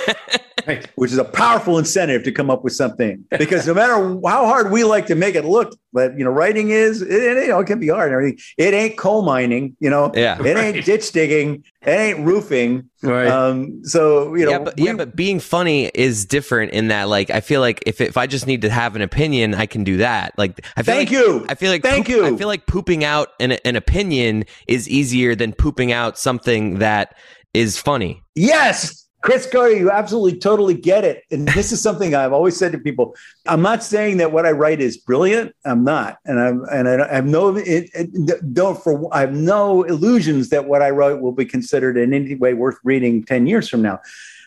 Right. 0.68 0.88
which 0.96 1.12
is 1.12 1.18
a 1.18 1.24
powerful 1.24 1.78
incentive 1.78 2.24
to 2.24 2.32
come 2.32 2.50
up 2.50 2.64
with 2.64 2.74
something. 2.74 3.24
Because 3.38 3.68
no 3.68 3.74
matter 3.74 3.94
how 4.28 4.46
hard 4.46 4.72
we 4.72 4.84
like 4.84 5.06
to 5.08 5.16
make 5.16 5.36
it 5.36 5.46
look, 5.46 5.76
that 5.94 6.18
you 6.18 6.24
know, 6.26 6.32
writing 6.32 6.72
is 6.72 7.02
it, 7.02 7.10
it, 7.10 7.44
you 7.44 7.48
know 7.50 7.60
it 7.60 7.68
can 7.68 7.80
be 7.80 7.88
hard 7.90 8.12
and 8.12 8.14
everything. 8.14 8.40
It 8.58 8.74
ain't 8.74 8.98
coal 8.98 9.22
mining, 9.24 9.76
you 9.80 9.90
know. 9.90 10.12
Yeah. 10.14 10.42
It 10.44 10.58
ain't 10.58 10.86
ditch 10.86 11.12
digging. 11.12 11.64
It 11.82 11.90
ain't 11.90 12.20
roofing. 12.26 12.90
Right. 13.02 13.28
Um, 13.28 13.84
so 13.86 14.34
you 14.36 14.46
know, 14.46 14.52
yeah, 14.52 14.60
but 14.60 14.76
we- 14.78 14.86
yeah, 14.88 14.94
but 14.94 15.16
being 15.16 15.40
funny 15.40 15.86
is 15.94 16.26
different 16.26 16.72
in 16.74 16.88
that, 16.90 17.08
like, 17.08 17.30
I 17.30 17.40
feel 17.42 17.62
like 17.62 17.84
if 17.86 18.02
if 18.02 18.18
I 18.18 18.28
just 18.28 18.48
need 18.48 18.62
to 18.64 18.70
have 18.70 18.96
an 18.96 19.02
opinion, 19.02 19.54
I 19.54 19.68
can 19.68 19.84
do 19.84 19.98
that. 19.98 20.34
Like, 20.38 20.66
I 20.76 20.84
feel 20.84 20.96
Thank 20.96 21.12
like, 21.12 21.20
you. 21.20 21.46
I 21.48 21.56
feel 21.56 21.72
like 21.72 21.82
Thank 21.84 22.08
poop- 22.08 22.16
you. 22.16 22.26
I 22.26 22.36
feel 22.38 22.48
like 22.48 22.66
pooping 22.66 23.04
out 23.04 23.30
an 23.40 23.54
an 23.54 23.76
opinion 23.76 24.46
is 24.68 24.90
easier 24.90 25.36
than 25.36 25.54
pooping 25.54 25.92
out 25.92 26.18
something 26.18 26.80
that 26.80 27.16
is 27.54 27.78
funny. 27.78 28.22
Yes. 28.36 29.05
Chris 29.26 29.48
Cote, 29.48 29.76
you 29.76 29.90
absolutely 29.90 30.38
totally 30.38 30.76
get 30.76 31.04
it. 31.04 31.24
And 31.32 31.48
this 31.48 31.72
is 31.72 31.82
something 31.82 32.14
I've 32.14 32.32
always 32.32 32.56
said 32.56 32.72
to 32.74 32.78
people. 32.78 33.16
I'm 33.48 33.64
not 33.64 33.84
saying 33.84 34.18
that 34.18 34.32
what 34.32 34.46
I 34.46 34.52
write 34.52 34.80
is 34.80 34.98
brilliant. 34.98 35.56
I'm 35.66 35.84
not. 35.84 36.20
And 36.26 36.40
I'm 36.40 36.64
and 36.72 36.88
I 36.88 37.12
have 37.12 37.26
no 37.26 37.58
it, 37.58 37.90
it, 37.96 38.54
don't 38.54 38.78
for 38.84 39.12
I 39.12 39.22
have 39.22 39.34
no 39.34 39.82
illusions 39.82 40.50
that 40.50 40.66
what 40.66 40.84
I 40.84 40.92
wrote 40.92 41.22
will 41.22 41.32
be 41.32 41.44
considered 41.44 41.98
in 41.98 42.14
any 42.14 42.36
way 42.36 42.54
worth 42.54 42.78
reading 42.84 43.24
10 43.24 43.48
years 43.48 43.68
from 43.68 43.82
now. 43.82 44.00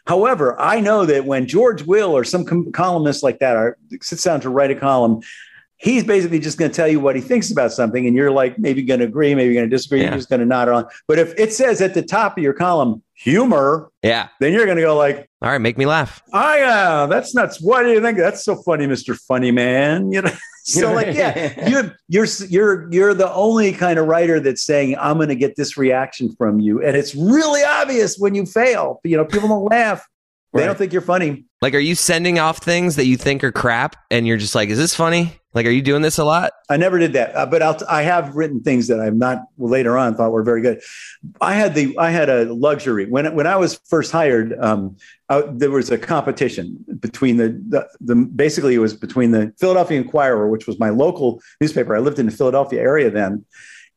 However, 0.07 0.59
I 0.61 0.79
know 0.79 1.05
that 1.07 1.25
when 1.25 1.49
George 1.49 1.83
Will 1.83 2.17
or 2.17 2.23
some 2.23 2.45
com- 2.45 2.71
columnist 2.71 3.25
like 3.25 3.41
that 3.41 3.57
are, 3.57 3.77
sits 4.01 4.23
down 4.23 4.41
to 4.43 4.49
write 4.49 4.71
a 4.71 4.77
column, 4.77 5.23
he's 5.79 6.05
basically 6.05 6.39
just 6.39 6.59
going 6.59 6.71
to 6.71 6.75
tell 6.77 6.89
you 6.89 7.01
what 7.01 7.17
he 7.17 7.23
thinks 7.23 7.51
about 7.51 7.73
something, 7.73 8.07
and 8.07 8.15
you're 8.17 8.31
like 8.31 8.59
maybe 8.59 8.83
going 8.83 9.01
to 9.01 9.07
agree, 9.07 9.35
maybe 9.35 9.55
going 9.55 9.69
to 9.69 9.75
disagree. 9.75 10.01
Yeah. 10.01 10.09
You're 10.09 10.17
just 10.19 10.29
going 10.29 10.41
to 10.41 10.47
nod 10.47 10.69
on. 10.69 10.87
But 11.07 11.19
if 11.19 11.33
it 11.39 11.53
says 11.53 11.81
at 11.81 11.95
the 11.95 12.03
top 12.03 12.37
of 12.37 12.43
your 12.43 12.53
column 12.53 13.03
humor, 13.15 13.91
Yeah. 14.03 14.29
then 14.41 14.53
you're 14.53 14.65
going 14.67 14.77
to 14.77 14.83
go 14.83 14.97
like, 14.97 15.29
All 15.43 15.51
right, 15.51 15.59
make 15.59 15.79
me 15.79 15.87
laugh. 15.87 16.23
"Oh 16.33 16.39
uh, 16.39 16.55
yeah, 16.55 17.07
that's 17.07 17.35
nuts. 17.35 17.61
What 17.61 17.83
do 17.85 17.91
you 17.93 18.01
think? 18.01 18.19
That's 18.19 18.45
so 18.45 18.57
funny, 18.63 18.87
Mister 18.87 19.15
Funny 19.15 19.51
Man." 19.51 20.13
You 20.13 20.23
know. 20.23 20.31
So 20.65 20.93
like, 20.93 21.17
yeah, 21.17 21.67
you, 21.71 21.91
you're 22.09 22.27
you're 22.51 22.93
you're 22.93 23.15
the 23.15 23.33
only 23.33 23.73
kind 23.73 23.99
of 23.99 24.07
writer 24.07 24.39
that's 24.39 24.61
saying 24.63 24.99
I'm 25.01 25.17
going 25.17 25.31
to 25.31 25.35
get 25.35 25.57
this 25.57 25.79
reaction 25.79 26.31
from 26.37 26.61
you, 26.61 26.85
and 26.85 26.95
it's 26.95 27.15
really 27.15 27.65
obvious 27.65 28.19
when 28.19 28.35
you 28.35 28.45
fail. 28.45 29.01
You 29.03 29.17
know, 29.17 29.25
people 29.25 29.49
don't 29.49 29.65
laugh. 29.65 30.07
They 30.55 30.61
Right. 30.61 30.67
don't 30.67 30.79
think 30.79 30.93
you're 30.93 31.03
funny. 31.03 31.45
Like, 31.61 31.75
are 31.75 31.79
you 31.81 31.95
sending 31.95 32.39
off 32.39 32.59
things 32.59 32.97
that 32.97 33.05
you 33.07 33.17
think 33.17 33.45
are 33.45 33.53
crap, 33.53 33.97
and 34.11 34.27
you're 34.27 34.37
just 34.39 34.55
like, 34.55 34.71
"Is 34.71 34.79
this 34.79 34.95
funny?" 34.95 35.35
Like, 35.55 35.67
are 35.67 35.71
you 35.71 35.83
doing 35.83 36.03
this 36.03 36.19
a 36.19 36.25
lot? 36.25 36.53
I 36.71 36.77
never 36.77 36.99
did 36.99 37.15
that, 37.15 37.35
uh, 37.35 37.45
but 37.47 37.63
I'll, 37.63 37.77
I 37.89 38.03
have 38.03 38.35
written 38.37 38.61
things 38.63 38.87
that 38.89 39.01
I've 39.01 39.17
not 39.17 39.43
later 39.59 39.99
on 39.99 40.15
thought 40.15 40.31
were 40.31 40.43
very 40.43 40.63
good. 40.63 40.81
I 41.41 41.55
had 41.55 41.75
the 41.75 41.95
I 41.99 42.11
had 42.11 42.29
a 42.31 42.53
luxury 42.53 43.07
when 43.07 43.35
when 43.35 43.47
I 43.47 43.57
was 43.57 43.79
first 43.89 44.11
hired. 44.13 44.57
Um, 44.61 44.97
I, 45.29 45.43
there 45.51 45.71
was 45.71 45.91
a 45.91 45.99
competition 45.99 46.83
between 47.01 47.37
the, 47.37 47.49
the 47.69 47.89
the 48.01 48.15
basically 48.15 48.75
it 48.75 48.79
was 48.79 48.95
between 48.95 49.33
the 49.33 49.53
Philadelphia 49.59 49.99
Inquirer, 50.01 50.49
which 50.49 50.67
was 50.67 50.79
my 50.79 50.89
local 50.91 51.43
newspaper. 51.61 51.95
I 51.95 51.99
lived 51.99 52.19
in 52.19 52.27
the 52.27 52.33
Philadelphia 52.33 52.81
area 52.81 53.11
then, 53.11 53.45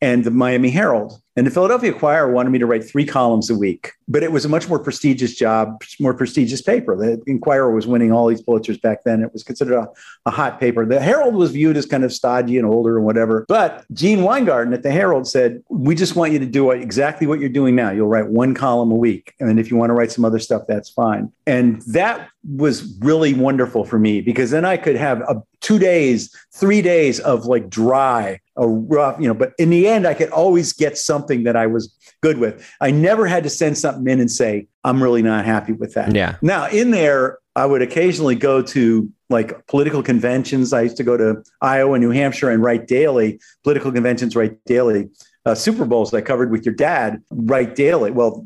and 0.02 0.24
the 0.26 0.32
Miami 0.32 0.70
Herald. 0.72 1.22
And 1.38 1.48
the 1.48 1.52
Philadelphia 1.52 1.94
Inquirer 1.94 2.32
wanted 2.32 2.50
me 2.50 2.60
to 2.60 2.66
write 2.66 2.84
three 2.84 3.06
columns 3.06 3.50
a 3.50 3.56
week, 3.56 3.94
but 4.08 4.22
it 4.22 4.34
was 4.34 4.44
a 4.44 4.50
much 4.50 4.68
more 4.68 4.80
prestigious 4.80 5.34
job, 5.34 5.82
more 6.00 6.14
prestigious 6.14 6.62
paper. 6.62 6.98
The 6.98 7.22
Inquirer 7.26 7.74
was 7.74 7.88
winning 7.88 8.12
all 8.12 8.28
these 8.28 8.42
Pulitzers 8.42 8.82
back 8.82 9.04
then. 9.06 9.22
It 9.22 9.32
was 9.32 9.42
considered 9.42 9.78
a, 9.78 9.88
a 10.26 10.32
hot 10.32 10.60
paper. 10.60 10.86
The 10.86 11.00
Herald 11.00 11.36
was 11.36 11.52
viewed 11.52 11.78
as 11.78 11.86
kind 11.86 12.04
of 12.04 12.12
stodgy 12.12 12.58
and 12.58 12.68
older 12.68 12.98
and 12.98 13.06
whatever. 13.06 13.46
But 13.48 13.86
Gene 13.94 14.24
Weingarten 14.24 14.74
at 14.74 14.84
the 14.84 14.92
Herald 14.92 15.26
said, 15.26 15.64
"We 15.70 15.96
just 15.96 16.18
want 16.18 16.34
you 16.34 16.40
to 16.40 16.46
do 16.46 16.72
exactly 16.72 17.28
what 17.28 17.40
you're 17.40 17.50
doing 17.50 17.76
now. 17.76 17.92
You'll 17.92 18.08
write 18.08 18.28
one 18.28 18.54
column 18.54 18.92
a 18.92 18.96
week, 18.96 19.34
and 19.40 19.48
then 19.48 19.58
if 19.58 19.72
you 19.72 19.78
want 19.78 19.90
to 19.90 19.94
write 19.94 20.12
some 20.12 20.26
other 20.26 20.40
stuff, 20.40 20.64
that's 20.68 20.90
fine." 20.90 21.32
And 21.48 21.82
that 21.84 22.30
was 22.44 22.98
really 23.00 23.34
wonderful 23.34 23.86
for 23.86 24.00
me 24.00 24.20
because 24.20 24.52
then 24.52 24.66
I 24.66 24.76
could 24.76 24.96
have 24.96 25.22
a, 25.22 25.42
two 25.62 25.78
days, 25.78 26.36
three 26.52 26.82
days 26.82 27.20
of 27.20 27.46
like 27.46 27.70
dry, 27.70 28.40
a 28.58 28.68
rough, 28.68 29.20
you 29.20 29.28
know. 29.28 29.34
But 29.34 29.54
in 29.58 29.70
the 29.70 29.88
end, 29.88 30.08
I 30.08 30.14
could 30.14 30.30
always 30.30 30.74
get 30.74 30.98
something 31.22 31.44
that 31.44 31.56
I 31.56 31.68
was 31.68 31.94
good 32.22 32.38
with. 32.38 32.68
I 32.82 32.92
never 32.92 33.28
had 33.28 33.44
to 33.44 33.50
send 33.50 33.78
something 33.78 34.08
in 34.12 34.20
and 34.20 34.32
say, 34.32 34.68
"I'm 34.84 35.02
really 35.02 35.22
not 35.22 35.46
happy 35.46 35.74
with 35.74 35.94
that." 35.94 36.16
Yeah. 36.16 36.36
Now, 36.42 36.68
in 36.68 36.92
there, 36.92 37.38
I 37.56 37.66
would 37.66 37.82
occasionally 37.82 38.36
go 38.36 38.62
to 38.62 39.10
like 39.30 39.66
political 39.68 40.04
conventions. 40.04 40.74
I 40.74 40.82
used 40.82 40.98
to 40.98 41.04
go 41.04 41.18
to 41.18 41.44
Iowa, 41.62 42.00
New 42.00 42.12
Hampshire, 42.12 42.50
and 42.50 42.64
write 42.64 42.88
daily. 42.88 43.40
Political 43.64 43.92
conventions, 43.94 44.36
write 44.36 44.64
daily. 44.66 45.10
Uh, 45.46 45.56
Super 45.56 45.86
Bowls 45.86 46.14
I 46.14 46.22
covered 46.22 46.52
with 46.52 46.66
your 46.66 46.76
dad, 46.76 47.22
write 47.32 47.76
daily. 47.76 48.12
Well, 48.12 48.46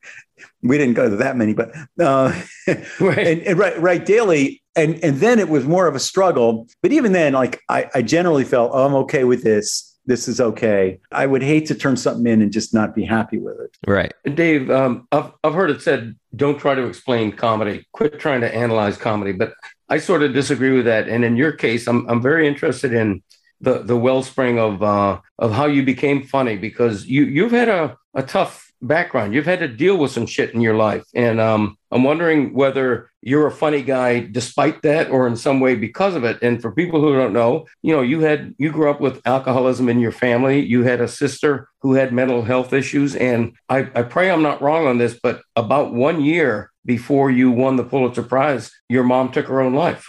we 0.62 0.78
didn't 0.78 0.94
go 0.94 1.08
to 1.10 1.16
that 1.16 1.36
many, 1.36 1.52
but 1.52 1.70
uh, 2.00 2.32
Right. 3.00 3.26
and, 3.26 3.42
and 3.42 3.58
write, 3.58 3.80
write 3.80 4.06
daily. 4.06 4.62
And 4.76 5.02
and 5.02 5.16
then 5.18 5.40
it 5.40 5.48
was 5.48 5.64
more 5.64 5.88
of 5.88 5.96
a 5.96 6.00
struggle. 6.00 6.68
But 6.82 6.92
even 6.92 7.12
then, 7.12 7.32
like 7.32 7.60
I, 7.68 7.90
I 7.94 8.02
generally 8.02 8.44
felt, 8.44 8.70
oh, 8.72 8.86
I'm 8.86 8.94
okay 9.04 9.24
with 9.24 9.42
this. 9.42 9.97
This 10.08 10.26
is 10.26 10.40
okay. 10.40 11.00
I 11.12 11.26
would 11.26 11.42
hate 11.42 11.66
to 11.66 11.74
turn 11.74 11.98
something 11.98 12.26
in 12.26 12.40
and 12.40 12.50
just 12.50 12.72
not 12.72 12.94
be 12.94 13.04
happy 13.04 13.36
with 13.36 13.60
it. 13.60 13.76
Right. 13.86 14.12
Dave, 14.34 14.70
um, 14.70 15.06
I've, 15.12 15.30
I've 15.44 15.52
heard 15.52 15.68
it 15.68 15.82
said, 15.82 16.16
don't 16.34 16.58
try 16.58 16.74
to 16.74 16.86
explain 16.86 17.30
comedy, 17.30 17.86
quit 17.92 18.18
trying 18.18 18.40
to 18.40 18.52
analyze 18.52 18.96
comedy. 18.96 19.32
But 19.32 19.52
I 19.90 19.98
sort 19.98 20.22
of 20.22 20.32
disagree 20.32 20.72
with 20.72 20.86
that. 20.86 21.08
And 21.08 21.26
in 21.26 21.36
your 21.36 21.52
case, 21.52 21.86
I'm, 21.86 22.08
I'm 22.08 22.22
very 22.22 22.48
interested 22.48 22.94
in 22.94 23.22
the, 23.60 23.82
the 23.82 23.98
wellspring 23.98 24.58
of, 24.58 24.82
uh, 24.82 25.20
of 25.38 25.52
how 25.52 25.66
you 25.66 25.82
became 25.82 26.22
funny 26.22 26.56
because 26.56 27.04
you, 27.04 27.24
you've 27.24 27.52
had 27.52 27.68
a, 27.68 27.98
a 28.14 28.22
tough 28.22 28.67
background. 28.82 29.34
You've 29.34 29.46
had 29.46 29.60
to 29.60 29.68
deal 29.68 29.96
with 29.96 30.10
some 30.10 30.26
shit 30.26 30.54
in 30.54 30.60
your 30.60 30.74
life. 30.74 31.04
And 31.14 31.40
um, 31.40 31.76
I'm 31.90 32.04
wondering 32.04 32.54
whether 32.54 33.10
you're 33.22 33.46
a 33.46 33.52
funny 33.52 33.82
guy 33.82 34.20
despite 34.20 34.82
that 34.82 35.10
or 35.10 35.26
in 35.26 35.36
some 35.36 35.60
way 35.60 35.74
because 35.74 36.14
of 36.14 36.24
it. 36.24 36.38
And 36.42 36.62
for 36.62 36.72
people 36.72 37.00
who 37.00 37.14
don't 37.14 37.32
know, 37.32 37.66
you 37.82 37.94
know, 37.94 38.02
you 38.02 38.20
had 38.20 38.54
you 38.58 38.70
grew 38.70 38.90
up 38.90 39.00
with 39.00 39.20
alcoholism 39.26 39.88
in 39.88 39.98
your 39.98 40.12
family. 40.12 40.64
You 40.64 40.84
had 40.84 41.00
a 41.00 41.08
sister 41.08 41.68
who 41.82 41.94
had 41.94 42.12
mental 42.12 42.42
health 42.42 42.72
issues. 42.72 43.16
And 43.16 43.56
I, 43.68 43.90
I 43.94 44.02
pray 44.02 44.30
I'm 44.30 44.42
not 44.42 44.62
wrong 44.62 44.86
on 44.86 44.98
this, 44.98 45.18
but 45.22 45.42
about 45.56 45.92
one 45.92 46.20
year 46.22 46.70
before 46.84 47.30
you 47.30 47.50
won 47.50 47.76
the 47.76 47.84
Pulitzer 47.84 48.22
Prize, 48.22 48.70
your 48.88 49.04
mom 49.04 49.30
took 49.30 49.46
her 49.46 49.60
own 49.60 49.74
life. 49.74 50.08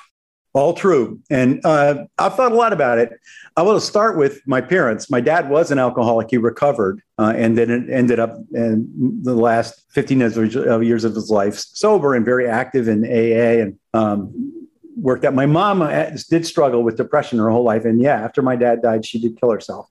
All 0.54 0.74
true. 0.74 1.20
And 1.30 1.64
uh, 1.64 2.06
I've 2.18 2.36
thought 2.36 2.52
a 2.52 2.56
lot 2.56 2.74
about 2.74 2.98
it. 2.98 3.12
I 3.56 3.62
want 3.62 3.80
to 3.80 3.86
start 3.86 4.18
with 4.18 4.42
my 4.48 4.62
parents. 4.62 5.10
My 5.10 5.22
dad 5.22 5.50
was 5.50 5.70
an 5.70 5.78
alcoholic. 5.78 6.32
He 6.32 6.38
recovered 6.38 7.02
uh, 7.20 7.34
and 7.36 7.58
then 7.58 7.70
it 7.70 7.90
ended 7.94 8.20
up 8.20 8.36
in 8.54 9.20
the 9.22 9.36
last 9.36 9.86
15 9.92 10.20
years 10.20 11.04
of 11.04 11.14
his 11.14 11.30
life 11.30 11.56
sober 11.56 12.16
and 12.16 12.26
very 12.26 12.48
active 12.48 12.88
in 12.88 13.06
AA 13.06 13.62
and 13.62 13.78
um, 13.94 14.68
worked 14.96 15.24
out. 15.24 15.36
My 15.36 15.46
mom 15.46 15.84
uh, 15.84 16.12
did 16.30 16.48
struggle 16.48 16.84
with 16.84 16.98
depression 16.98 17.38
her 17.40 17.50
whole 17.50 17.64
life. 17.64 17.86
And 17.86 18.02
yeah, 18.02 18.16
after 18.16 18.42
my 18.42 18.56
dad 18.56 18.82
died, 18.82 19.06
she 19.06 19.20
did 19.20 19.40
kill 19.40 19.52
herself. 19.52 19.88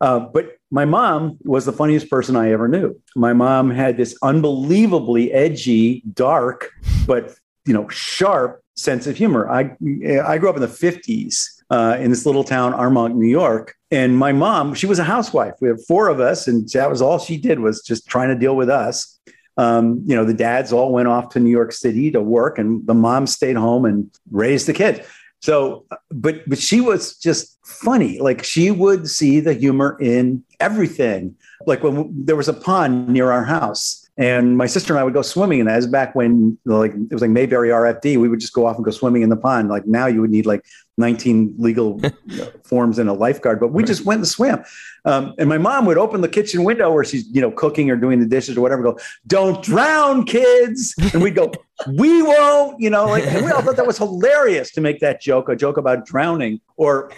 Uh, 0.00 0.20
but 0.20 0.58
my 0.70 0.84
mom 0.84 1.38
was 1.42 1.64
the 1.64 1.72
funniest 1.72 2.08
person 2.08 2.36
I 2.36 2.52
ever 2.52 2.68
knew. 2.68 3.00
My 3.16 3.32
mom 3.32 3.70
had 3.70 3.96
this 3.96 4.16
unbelievably 4.22 5.32
edgy, 5.32 6.02
dark, 6.12 6.70
but 7.04 7.34
you 7.64 7.74
know, 7.74 7.88
sharp 7.88 8.62
sense 8.78 9.06
of 9.06 9.16
humor. 9.16 9.50
I 9.50 9.76
I 10.24 10.38
grew 10.38 10.48
up 10.48 10.56
in 10.56 10.62
the 10.62 10.68
50s 10.68 11.46
uh, 11.70 11.96
in 12.00 12.10
this 12.10 12.24
little 12.24 12.44
town, 12.44 12.72
Armonk, 12.72 13.14
New 13.14 13.28
York. 13.28 13.74
And 13.90 14.16
my 14.16 14.32
mom, 14.32 14.74
she 14.74 14.86
was 14.86 14.98
a 14.98 15.04
housewife. 15.04 15.54
We 15.60 15.68
had 15.68 15.80
four 15.86 16.08
of 16.08 16.20
us, 16.20 16.46
and 16.46 16.68
that 16.70 16.90
was 16.90 17.02
all 17.02 17.18
she 17.18 17.36
did 17.36 17.60
was 17.60 17.82
just 17.82 18.06
trying 18.06 18.28
to 18.28 18.34
deal 18.34 18.56
with 18.56 18.68
us. 18.68 19.18
Um, 19.56 20.02
you 20.06 20.14
know, 20.14 20.24
the 20.24 20.34
dads 20.34 20.72
all 20.72 20.92
went 20.92 21.08
off 21.08 21.30
to 21.30 21.40
New 21.40 21.50
York 21.50 21.72
City 21.72 22.10
to 22.12 22.20
work, 22.20 22.58
and 22.58 22.86
the 22.86 22.94
mom 22.94 23.26
stayed 23.26 23.56
home 23.56 23.84
and 23.84 24.10
raised 24.30 24.66
the 24.66 24.72
kids. 24.72 25.00
So, 25.40 25.86
but 26.10 26.48
but 26.48 26.58
she 26.58 26.80
was 26.80 27.16
just 27.16 27.58
funny. 27.64 28.18
Like 28.18 28.44
she 28.44 28.70
would 28.70 29.08
see 29.08 29.40
the 29.40 29.54
humor 29.54 29.96
in 30.00 30.44
everything. 30.60 31.36
Like 31.66 31.82
when 31.82 32.12
there 32.24 32.36
was 32.36 32.48
a 32.48 32.52
pond 32.52 33.08
near 33.08 33.30
our 33.30 33.44
house, 33.44 34.07
and 34.18 34.56
my 34.56 34.66
sister 34.66 34.92
and 34.92 34.98
I 34.98 35.04
would 35.04 35.14
go 35.14 35.22
swimming 35.22 35.60
in 35.60 35.66
that. 35.66 35.76
Was 35.76 35.86
back 35.86 36.14
when 36.16 36.58
like 36.64 36.92
it 36.92 37.12
was 37.12 37.22
like 37.22 37.30
Mayberry 37.30 37.68
RFD. 37.68 38.20
We 38.20 38.28
would 38.28 38.40
just 38.40 38.52
go 38.52 38.66
off 38.66 38.74
and 38.74 38.84
go 38.84 38.90
swimming 38.90 39.22
in 39.22 39.28
the 39.28 39.36
pond. 39.36 39.68
Like 39.68 39.86
now 39.86 40.06
you 40.06 40.20
would 40.20 40.30
need 40.30 40.44
like 40.44 40.64
19 40.96 41.54
legal 41.56 42.00
forms 42.64 42.98
and 42.98 43.08
a 43.08 43.12
lifeguard, 43.12 43.60
but 43.60 43.68
we 43.68 43.84
just 43.84 44.04
went 44.04 44.18
and 44.18 44.28
swam. 44.28 44.64
Um, 45.04 45.34
and 45.38 45.48
my 45.48 45.56
mom 45.56 45.86
would 45.86 45.98
open 45.98 46.20
the 46.20 46.28
kitchen 46.28 46.64
window 46.64 46.92
where 46.92 47.04
she's, 47.04 47.28
you 47.28 47.40
know, 47.40 47.52
cooking 47.52 47.90
or 47.90 47.96
doing 47.96 48.18
the 48.18 48.26
dishes 48.26 48.56
or 48.56 48.60
whatever, 48.60 48.82
go, 48.82 48.98
don't 49.28 49.62
drown, 49.62 50.24
kids. 50.24 50.96
And 51.14 51.22
we'd 51.22 51.36
go, 51.36 51.52
we 51.94 52.20
won't, 52.20 52.80
you 52.80 52.90
know, 52.90 53.06
like, 53.06 53.24
and 53.24 53.46
we 53.46 53.52
all 53.52 53.62
thought 53.62 53.76
that 53.76 53.86
was 53.86 53.98
hilarious 53.98 54.72
to 54.72 54.80
make 54.80 54.98
that 54.98 55.20
joke, 55.20 55.48
a 55.48 55.54
joke 55.54 55.76
about 55.76 56.04
drowning. 56.04 56.60
Or 56.76 57.12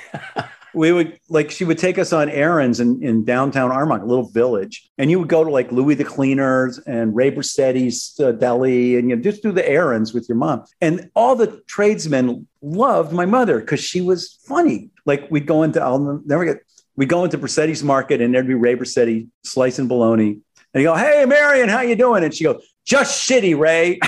we 0.75 0.93
would 0.93 1.19
like 1.29 1.51
she 1.51 1.65
would 1.65 1.79
take 1.79 1.99
us 1.99 2.13
on 2.13 2.29
errands 2.29 2.81
in, 2.81 3.03
in 3.03 3.25
downtown 3.25 3.71
Armonk, 3.71 4.03
a 4.03 4.07
little 4.07 4.29
village, 4.29 4.89
and 4.99 5.11
you 5.11 5.19
would 5.19 5.29
go 5.29 5.43
to 5.45 5.51
like 5.51 5.71
Louis 5.73 5.95
the 5.95 6.05
Cleaners 6.05 6.79
and 6.87 7.15
Ray 7.15 7.31
Bracetti's 7.31 8.19
uh, 8.21 8.33
deli, 8.33 8.97
and 8.97 9.11
you 9.11 9.17
know, 9.17 9.23
just 9.23 9.43
do 9.43 9.53
the 9.53 9.69
errands 9.69 10.13
with 10.15 10.29
your 10.29 10.37
mom. 10.37 10.65
And 10.81 11.11
all 11.15 11.37
the 11.37 11.63
tradesmen 11.67 12.47
loved 12.63 13.13
my 13.13 13.27
mother 13.27 13.61
because 13.61 13.81
she 13.81 14.01
was 14.01 14.39
funny. 14.47 14.91
Like 15.07 15.31
we'd 15.31 15.47
go 15.47 15.63
into 15.63 15.83
I'll 15.83 16.23
never 16.25 16.45
get 16.45 16.59
we 16.97 17.07
go 17.07 17.25
into 17.25 17.39
Bracetti's 17.39 17.83
market, 17.83 18.21
and 18.21 18.35
there'd 18.35 18.47
be 18.47 18.55
Ray 18.55 18.77
Bracetti 18.77 19.29
slicing 19.45 19.89
bologna, 19.89 20.39
and 20.75 20.83
you 20.83 20.85
go, 20.85 20.95
"Hey, 20.95 21.25
Marion, 21.27 21.69
how 21.69 21.81
you 21.81 21.97
doing?" 21.97 22.23
And 22.25 22.35
she 22.35 22.45
go, 22.45 22.61
"Just 22.85 23.29
shitty, 23.29 23.59
Ray." 23.59 23.99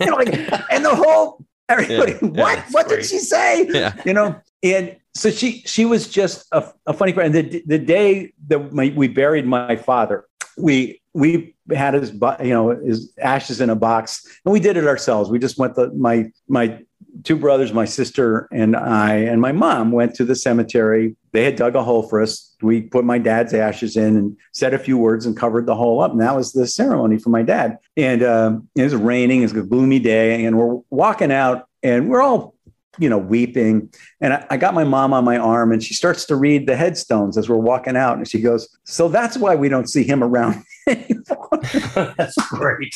you 0.00 0.06
know, 0.10 0.16
like, 0.16 0.34
and 0.70 0.84
the 0.84 0.94
whole 0.94 1.44
everybody, 1.68 2.12
Yeah, 2.12 2.18
yeah, 2.22 2.28
what? 2.42 2.56
that's 2.56 2.74
what 2.74 2.88
great. 2.88 2.96
did 3.02 3.06
she 3.08 3.18
say? 3.18 3.66
Yeah. 3.68 3.94
You 4.04 4.12
know, 4.12 4.40
and 4.62 4.96
so 5.14 5.30
she 5.30 5.62
she 5.66 5.84
was 5.84 6.08
just 6.08 6.46
a, 6.52 6.64
a 6.86 6.92
funny 6.92 7.12
friend. 7.12 7.34
The 7.34 7.62
the 7.66 7.78
day 7.78 8.32
that 8.48 8.72
my, 8.72 8.92
we 8.94 9.08
buried 9.08 9.46
my 9.46 9.76
father, 9.76 10.26
we 10.56 11.00
we 11.14 11.54
had 11.74 11.94
his 11.94 12.12
you 12.12 12.50
know 12.50 12.70
his 12.70 13.12
ashes 13.18 13.60
in 13.60 13.70
a 13.70 13.76
box, 13.76 14.24
and 14.44 14.52
we 14.52 14.60
did 14.60 14.76
it 14.76 14.86
ourselves. 14.86 15.30
We 15.30 15.38
just 15.38 15.58
went 15.58 15.74
the 15.74 15.92
my 15.92 16.30
my 16.48 16.80
two 17.24 17.36
brothers, 17.36 17.72
my 17.72 17.84
sister 17.84 18.48
and 18.52 18.76
I, 18.76 19.14
and 19.14 19.40
my 19.40 19.52
mom 19.52 19.92
went 19.92 20.14
to 20.16 20.24
the 20.24 20.36
cemetery. 20.36 21.16
They 21.32 21.44
had 21.44 21.56
dug 21.56 21.74
a 21.74 21.82
hole 21.82 22.02
for 22.02 22.20
us. 22.20 22.54
We 22.62 22.82
put 22.82 23.04
my 23.04 23.18
dad's 23.18 23.54
ashes 23.54 23.96
in 23.96 24.16
and 24.16 24.36
said 24.52 24.74
a 24.74 24.78
few 24.78 24.98
words 24.98 25.26
and 25.26 25.36
covered 25.36 25.66
the 25.66 25.74
hole 25.74 26.02
up. 26.02 26.12
And 26.12 26.20
that 26.20 26.36
was 26.36 26.52
the 26.52 26.66
ceremony 26.66 27.18
for 27.18 27.30
my 27.30 27.42
dad. 27.42 27.78
And 27.96 28.22
um, 28.22 28.68
it 28.74 28.82
was 28.82 28.94
raining. 28.94 29.40
It 29.40 29.52
was 29.52 29.52
a 29.52 29.62
gloomy 29.62 29.98
day, 29.98 30.44
and 30.44 30.58
we're 30.58 30.80
walking 30.90 31.32
out, 31.32 31.66
and 31.82 32.08
we're 32.08 32.22
all 32.22 32.54
you 32.98 33.08
know, 33.08 33.18
weeping. 33.18 33.92
And 34.20 34.32
I, 34.32 34.46
I, 34.50 34.56
got 34.56 34.74
my 34.74 34.84
mom 34.84 35.12
on 35.12 35.24
my 35.24 35.36
arm 35.36 35.72
and 35.72 35.82
she 35.82 35.94
starts 35.94 36.24
to 36.26 36.36
read 36.36 36.66
the 36.66 36.76
headstones 36.76 37.38
as 37.38 37.48
we're 37.48 37.56
walking 37.56 37.96
out. 37.96 38.16
And 38.16 38.26
she 38.28 38.40
goes, 38.40 38.68
So 38.84 39.08
that's 39.08 39.36
why 39.36 39.54
we 39.54 39.68
don't 39.68 39.88
see 39.88 40.02
him 40.02 40.22
around 40.24 40.62
anymore. 40.88 41.48
That's 42.16 42.34
great. 42.50 42.94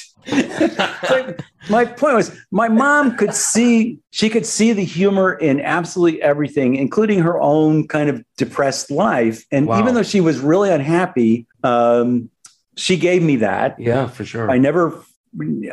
so 1.07 1.35
my 1.71 1.85
point 1.85 2.15
was 2.15 2.37
my 2.51 2.69
mom 2.69 3.17
could 3.17 3.35
see, 3.35 3.99
she 4.11 4.29
could 4.29 4.47
see 4.47 4.73
the 4.73 4.85
humor 4.85 5.35
in 5.35 5.61
absolutely 5.61 6.21
everything, 6.23 6.75
including 6.75 7.21
her 7.21 7.41
own 7.41 7.87
kind 7.87 8.11
of 8.11 8.25
depressed 8.37 8.91
life. 8.91 9.45
And 9.53 9.67
Wow. 9.67 9.81
even 9.81 9.95
though 9.95 10.03
she 10.03 10.21
was 10.21 10.41
really 10.41 10.71
unhappy, 10.71 11.47
um, 11.63 12.31
she 12.77 12.97
gave 12.97 13.23
me 13.23 13.37
that. 13.37 13.79
Yeah, 13.79 14.09
for 14.09 14.25
sure. 14.25 14.51
I 14.51 14.59
never 14.59 15.01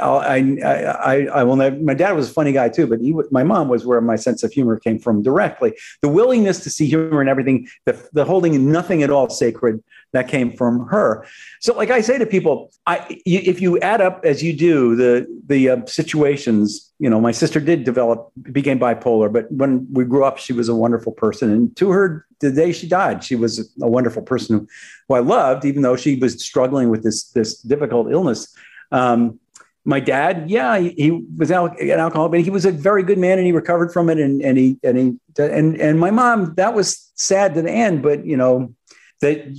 I, 0.01 0.57
I, 0.63 1.27
I, 1.33 1.43
will 1.43 1.55
never, 1.55 1.75
my 1.77 1.93
dad 1.93 2.13
was 2.13 2.29
a 2.29 2.33
funny 2.33 2.51
guy 2.51 2.69
too, 2.69 2.87
but 2.87 2.99
he, 2.99 3.13
my 3.29 3.43
mom 3.43 3.67
was 3.67 3.85
where 3.85 4.01
my 4.01 4.15
sense 4.15 4.43
of 4.43 4.51
humor 4.51 4.79
came 4.79 4.97
from 4.97 5.21
directly. 5.21 5.73
The 6.01 6.09
willingness 6.09 6.61
to 6.61 6.69
see 6.69 6.87
humor 6.87 7.21
in 7.21 7.27
everything, 7.27 7.67
the, 7.85 8.09
the 8.13 8.25
holding 8.25 8.71
nothing 8.71 9.03
at 9.03 9.09
all 9.09 9.29
sacred, 9.29 9.83
that 10.13 10.27
came 10.27 10.51
from 10.51 10.87
her. 10.87 11.25
So, 11.59 11.73
like 11.73 11.89
I 11.89 12.01
say 12.01 12.17
to 12.17 12.25
people, 12.25 12.71
I, 12.85 13.21
if 13.25 13.61
you 13.61 13.79
add 13.79 14.01
up 14.01 14.25
as 14.25 14.43
you 14.43 14.53
do 14.53 14.95
the 14.95 15.25
the 15.47 15.69
uh, 15.69 15.85
situations, 15.85 16.91
you 16.99 17.09
know, 17.09 17.21
my 17.21 17.31
sister 17.31 17.59
did 17.59 17.83
develop, 17.83 18.31
became 18.51 18.79
bipolar, 18.79 19.31
but 19.31 19.51
when 19.51 19.87
we 19.91 20.03
grew 20.03 20.23
up, 20.23 20.37
she 20.37 20.53
was 20.53 20.69
a 20.69 20.75
wonderful 20.75 21.11
person, 21.11 21.51
and 21.51 21.75
to 21.77 21.91
her, 21.91 22.25
the 22.39 22.51
day 22.51 22.71
she 22.71 22.87
died, 22.87 23.23
she 23.23 23.35
was 23.35 23.71
a 23.81 23.87
wonderful 23.87 24.21
person 24.21 24.59
who, 24.59 24.67
who 25.07 25.15
I 25.15 25.19
loved, 25.19 25.65
even 25.65 25.81
though 25.81 25.95
she 25.95 26.15
was 26.15 26.43
struggling 26.43 26.89
with 26.89 27.03
this 27.03 27.29
this 27.31 27.61
difficult 27.61 28.11
illness. 28.11 28.53
Um, 28.91 29.39
my 29.83 29.99
dad, 29.99 30.49
yeah, 30.49 30.77
he, 30.77 30.89
he 30.89 31.11
was 31.37 31.51
al- 31.51 31.75
an 31.79 31.91
alcoholic, 31.91 32.31
but 32.31 32.41
he 32.41 32.49
was 32.49 32.65
a 32.65 32.71
very 32.71 33.03
good 33.03 33.17
man 33.17 33.37
and 33.37 33.47
he 33.47 33.51
recovered 33.51 33.91
from 33.91 34.09
it. 34.09 34.19
And, 34.19 34.41
and 34.41 34.57
he, 34.57 34.77
and 34.83 34.97
he, 34.97 35.41
and, 35.41 35.79
and 35.79 35.99
my 35.99 36.11
mom, 36.11 36.53
that 36.55 36.73
was 36.73 37.11
sad 37.15 37.55
to 37.55 37.61
the 37.61 37.71
end, 37.71 38.03
but 38.03 38.25
you 38.25 38.37
know, 38.37 38.73
that 39.21 39.55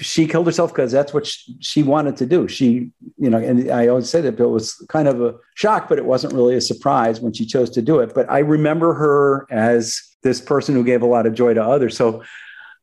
she 0.00 0.26
killed 0.26 0.46
herself 0.46 0.72
because 0.72 0.92
that's 0.92 1.14
what 1.14 1.26
she, 1.60 1.82
wanted 1.82 2.16
to 2.18 2.26
do. 2.26 2.46
She, 2.46 2.90
you 3.18 3.30
know, 3.30 3.38
and 3.38 3.70
I 3.70 3.88
always 3.88 4.08
said 4.08 4.24
that 4.24 4.38
it 4.38 4.46
was 4.46 4.74
kind 4.88 5.08
of 5.08 5.20
a 5.20 5.34
shock, 5.54 5.88
but 5.88 5.98
it 5.98 6.04
wasn't 6.04 6.34
really 6.34 6.56
a 6.56 6.60
surprise 6.60 7.20
when 7.20 7.32
she 7.32 7.46
chose 7.46 7.70
to 7.70 7.82
do 7.82 8.00
it. 8.00 8.14
But 8.14 8.30
I 8.30 8.40
remember 8.40 8.92
her 8.94 9.46
as 9.50 10.00
this 10.22 10.40
person 10.40 10.74
who 10.74 10.84
gave 10.84 11.02
a 11.02 11.06
lot 11.06 11.26
of 11.26 11.34
joy 11.34 11.54
to 11.54 11.62
others. 11.62 11.96
So, 11.96 12.22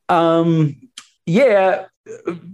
um, 0.09 0.75
yeah, 1.27 1.85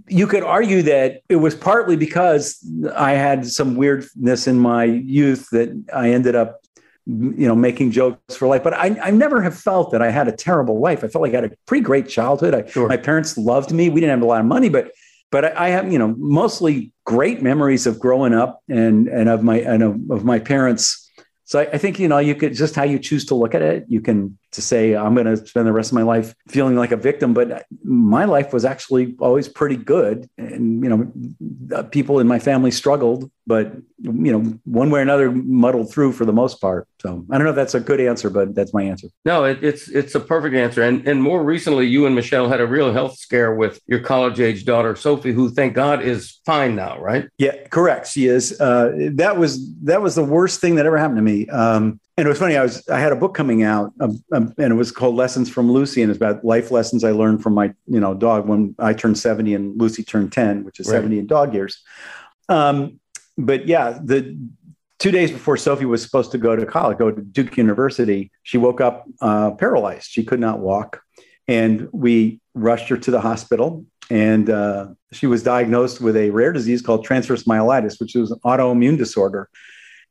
you 0.08 0.26
could 0.26 0.42
argue 0.42 0.82
that 0.82 1.20
it 1.28 1.36
was 1.36 1.54
partly 1.54 1.96
because 1.96 2.58
I 2.94 3.12
had 3.12 3.46
some 3.46 3.76
weirdness 3.76 4.46
in 4.46 4.58
my 4.58 4.84
youth 4.84 5.48
that 5.50 5.84
I 5.92 6.10
ended 6.10 6.34
up 6.34 6.60
you 7.06 7.46
know, 7.46 7.54
making 7.54 7.92
jokes 7.92 8.34
for 8.34 8.48
life. 8.48 8.64
But 8.64 8.74
I, 8.74 8.98
I 9.00 9.10
never 9.12 9.40
have 9.40 9.56
felt 9.56 9.92
that 9.92 10.02
I 10.02 10.10
had 10.10 10.26
a 10.26 10.32
terrible 10.32 10.80
life. 10.80 11.04
I 11.04 11.08
felt 11.08 11.22
like 11.22 11.32
I 11.32 11.36
had 11.36 11.44
a 11.44 11.56
pretty 11.66 11.82
great 11.84 12.08
childhood. 12.08 12.52
I, 12.52 12.68
sure. 12.68 12.88
My 12.88 12.96
parents 12.96 13.38
loved 13.38 13.70
me. 13.70 13.88
We 13.88 14.00
didn't 14.00 14.18
have 14.18 14.22
a 14.22 14.26
lot 14.26 14.40
of 14.40 14.46
money, 14.46 14.68
but 14.68 14.90
but 15.30 15.44
I, 15.44 15.66
I, 15.66 15.68
have 15.68 15.92
you 15.92 15.98
know 15.98 16.14
mostly 16.18 16.92
great 17.04 17.42
memories 17.42 17.86
of 17.86 18.00
growing 18.00 18.34
up 18.34 18.60
and 18.68 19.06
and 19.06 19.28
of 19.28 19.44
my 19.44 19.60
and 19.60 19.82
of, 19.82 20.10
of 20.10 20.24
my 20.24 20.40
parents. 20.40 21.08
So 21.44 21.60
I, 21.60 21.70
I 21.74 21.78
think 21.78 22.00
you 22.00 22.08
know 22.08 22.18
you 22.18 22.34
could 22.34 22.54
just 22.54 22.74
how 22.74 22.82
you 22.82 22.98
choose 22.98 23.24
to 23.26 23.36
look 23.36 23.54
at 23.54 23.62
it. 23.62 23.84
You 23.88 24.00
can 24.00 24.36
to 24.56 24.62
say 24.62 24.96
I'm 24.96 25.14
going 25.14 25.26
to 25.26 25.36
spend 25.46 25.66
the 25.66 25.72
rest 25.72 25.90
of 25.90 25.94
my 25.94 26.02
life 26.02 26.34
feeling 26.48 26.76
like 26.76 26.90
a 26.90 26.96
victim, 26.96 27.32
but 27.32 27.66
my 27.84 28.24
life 28.24 28.52
was 28.52 28.64
actually 28.64 29.14
always 29.20 29.48
pretty 29.48 29.76
good. 29.76 30.28
And 30.36 30.82
you 30.82 30.90
know, 30.90 31.84
people 31.84 32.18
in 32.18 32.26
my 32.26 32.38
family 32.38 32.70
struggled, 32.70 33.30
but 33.46 33.72
you 34.02 34.32
know, 34.32 34.58
one 34.64 34.90
way 34.90 35.00
or 35.00 35.02
another, 35.02 35.30
muddled 35.30 35.92
through 35.92 36.12
for 36.12 36.24
the 36.24 36.32
most 36.32 36.60
part. 36.60 36.88
So 37.00 37.24
I 37.30 37.36
don't 37.36 37.44
know 37.44 37.50
if 37.50 37.56
that's 37.56 37.74
a 37.74 37.80
good 37.80 38.00
answer, 38.00 38.30
but 38.30 38.54
that's 38.54 38.74
my 38.74 38.82
answer. 38.82 39.08
No, 39.24 39.44
it, 39.44 39.62
it's 39.62 39.88
it's 39.88 40.14
a 40.14 40.20
perfect 40.20 40.54
answer. 40.54 40.82
And 40.82 41.06
and 41.06 41.22
more 41.22 41.44
recently, 41.44 41.86
you 41.86 42.06
and 42.06 42.14
Michelle 42.14 42.48
had 42.48 42.60
a 42.60 42.66
real 42.66 42.92
health 42.92 43.18
scare 43.18 43.54
with 43.54 43.80
your 43.86 44.00
college 44.00 44.40
age 44.40 44.64
daughter 44.64 44.96
Sophie, 44.96 45.32
who 45.32 45.50
thank 45.50 45.74
God 45.74 46.02
is 46.02 46.40
fine 46.46 46.74
now, 46.74 46.98
right? 46.98 47.28
Yeah, 47.38 47.66
correct. 47.68 48.08
She 48.08 48.26
is. 48.26 48.60
Uh, 48.60 49.10
that 49.14 49.36
was 49.36 49.74
that 49.84 50.00
was 50.02 50.14
the 50.14 50.24
worst 50.24 50.60
thing 50.60 50.76
that 50.76 50.86
ever 50.86 50.98
happened 50.98 51.18
to 51.18 51.22
me. 51.22 51.46
Um, 51.48 52.00
and 52.16 52.26
it 52.26 52.28
was 52.28 52.38
funny. 52.38 52.56
I 52.56 52.62
was 52.62 52.88
I 52.88 52.98
had 52.98 53.12
a 53.12 53.16
book 53.16 53.34
coming 53.34 53.62
out, 53.62 53.92
um, 54.00 54.22
um, 54.32 54.54
and 54.58 54.72
it 54.72 54.76
was 54.76 54.90
called 54.90 55.16
Lessons 55.16 55.50
from 55.50 55.70
Lucy, 55.70 56.02
and 56.02 56.10
it's 56.10 56.16
about 56.16 56.44
life 56.44 56.70
lessons 56.70 57.04
I 57.04 57.10
learned 57.10 57.42
from 57.42 57.54
my 57.54 57.74
you 57.86 58.00
know 58.00 58.14
dog 58.14 58.48
when 58.48 58.74
I 58.78 58.94
turned 58.94 59.18
seventy 59.18 59.54
and 59.54 59.78
Lucy 59.78 60.02
turned 60.02 60.32
ten, 60.32 60.64
which 60.64 60.80
is 60.80 60.86
right. 60.86 60.94
seventy 60.94 61.18
in 61.18 61.26
dog 61.26 61.52
years. 61.52 61.82
Um, 62.48 63.00
but 63.36 63.66
yeah, 63.66 63.98
the 64.02 64.38
two 64.98 65.10
days 65.10 65.30
before 65.30 65.58
Sophie 65.58 65.84
was 65.84 66.02
supposed 66.02 66.32
to 66.32 66.38
go 66.38 66.56
to 66.56 66.64
college, 66.64 66.96
go 66.96 67.10
to 67.10 67.20
Duke 67.20 67.56
University, 67.58 68.30
she 68.44 68.56
woke 68.56 68.80
up 68.80 69.04
uh, 69.20 69.50
paralyzed. 69.52 70.08
She 70.10 70.24
could 70.24 70.40
not 70.40 70.60
walk, 70.60 71.02
and 71.46 71.88
we 71.92 72.40
rushed 72.54 72.88
her 72.88 72.96
to 72.96 73.10
the 73.10 73.20
hospital. 73.20 73.84
And 74.08 74.48
uh, 74.48 74.86
she 75.12 75.26
was 75.26 75.42
diagnosed 75.42 76.00
with 76.00 76.16
a 76.16 76.30
rare 76.30 76.52
disease 76.52 76.80
called 76.80 77.04
transverse 77.04 77.42
myelitis, 77.42 78.00
which 78.00 78.14
is 78.14 78.30
an 78.30 78.38
autoimmune 78.44 78.96
disorder 78.96 79.50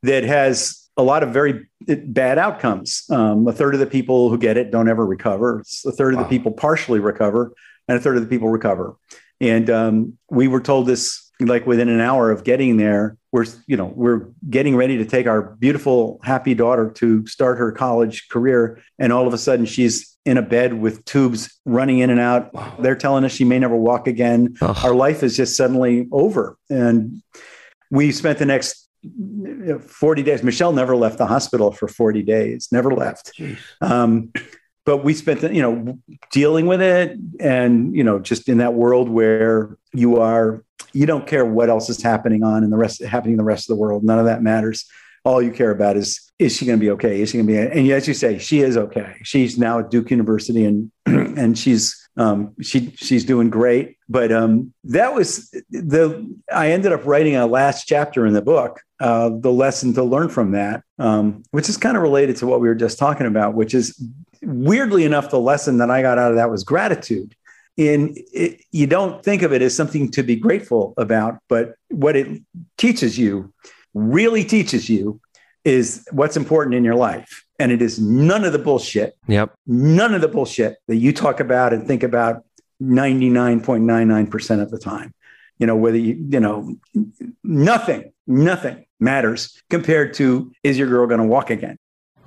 that 0.03 0.23
has 0.23 0.84
a 0.97 1.03
lot 1.03 1.23
of 1.23 1.29
very 1.29 1.67
bad 1.87 2.37
outcomes. 2.37 3.03
Um, 3.09 3.47
a 3.47 3.53
third 3.53 3.73
of 3.73 3.79
the 3.79 3.85
people 3.85 4.29
who 4.29 4.37
get 4.37 4.57
it 4.57 4.71
don't 4.71 4.87
ever 4.87 5.05
recover. 5.05 5.63
A 5.85 5.91
third 5.91 6.15
wow. 6.15 6.21
of 6.21 6.29
the 6.29 6.37
people 6.37 6.51
partially 6.51 6.99
recover, 6.99 7.53
and 7.87 7.97
a 7.97 8.01
third 8.01 8.15
of 8.15 8.23
the 8.23 8.29
people 8.29 8.49
recover. 8.49 8.95
And 9.41 9.69
um, 9.69 10.17
we 10.29 10.47
were 10.47 10.61
told 10.61 10.87
this 10.87 11.25
like 11.39 11.67
within 11.67 11.89
an 11.89 11.99
hour 11.99 12.31
of 12.31 12.43
getting 12.43 12.77
there. 12.77 13.17
We're 13.31 13.45
you 13.67 13.75
know 13.75 13.91
we're 13.93 14.27
getting 14.49 14.75
ready 14.75 14.97
to 14.97 15.05
take 15.05 15.27
our 15.27 15.41
beautiful 15.41 16.19
happy 16.23 16.53
daughter 16.53 16.89
to 16.91 17.27
start 17.27 17.57
her 17.57 17.71
college 17.71 18.29
career, 18.29 18.81
and 18.97 19.11
all 19.11 19.27
of 19.27 19.33
a 19.33 19.37
sudden 19.37 19.65
she's 19.65 20.17
in 20.25 20.37
a 20.37 20.41
bed 20.41 20.73
with 20.73 21.03
tubes 21.05 21.59
running 21.65 21.99
in 21.99 22.09
and 22.09 22.19
out. 22.19 22.53
Wow. 22.53 22.77
They're 22.79 22.95
telling 22.95 23.25
us 23.25 23.33
she 23.33 23.43
may 23.43 23.59
never 23.59 23.75
walk 23.75 24.07
again. 24.07 24.55
Our 24.61 24.95
life 24.95 25.21
is 25.21 25.35
just 25.35 25.57
suddenly 25.57 26.07
over, 26.11 26.57
and 26.69 27.21
we 27.91 28.11
spent 28.13 28.39
the 28.39 28.45
next 28.45 28.84
40 29.87 30.23
days. 30.23 30.43
Michelle 30.43 30.73
never 30.73 30.95
left 30.95 31.17
the 31.17 31.25
hospital 31.25 31.71
for 31.71 31.87
40 31.87 32.23
days, 32.23 32.69
never 32.71 32.93
left. 32.93 33.39
Um, 33.81 34.31
but 34.85 35.03
we 35.03 35.13
spent, 35.13 35.41
you 35.53 35.61
know, 35.61 35.97
dealing 36.31 36.67
with 36.67 36.81
it 36.81 37.17
and, 37.39 37.95
you 37.95 38.03
know, 38.03 38.19
just 38.19 38.47
in 38.47 38.59
that 38.59 38.75
world 38.75 39.09
where 39.09 39.77
you 39.93 40.19
are, 40.19 40.63
you 40.93 41.05
don't 41.05 41.25
care 41.25 41.43
what 41.43 41.69
else 41.69 41.89
is 41.89 42.01
happening 42.01 42.43
on 42.43 42.63
in 42.63 42.69
the 42.69 42.77
rest, 42.77 43.03
happening 43.03 43.33
in 43.33 43.37
the 43.37 43.43
rest 43.43 43.69
of 43.69 43.75
the 43.75 43.81
world. 43.81 44.03
None 44.03 44.19
of 44.19 44.25
that 44.25 44.43
matters. 44.43 44.85
All 45.23 45.41
you 45.41 45.51
care 45.51 45.71
about 45.71 45.97
is, 45.97 46.31
is 46.37 46.55
she 46.55 46.67
going 46.67 46.77
to 46.77 46.85
be 46.85 46.91
okay? 46.91 47.21
Is 47.21 47.31
she 47.31 47.37
going 47.37 47.47
to 47.47 47.53
be, 47.53 47.57
and 47.57 47.91
as 47.91 48.07
you 48.07 48.13
say, 48.13 48.37
she 48.37 48.59
is 48.59 48.77
okay. 48.77 49.15
She's 49.23 49.57
now 49.57 49.79
at 49.79 49.89
Duke 49.89 50.11
University 50.11 50.65
and, 50.65 50.91
and 51.05 51.57
she's, 51.57 52.04
um, 52.17 52.53
she 52.61 52.91
she's 52.95 53.25
doing 53.25 53.49
great. 53.49 53.97
But 54.07 54.31
um, 54.31 54.73
that 54.85 55.13
was 55.13 55.49
the 55.69 56.35
I 56.51 56.71
ended 56.71 56.91
up 56.91 57.05
writing 57.05 57.35
a 57.35 57.47
last 57.47 57.85
chapter 57.85 58.25
in 58.25 58.33
the 58.33 58.41
book, 58.41 58.81
uh, 58.99 59.29
the 59.39 59.51
lesson 59.51 59.93
to 59.95 60.03
learn 60.03 60.29
from 60.29 60.51
that, 60.51 60.83
um, 60.99 61.43
which 61.51 61.69
is 61.69 61.77
kind 61.77 61.97
of 61.97 62.03
related 62.03 62.37
to 62.37 62.47
what 62.47 62.61
we 62.61 62.67
were 62.67 62.75
just 62.75 62.97
talking 62.97 63.27
about, 63.27 63.55
which 63.55 63.73
is 63.73 64.01
weirdly 64.41 65.03
enough, 65.03 65.29
the 65.29 65.39
lesson 65.39 65.77
that 65.79 65.89
I 65.89 66.01
got 66.01 66.17
out 66.17 66.31
of 66.31 66.37
that 66.37 66.49
was 66.49 66.63
gratitude. 66.63 67.35
In 67.77 68.15
it, 68.31 68.61
you 68.71 68.87
don't 68.87 69.21
think 69.21 69.41
of 69.41 69.51
it 69.51 69.61
as 69.61 69.75
something 69.75 70.09
to 70.11 70.23
be 70.23 70.37
grateful 70.37 70.93
about, 70.95 71.39
but 71.49 71.75
what 71.89 72.15
it 72.15 72.41
teaches 72.77 73.19
you, 73.19 73.53
really 73.93 74.45
teaches 74.45 74.87
you, 74.87 75.19
is 75.65 76.07
what's 76.11 76.37
important 76.37 76.75
in 76.75 76.85
your 76.85 76.95
life 76.95 77.44
and 77.59 77.71
it 77.71 77.81
is 77.81 77.99
none 77.99 78.43
of 78.43 78.53
the 78.53 78.59
bullshit. 78.59 79.17
Yep. 79.27 79.53
None 79.67 80.13
of 80.13 80.21
the 80.21 80.27
bullshit 80.27 80.77
that 80.87 80.97
you 80.97 81.13
talk 81.13 81.39
about 81.39 81.73
and 81.73 81.87
think 81.87 82.03
about 82.03 82.43
99.99% 82.81 84.61
of 84.61 84.71
the 84.71 84.79
time. 84.79 85.13
You 85.57 85.67
know, 85.67 85.75
whether 85.75 85.97
you, 85.97 86.15
you 86.29 86.39
know, 86.39 86.75
nothing, 87.43 88.11
nothing 88.27 88.85
matters 88.99 89.61
compared 89.69 90.13
to 90.15 90.51
is 90.63 90.77
your 90.77 90.89
girl 90.89 91.07
going 91.07 91.21
to 91.21 91.25
walk 91.25 91.49
again? 91.49 91.77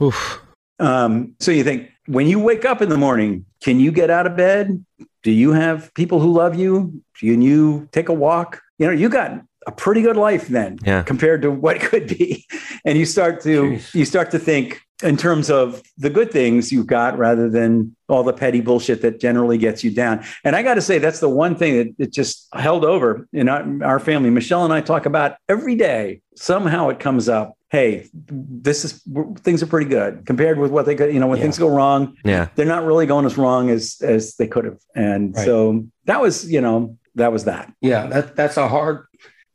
Oof. 0.00 0.40
Um, 0.78 1.34
so 1.40 1.50
you 1.50 1.64
think 1.64 1.90
when 2.06 2.26
you 2.26 2.38
wake 2.38 2.64
up 2.64 2.80
in 2.80 2.88
the 2.88 2.96
morning, 2.96 3.44
can 3.62 3.80
you 3.80 3.92
get 3.92 4.10
out 4.10 4.26
of 4.26 4.36
bed? 4.36 4.84
Do 5.22 5.30
you 5.30 5.52
have 5.52 5.92
people 5.94 6.20
who 6.20 6.32
love 6.32 6.54
you? 6.54 7.02
Can 7.18 7.42
you 7.42 7.88
take 7.92 8.08
a 8.08 8.14
walk? 8.14 8.62
You 8.78 8.86
know, 8.86 8.92
you 8.92 9.08
got 9.08 9.42
a 9.68 9.72
pretty 9.72 10.00
good 10.00 10.16
life 10.16 10.48
then 10.48 10.78
yeah. 10.82 11.02
compared 11.02 11.42
to 11.42 11.50
what 11.50 11.76
it 11.76 11.82
could 11.82 12.08
be. 12.08 12.46
And 12.84 12.96
you 12.96 13.04
start 13.04 13.42
to 13.42 13.62
Jeez. 13.62 13.94
you 13.94 14.04
start 14.04 14.30
to 14.30 14.38
think, 14.38 14.80
in 15.02 15.16
terms 15.16 15.50
of 15.50 15.82
the 15.96 16.10
good 16.10 16.30
things 16.30 16.72
you've 16.72 16.86
got 16.86 17.16
rather 17.18 17.48
than 17.48 17.94
all 18.08 18.24
the 18.24 18.32
petty 18.32 18.60
bullshit 18.60 19.02
that 19.02 19.20
generally 19.20 19.58
gets 19.58 19.84
you 19.84 19.90
down. 19.90 20.24
And 20.42 20.56
I 20.56 20.62
got 20.62 20.74
to 20.74 20.80
say, 20.80 20.98
that's 20.98 21.20
the 21.20 21.28
one 21.28 21.54
thing 21.54 21.76
that 21.76 22.04
it 22.04 22.12
just 22.12 22.48
held 22.52 22.84
over 22.84 23.28
in 23.32 23.48
our, 23.48 23.84
our, 23.84 24.00
family. 24.00 24.30
Michelle 24.30 24.64
and 24.64 24.72
I 24.72 24.80
talk 24.80 25.06
about 25.06 25.36
every 25.48 25.76
day. 25.76 26.22
Somehow 26.34 26.88
it 26.88 26.98
comes 26.98 27.28
up. 27.28 27.56
Hey, 27.70 28.08
this 28.14 28.84
is 28.84 29.02
things 29.40 29.62
are 29.62 29.66
pretty 29.66 29.90
good 29.90 30.24
compared 30.24 30.58
with 30.58 30.70
what 30.70 30.86
they 30.86 30.94
could. 30.94 31.12
You 31.12 31.20
know, 31.20 31.26
when 31.26 31.36
yeah. 31.36 31.42
things 31.42 31.58
go 31.58 31.68
wrong, 31.68 32.16
yeah, 32.24 32.48
they're 32.54 32.64
not 32.64 32.86
really 32.86 33.04
going 33.04 33.26
as 33.26 33.36
wrong 33.36 33.68
as 33.68 33.98
as 34.00 34.36
they 34.36 34.46
could 34.46 34.64
have. 34.64 34.78
And 34.94 35.36
right. 35.36 35.44
so 35.44 35.84
that 36.06 36.22
was, 36.22 36.50
you 36.50 36.62
know, 36.62 36.96
that 37.16 37.30
was 37.30 37.44
that. 37.44 37.70
Yeah, 37.82 38.06
that 38.06 38.36
that's 38.36 38.56
a 38.56 38.68
hard 38.68 39.07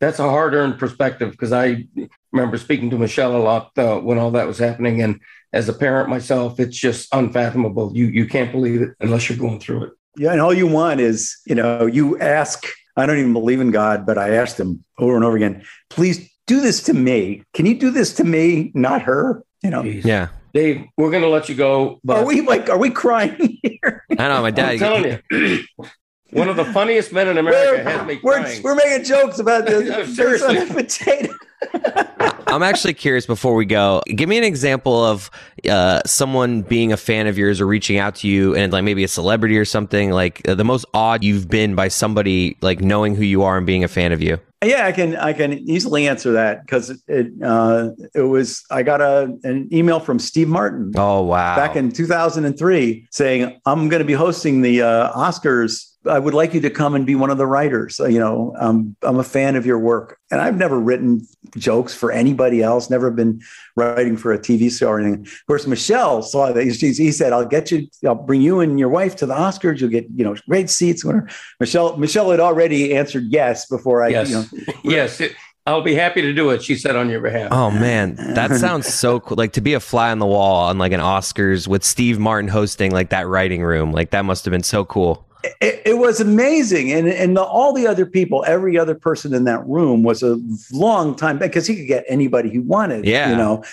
that's 0.03 0.19
a 0.19 0.29
hard 0.29 0.53
earned 0.53 0.77
perspective 0.77 1.31
because 1.31 1.53
I 1.53 1.87
remember 2.31 2.57
speaking 2.57 2.89
to 2.89 2.97
Michelle 2.97 3.35
a 3.35 3.39
lot 3.39 3.71
uh, 3.77 3.99
when 3.99 4.17
all 4.17 4.31
that 4.31 4.47
was 4.47 4.57
happening. 4.57 5.01
And 5.01 5.21
as 5.53 5.69
a 5.69 5.73
parent 5.73 6.09
myself, 6.09 6.59
it's 6.59 6.77
just 6.77 7.07
unfathomable. 7.13 7.95
You 7.95 8.07
you 8.07 8.27
can't 8.27 8.51
believe 8.51 8.81
it 8.81 8.89
unless 8.99 9.29
you're 9.29 9.37
going 9.37 9.59
through 9.59 9.85
it. 9.85 9.91
Yeah, 10.17 10.31
and 10.31 10.41
all 10.41 10.53
you 10.53 10.67
want 10.67 10.99
is, 10.99 11.37
you 11.45 11.55
know, 11.55 11.85
you 11.85 12.19
ask. 12.19 12.65
I 12.95 13.07
don't 13.07 13.17
even 13.17 13.33
believe 13.33 13.59
in 13.59 13.71
God, 13.71 14.05
but 14.05 14.19
I 14.19 14.35
asked 14.35 14.59
him 14.59 14.83
over 14.99 15.15
and 15.15 15.25
over 15.25 15.35
again, 15.35 15.63
please 15.89 16.29
do 16.45 16.61
this 16.61 16.83
to 16.83 16.93
me. 16.93 17.43
Can 17.55 17.65
you 17.65 17.73
do 17.79 17.89
this 17.89 18.13
to 18.15 18.23
me, 18.23 18.71
not 18.75 19.01
her? 19.03 19.43
You 19.63 19.71
know. 19.71 19.81
Jeez. 19.81 20.05
Yeah. 20.05 20.27
Dave, 20.53 20.85
we're 20.97 21.09
going 21.09 21.23
to 21.23 21.29
let 21.29 21.49
you 21.49 21.55
go. 21.55 21.99
But 22.03 22.17
are 22.17 22.25
we 22.25 22.41
like, 22.41 22.69
are 22.69 22.77
we 22.77 22.91
crying 22.91 23.57
here? 23.63 24.05
I 24.11 24.27
know 24.27 24.41
my 24.43 24.51
dad. 24.51 24.73
I'm 24.73 24.77
telling 24.77 25.19
you, 25.31 25.63
one 26.33 26.49
of 26.49 26.55
the 26.55 26.65
funniest 26.65 27.13
men 27.13 27.27
in 27.27 27.37
America 27.37 27.83
we're, 27.83 27.83
has 27.83 28.07
me 28.07 28.19
we're, 28.23 28.39
crying. 28.41 28.63
We're 28.63 28.75
making 28.75 29.03
jokes 29.05 29.39
about 29.39 29.65
the, 29.65 30.05
seriously 30.15 30.65
potato. 30.65 31.33
I'm 32.47 32.61
actually 32.61 32.93
curious 32.93 33.25
before 33.25 33.55
we 33.55 33.65
go. 33.65 34.03
Give 34.07 34.29
me 34.29 34.37
an 34.37 34.43
example 34.43 35.03
of 35.03 35.31
uh, 35.67 36.01
someone 36.05 36.61
being 36.61 36.91
a 36.91 36.97
fan 36.97 37.25
of 37.25 37.37
yours 37.37 37.59
or 37.59 37.65
reaching 37.65 37.97
out 37.97 38.15
to 38.17 38.27
you 38.27 38.55
and 38.55 38.71
like 38.71 38.83
maybe 38.83 39.03
a 39.03 39.07
celebrity 39.07 39.57
or 39.57 39.65
something 39.65 40.11
like 40.11 40.47
uh, 40.47 40.53
the 40.53 40.63
most 40.63 40.85
odd 40.93 41.23
you've 41.23 41.49
been 41.49 41.73
by 41.73 41.87
somebody 41.87 42.55
like 42.61 42.81
knowing 42.81 43.15
who 43.15 43.23
you 43.23 43.41
are 43.43 43.57
and 43.57 43.65
being 43.65 43.83
a 43.83 43.87
fan 43.87 44.11
of 44.11 44.21
you. 44.21 44.39
Yeah, 44.63 44.85
I 44.85 44.91
can 44.91 45.15
I 45.17 45.33
can 45.33 45.53
easily 45.53 46.07
answer 46.07 46.31
that 46.33 46.65
because 46.65 46.89
it 47.07 47.27
uh, 47.43 47.89
it 48.13 48.21
was 48.21 48.63
I 48.71 48.83
got 48.83 49.01
a 49.01 49.35
an 49.43 49.67
email 49.73 49.99
from 49.99 50.19
Steve 50.19 50.47
Martin 50.47 50.93
Oh 50.95 51.21
wow. 51.23 51.55
back 51.55 51.75
in 51.75 51.91
2003 51.91 53.07
saying 53.11 53.59
I'm 53.65 53.89
going 53.89 53.99
to 53.99 54.05
be 54.05 54.13
hosting 54.13 54.61
the 54.61 54.81
uh, 54.81 55.11
Oscars. 55.13 55.92
I 56.07 56.19
would 56.19 56.33
like 56.33 56.53
you 56.53 56.61
to 56.61 56.69
come 56.69 56.95
and 56.95 57.05
be 57.05 57.15
one 57.15 57.29
of 57.29 57.37
the 57.37 57.45
writers. 57.45 57.99
Uh, 57.99 58.07
you 58.07 58.19
know, 58.19 58.53
um, 58.59 58.95
I'm 59.01 59.19
a 59.19 59.23
fan 59.23 59.55
of 59.55 59.65
your 59.65 59.79
work, 59.79 60.19
and 60.31 60.41
I've 60.41 60.57
never 60.57 60.79
written 60.79 61.25
jokes 61.57 61.95
for 61.95 62.11
anybody 62.11 62.61
else. 62.61 62.89
Never 62.89 63.09
been 63.11 63.41
writing 63.75 64.17
for 64.17 64.33
a 64.33 64.39
TV 64.39 64.75
show 64.75 64.89
or 64.89 64.99
anything. 64.99 65.21
Of 65.21 65.45
course, 65.47 65.65
Michelle 65.67 66.21
saw 66.21 66.51
that. 66.51 66.63
He, 66.63 66.71
he 66.71 67.11
said, 67.11 67.31
"I'll 67.33 67.45
get 67.45 67.71
you. 67.71 67.87
I'll 68.05 68.15
bring 68.15 68.41
you 68.41 68.59
and 68.59 68.79
your 68.79 68.89
wife 68.89 69.15
to 69.17 69.25
the 69.25 69.33
Oscars. 69.33 69.79
You'll 69.79 69.89
get 69.89 70.07
you 70.15 70.23
know 70.23 70.35
great 70.47 70.69
seats." 70.69 71.05
Whatever. 71.05 71.29
Michelle 71.59 71.97
Michelle 71.97 72.31
had 72.31 72.39
already 72.39 72.95
answered 72.95 73.25
yes 73.29 73.65
before 73.65 74.03
I. 74.03 74.09
Yes. 74.09 74.29
You 74.29 74.35
know, 74.35 74.73
yes, 74.83 75.21
it, 75.21 75.35
I'll 75.65 75.81
be 75.81 75.95
happy 75.95 76.21
to 76.21 76.33
do 76.33 76.49
it. 76.49 76.61
She 76.61 76.75
said 76.75 76.97
on 76.97 77.09
your 77.09 77.21
behalf. 77.21 77.49
Oh 77.51 77.71
man, 77.71 78.15
that 78.15 78.51
sounds 78.55 78.93
so 78.93 79.19
cool. 79.21 79.37
Like 79.37 79.53
to 79.53 79.61
be 79.61 79.73
a 79.73 79.79
fly 79.79 80.11
on 80.11 80.19
the 80.19 80.25
wall 80.25 80.65
on 80.65 80.77
like 80.77 80.91
an 80.91 80.99
Oscars 80.99 81.67
with 81.67 81.85
Steve 81.85 82.19
Martin 82.19 82.49
hosting 82.49 82.91
like 82.91 83.09
that 83.09 83.27
writing 83.27 83.63
room. 83.63 83.93
Like 83.93 84.09
that 84.09 84.25
must 84.25 84.43
have 84.43 84.51
been 84.51 84.63
so 84.63 84.83
cool. 84.83 85.25
It, 85.59 85.81
it 85.85 85.97
was 85.97 86.21
amazing. 86.21 86.91
And 86.91 87.07
and 87.07 87.35
the, 87.35 87.43
all 87.43 87.73
the 87.73 87.85
other 87.87 88.05
people 88.05 88.43
every 88.47 88.77
other 88.77 88.95
person 88.95 89.33
in 89.33 89.43
that 89.43 89.65
room 89.67 90.01
was 90.03 90.23
a 90.23 90.39
long 90.71 91.15
time 91.15 91.37
because 91.37 91.67
he 91.67 91.75
could 91.75 91.87
get 91.87 92.05
anybody 92.07 92.49
he 92.49 92.59
wanted 92.59 93.05
Yeah. 93.05 93.29
you 93.29 93.35
know. 93.35 93.63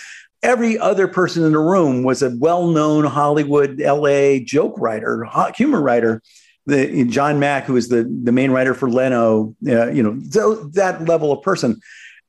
Every 0.42 0.78
other 0.78 1.06
person 1.06 1.44
in 1.44 1.52
the 1.52 1.58
room 1.58 2.02
was 2.02 2.22
a 2.22 2.30
well-known 2.38 3.04
hollywood 3.04 3.78
la 3.78 4.38
joke 4.44 4.74
writer 4.78 5.26
humor 5.54 5.80
writer. 5.80 6.22
The 6.66 7.04
Jon 7.04 7.38
Macks 7.38 7.66
who 7.66 7.74
was 7.74 7.88
the 7.88 8.02
the 8.22 8.32
main 8.32 8.50
writer 8.50 8.74
for 8.74 8.88
leno 8.90 9.54
uh, 9.66 9.90
you 9.90 10.02
know 10.02 10.14
th- 10.32 10.72
that 10.74 11.06
level 11.06 11.30
of 11.32 11.42
person 11.42 11.80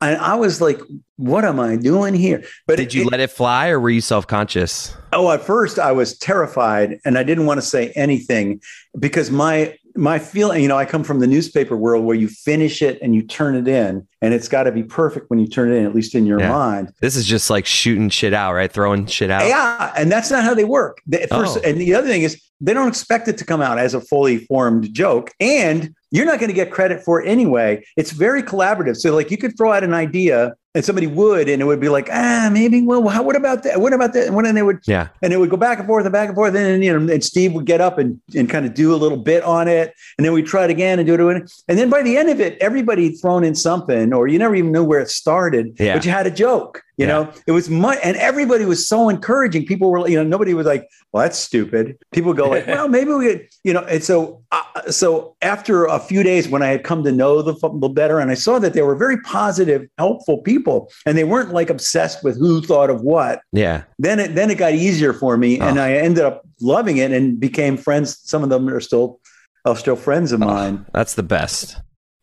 and 0.01 0.17
i 0.17 0.35
was 0.35 0.59
like 0.61 0.79
what 1.17 1.45
am 1.45 1.59
i 1.59 1.75
doing 1.75 2.13
here 2.13 2.43
but 2.67 2.77
Did 2.77 2.93
you 2.93 3.03
it- 3.03 3.11
let 3.11 3.19
it 3.19 3.29
fly 3.31 3.69
or 3.69 3.79
were 3.79 3.89
you 3.89 4.01
self 4.01 4.25
conscious? 4.27 4.95
Oh, 5.13 5.29
at 5.31 5.41
first 5.41 5.77
I 5.77 5.91
was 5.91 6.17
terrified 6.17 6.99
and 7.03 7.17
I 7.17 7.23
didn't 7.23 7.45
want 7.45 7.57
to 7.57 7.61
say 7.65 7.91
anything 7.97 8.61
because 8.97 9.29
my 9.29 9.75
my 9.93 10.19
feeling, 10.19 10.61
you 10.61 10.69
know, 10.69 10.77
I 10.77 10.85
come 10.85 11.03
from 11.03 11.19
the 11.19 11.27
newspaper 11.27 11.75
world 11.75 12.05
where 12.05 12.15
you 12.15 12.29
finish 12.29 12.81
it 12.81 12.97
and 13.01 13.13
you 13.13 13.21
turn 13.23 13.55
it 13.57 13.67
in 13.67 14.07
and 14.21 14.33
it's 14.33 14.47
got 14.47 14.63
to 14.63 14.71
be 14.71 14.83
perfect 14.83 15.29
when 15.29 15.37
you 15.37 15.47
turn 15.47 15.69
it 15.69 15.75
in, 15.75 15.85
at 15.85 15.93
least 15.93 16.15
in 16.15 16.25
your 16.25 16.39
Yeah. 16.39 16.49
mind. 16.49 16.93
This 17.01 17.17
is 17.17 17.25
just 17.25 17.49
like 17.49 17.65
shooting 17.65 18.07
shit 18.09 18.33
out, 18.33 18.53
right? 18.53 18.71
Throwing 18.71 19.05
shit 19.05 19.29
out. 19.29 19.45
Yeah, 19.47 19.91
and 19.97 20.09
that's 20.09 20.31
not 20.31 20.45
how 20.45 20.53
they 20.53 20.63
work. 20.63 21.01
First, 21.29 21.57
Oh. 21.57 21.61
and 21.65 21.77
the 21.77 21.93
other 21.93 22.07
thing 22.07 22.21
is 22.23 22.41
they 22.61 22.73
don't 22.73 22.87
expect 22.87 23.27
it 23.27 23.37
to 23.39 23.45
come 23.45 23.61
out 23.61 23.77
as 23.79 23.93
a 23.93 23.99
fully 23.99 24.37
formed 24.45 24.93
joke, 24.93 25.31
and 25.41 25.93
you're 26.11 26.25
not 26.25 26.39
going 26.39 26.49
to 26.49 26.53
get 26.55 26.71
credit 26.71 27.03
for 27.03 27.21
it 27.21 27.27
anyway. 27.27 27.83
It's 27.97 28.11
very 28.11 28.43
collaborative. 28.43 28.97
So, 28.97 29.15
like, 29.15 29.31
you 29.31 29.37
could 29.37 29.57
throw 29.57 29.71
out 29.71 29.83
an 29.83 29.93
idea, 29.93 30.53
and 30.75 30.85
somebody 30.85 31.07
would, 31.07 31.49
and 31.49 31.61
it 31.61 31.65
would 31.65 31.79
be 31.81 31.89
like, 31.89 32.07
ah, 32.11 32.49
maybe. 32.51 32.81
Well, 32.81 33.05
how, 33.09 33.23
what 33.23 33.35
about 33.35 33.63
that? 33.63 33.81
What 33.81 33.91
about 33.93 34.13
that? 34.13 34.27
And 34.27 34.45
then 34.45 34.55
they 34.55 34.61
would 34.61 34.79
Yeah. 34.87 35.07
and 35.21 35.33
it 35.33 35.37
would 35.37 35.49
go 35.49 35.57
back 35.57 35.79
and 35.79 35.87
forth 35.87 36.05
and 36.05 36.13
back 36.13 36.27
and 36.29 36.35
forth. 36.35 36.55
And 36.55 36.83
you 36.83 36.97
know, 36.97 37.13
and 37.13 37.23
Steve 37.23 37.51
would 37.53 37.65
get 37.65 37.81
up 37.81 37.97
and, 37.97 38.21
and 38.35 38.49
kind 38.49 38.65
of 38.65 38.73
do 38.73 38.93
a 38.93 38.97
little 38.97 39.17
bit 39.17 39.43
on 39.43 39.67
it, 39.67 39.93
and 40.17 40.23
then 40.25 40.33
we 40.33 40.41
try 40.43 40.63
it 40.65 40.69
again 40.71 40.99
and 40.99 41.07
do 41.07 41.29
it. 41.29 41.51
And 41.67 41.77
then 41.77 41.89
by 41.89 42.01
the 42.03 42.17
end 42.17 42.29
of 42.29 42.39
it, 42.39 42.57
everybody 42.61 43.09
thrown 43.15 43.43
in 43.43 43.55
something, 43.55 44.13
or 44.13 44.27
you 44.27 44.37
never 44.39 44.55
even 44.55 44.71
knew 44.71 44.83
where 44.83 44.99
it 44.99 45.09
started, 45.09 45.75
Yeah. 45.79 45.95
but 45.95 46.05
you 46.05 46.11
had 46.11 46.27
a 46.27 46.31
joke. 46.31 46.81
You 47.01 47.07
Yeah. 47.07 47.13
know, 47.13 47.33
it 47.47 47.51
was 47.53 47.67
much, 47.69 47.97
and 48.03 48.15
everybody 48.17 48.63
was 48.65 48.87
so 48.87 49.09
encouraging. 49.09 49.65
People 49.65 49.89
were, 49.91 50.07
you 50.07 50.15
know, 50.15 50.23
nobody 50.23 50.53
was 50.53 50.67
like, 50.67 50.87
"Well, 51.11 51.23
that's 51.23 51.37
stupid." 51.37 51.97
People 52.11 52.33
go 52.33 52.47
like, 52.49 52.67
"Well, 52.73 52.87
maybe 52.87 53.11
we," 53.11 53.25
could, 53.27 53.47
you 53.63 53.73
know. 53.73 53.81
And 53.81 54.03
so, 54.03 54.41
uh, 54.51 54.61
so 54.91 55.35
after 55.41 55.85
a 55.85 55.99
few 55.99 56.21
days, 56.21 56.47
when 56.47 56.61
I 56.61 56.67
had 56.67 56.83
come 56.83 57.03
to 57.05 57.11
know 57.11 57.41
the 57.41 57.55
football 57.55 57.89
better, 57.89 58.19
and 58.19 58.29
I 58.29 58.35
saw 58.35 58.59
that 58.59 58.73
they 58.73 58.83
were 58.83 58.95
very 58.95 59.17
positive, 59.21 59.81
helpful 59.97 60.37
people, 60.43 60.91
and 61.07 61.17
they 61.17 61.23
weren't 61.23 61.51
like 61.53 61.69
obsessed 61.71 62.23
with 62.23 62.37
who 62.37 62.61
thought 62.61 62.89
of 62.91 63.01
what 63.01 63.41
Yeah. 63.51 63.83
then 63.97 64.19
it 64.19 64.35
then 64.35 64.51
it 64.51 64.57
got 64.59 64.73
easier 64.73 65.13
for 65.13 65.37
me 65.37 65.59
and 65.59 65.79
Oh. 65.79 65.83
i 65.83 65.93
ended 65.93 66.23
up 66.23 66.43
loving 66.61 66.97
it 66.97 67.11
and 67.11 67.39
became 67.39 67.77
friends 67.77 68.19
some 68.23 68.43
of 68.43 68.49
them 68.49 68.69
are 68.69 68.79
still 68.79 69.19
are 69.65 69.75
still 69.75 69.95
friends 69.95 70.31
of 70.31 70.41
Oh. 70.41 70.45
mine 70.45 70.85
That's 70.93 71.15
the 71.15 71.23
best. 71.23 71.77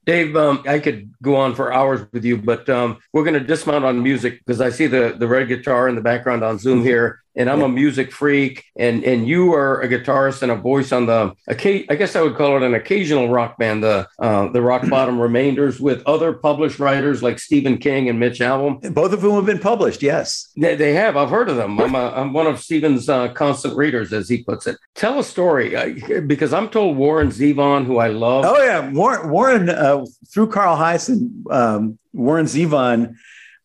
Dave, 0.09 0.35
um, 0.37 0.63
I 0.67 0.79
could 0.79 1.13
go 1.21 1.37
on 1.37 1.55
for 1.55 1.71
hours 1.71 2.01
with 2.15 2.25
you, 2.25 2.39
but 2.39 2.67
um, 2.71 2.97
we're 3.13 3.25
going 3.25 3.39
to 3.39 3.47
dismount 3.47 3.85
on 3.85 4.03
music 4.03 4.39
because 4.39 4.59
I 4.59 4.71
see 4.71 4.87
the 4.87 5.15
the 5.19 5.29
red 5.29 5.49
guitar 5.49 5.87
in 5.87 5.97
the 5.97 6.01
background 6.01 6.43
on 6.43 6.59
Zoom 6.59 6.83
here, 6.83 7.21
and 7.39 7.49
I'm 7.49 7.63
a 7.63 7.69
music 7.69 8.11
freak, 8.13 8.65
and 8.77 9.05
and 9.05 9.27
you 9.27 9.55
are 9.55 9.81
a 9.81 9.89
guitarist 9.89 10.43
and 10.43 10.51
a 10.51 10.57
voice 10.57 10.91
on 10.91 11.07
the 11.07 11.33
I 11.49 11.95
guess 11.95 12.17
I 12.17 12.21
would 12.21 12.37
call 12.37 12.57
it 12.57 12.63
an 12.65 12.75
occasional 12.75 13.29
rock 13.29 13.57
band, 13.59 13.85
the 13.85 14.09
uh, 14.19 14.49
the 14.49 14.61
Rock 14.61 14.89
Bottom 14.91 15.21
Remainders, 15.21 15.81
with 15.81 16.03
other 16.05 16.33
published 16.33 16.81
writers 16.81 17.23
like 17.23 17.39
Stephen 17.39 17.79
King 17.79 18.09
and 18.09 18.19
Mitch 18.19 18.41
Albom. 18.41 18.93
both 18.93 19.13
of 19.13 19.21
whom 19.21 19.37
have 19.37 19.47
been 19.47 19.61
published 19.61 20.03
yes 20.03 20.51
They, 20.57 20.75
they 20.75 20.93
have. 20.95 21.17
I've 21.17 21.31
heard 21.31 21.49
of 21.49 21.57
them. 21.57 21.79
I'm, 21.81 21.95
a, 21.95 22.11
I'm 22.11 22.33
one 22.33 22.49
of 22.49 22.59
Stephen's 22.61 23.09
uh, 23.09 23.29
constant 23.29 23.77
readers, 23.77 24.13
as 24.13 24.29
he 24.29 24.43
puts 24.43 24.67
it. 24.67 24.77
Tell 24.97 25.19
a 25.21 25.25
story, 25.25 25.77
I, 25.77 26.21
because 26.21 26.53
I'm 26.53 26.69
told 26.69 26.97
Warren 26.97 27.29
Zevon, 27.29 27.87
who 27.87 27.99
I 27.99 28.09
love. 28.09 28.45
oh 28.45 28.63
yeah 28.65 28.91
warren, 28.91 29.31
warren 29.31 29.71
uh, 29.71 30.05
through 30.33 30.49
carl 30.49 30.77
Hiaasen, 30.77 31.45
um, 31.53 31.99
warren 32.13 32.47
zevon 32.47 33.15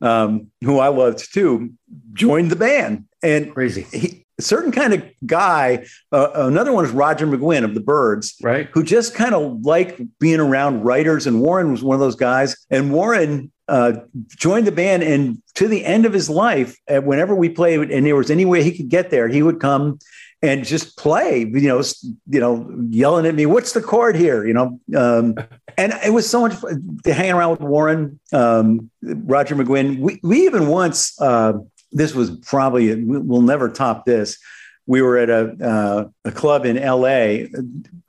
um, 0.02 0.48
who 0.64 0.80
i 0.80 0.90
loved 0.90 1.34
too 1.34 1.72
joined 2.14 2.52
the 2.52 2.56
band 2.56 3.06
and 3.24 3.54
Crazy, 3.54 3.88
he, 3.92 4.26
a 4.38 4.42
certain 4.42 4.72
kind 4.72 4.94
of 4.94 5.04
guy 5.26 5.86
uh, 6.12 6.30
another 6.34 6.74
one 6.74 6.84
is 6.84 6.92
roger 6.92 7.28
mcguinn 7.28 7.64
of 7.64 7.76
the 7.76 7.80
Byrds 7.80 8.36
right? 8.42 8.68
who 8.74 8.84
just 8.84 9.14
kind 9.14 9.36
of 9.36 9.62
like 9.62 10.00
being 10.20 10.40
around 10.40 10.84
writers. 10.84 11.28
And 11.28 11.40
Warren 11.40 11.72
was 11.72 11.84
one 11.84 11.94
of 11.94 12.00
those 12.00 12.16
guys. 12.16 12.56
And 12.70 12.92
Warren 12.92 13.52
uh, 13.68 13.94
joined 14.28 14.68
the 14.68 14.72
band, 14.72 15.04
and 15.04 15.42
to 15.56 15.68
the 15.68 15.86
end 15.86 16.06
of 16.06 16.14
his 16.14 16.30
life, 16.30 16.78
uh, 16.90 17.00
whenever 17.00 17.34
we 17.34 17.50
played, 17.50 17.92
and 17.92 18.06
there 18.06 18.16
was 18.16 18.30
any 18.30 18.46
way 18.46 18.62
he 18.64 18.76
could 18.76 18.90
get 18.90 19.10
there, 19.10 19.28
he 19.28 19.42
would 19.42 19.60
come 19.60 20.00
and 20.42 20.66
just 20.66 20.98
play. 20.98 21.40
You 21.40 21.68
know, 21.70 21.82
you 22.30 22.40
know, 22.40 22.70
yelling 22.90 23.26
at 23.26 23.36
me, 23.36 23.46
"What's 23.46 23.72
the 23.72 23.82
chord 23.82 24.16
here?" 24.18 24.46
You 24.46 24.54
know, 24.54 24.80
um, 24.98 25.36
and 25.78 25.94
it 26.06 26.12
was 26.12 26.30
so 26.30 26.42
much 26.42 26.54
fun 26.54 27.00
to 27.06 27.14
hang 27.14 27.32
around 27.32 27.52
with 27.52 27.62
Warren, 27.62 28.20
um, 28.34 28.90
Roger 29.02 29.56
McGuinn. 29.56 30.00
We 30.00 30.20
we 30.24 30.46
even 30.46 30.68
once. 30.68 31.20
Uh, 31.20 31.54
this 31.94 32.14
was 32.14 32.32
probably 32.32 32.94
we- 32.96 33.20
we'll 33.20 33.42
never 33.42 33.70
top 33.70 34.06
this. 34.06 34.38
We 34.86 35.02
were 35.02 35.18
at 35.18 35.30
a 35.30 35.56
uh, 35.66 36.06
a 36.26 36.32
club 36.32 36.66
in 36.66 36.78
L.A. 36.78 37.50